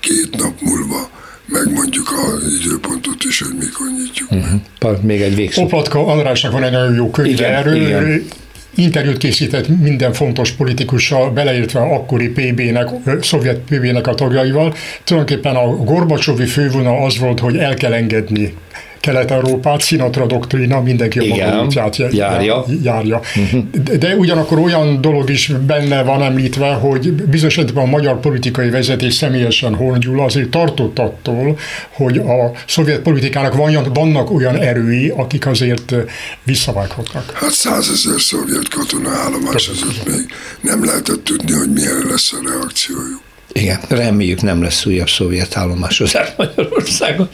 két 0.00 0.36
nap 0.36 0.60
múlva 0.60 1.10
megmondjuk 1.46 2.12
az 2.12 2.60
időpontot 2.64 3.24
is, 3.24 3.40
hogy 3.40 3.54
mikor 3.58 3.86
nyitjuk 3.96 4.30
uh-huh. 4.30 5.02
Még 5.02 5.20
egy 5.20 5.34
végszó. 5.34 5.62
Hopatka 5.62 6.06
Andrásnak 6.06 6.52
van 6.52 6.62
egy 6.62 6.72
nagyon 6.72 6.94
jó 6.94 7.10
könyve 7.10 7.46
erről. 7.46 7.74
Igen 7.74 8.28
interjút 8.74 9.18
készített 9.18 9.68
minden 9.68 10.12
fontos 10.12 10.50
politikussal, 10.50 11.30
beleértve 11.30 11.80
akkori 11.80 12.28
PB-nek, 12.28 12.88
szovjet 13.20 13.58
PB-nek 13.58 14.06
a 14.06 14.14
tagjaival. 14.14 14.74
Tulajdonképpen 15.04 15.56
a 15.56 15.76
Gorbacsovi 15.76 16.46
fővonal 16.46 17.04
az 17.04 17.18
volt, 17.18 17.40
hogy 17.40 17.56
el 17.56 17.74
kell 17.74 17.92
engedni 17.92 18.54
Kelet-Európát, 19.00 19.80
Sinatra 19.80 20.26
doktrína 20.26 20.80
mindenki 20.80 21.18
a 21.18 21.24
maga 21.26 21.64
útját 21.64 21.96
járja. 21.96 22.64
járja. 22.82 23.20
Uh-huh. 23.36 23.64
De, 23.98 24.16
ugyanakkor 24.16 24.58
olyan 24.58 25.00
dolog 25.00 25.30
is 25.30 25.52
benne 25.66 26.02
van 26.02 26.22
említve, 26.22 26.72
hogy 26.72 27.12
bizonyos 27.12 27.58
a 27.74 27.84
magyar 27.84 28.20
politikai 28.20 28.70
vezetés 28.70 29.14
személyesen 29.14 29.74
Horn 29.74 30.18
azért 30.18 30.48
tartott 30.48 30.98
attól, 30.98 31.58
hogy 31.90 32.18
a 32.18 32.52
szovjet 32.66 33.00
politikának 33.00 33.54
van, 33.54 33.92
vannak 33.94 34.30
olyan 34.30 34.56
erői, 34.56 35.08
akik 35.16 35.46
azért 35.46 35.94
visszavághatnak. 36.42 37.30
Hát 37.34 37.50
százezer 37.50 38.20
szovjet 38.20 38.68
katona 38.68 39.10
állomás 39.10 39.68
azért 39.68 40.06
még 40.06 40.26
nem 40.60 40.84
lehetett 40.84 41.24
tudni, 41.24 41.52
hogy 41.52 41.72
milyen 41.72 42.06
lesz 42.10 42.32
a 42.32 42.38
reakciójuk. 42.48 43.27
Igen, 43.52 43.80
reméljük 43.88 44.42
nem 44.42 44.62
lesz 44.62 44.86
újabb 44.86 45.08
szovjet 45.08 45.56
állomásozás 45.56 46.28
Magyarországon. 46.36 47.28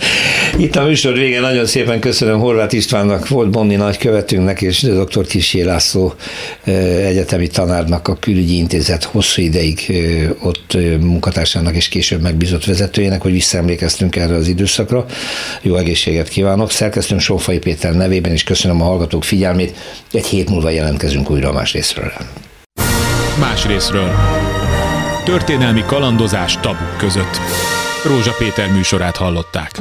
Itt 0.58 0.76
a 0.76 0.84
műsor 0.84 1.12
vége 1.12 1.40
nagyon 1.40 1.66
szépen 1.66 2.00
köszönöm 2.00 2.38
Horváth 2.38 2.74
Istvánnak, 2.74 3.28
volt 3.28 3.50
Bonni 3.50 3.74
nagykövetünknek 3.74 4.62
és 4.62 4.80
dr. 4.80 5.26
Kisi 5.26 5.62
László 5.62 6.14
egyetemi 7.04 7.46
tanárnak, 7.46 8.08
a 8.08 8.14
külügyi 8.14 8.56
intézet 8.56 9.04
hosszú 9.04 9.42
ideig 9.42 9.92
ott 10.42 10.76
munkatársának 11.00 11.74
és 11.74 11.88
később 11.88 12.20
megbízott 12.20 12.64
vezetőjének, 12.64 13.22
hogy 13.22 13.32
visszaemlékeztünk 13.32 14.16
erre 14.16 14.34
az 14.34 14.48
időszakra. 14.48 15.06
Jó 15.62 15.76
egészséget 15.76 16.28
kívánok! 16.28 16.70
Szerkesztőm 16.70 17.18
Sófai 17.18 17.58
Péter 17.58 17.94
nevében 17.94 18.32
is 18.32 18.44
köszönöm 18.44 18.80
a 18.80 18.84
hallgatók 18.84 19.24
figyelmét. 19.24 19.76
Egy 20.12 20.26
hét 20.26 20.48
múlva 20.48 20.70
jelentkezünk 20.70 21.30
újra 21.30 21.52
más 21.52 21.72
részről. 21.72 22.12
Más 23.38 23.66
részről. 23.66 24.14
Történelmi 25.24 25.82
kalandozás 25.86 26.56
tabuk 26.60 26.96
között. 26.96 27.40
Rózsa 28.04 28.32
Péter 28.38 28.72
műsorát 28.72 29.16
hallották. 29.16 29.80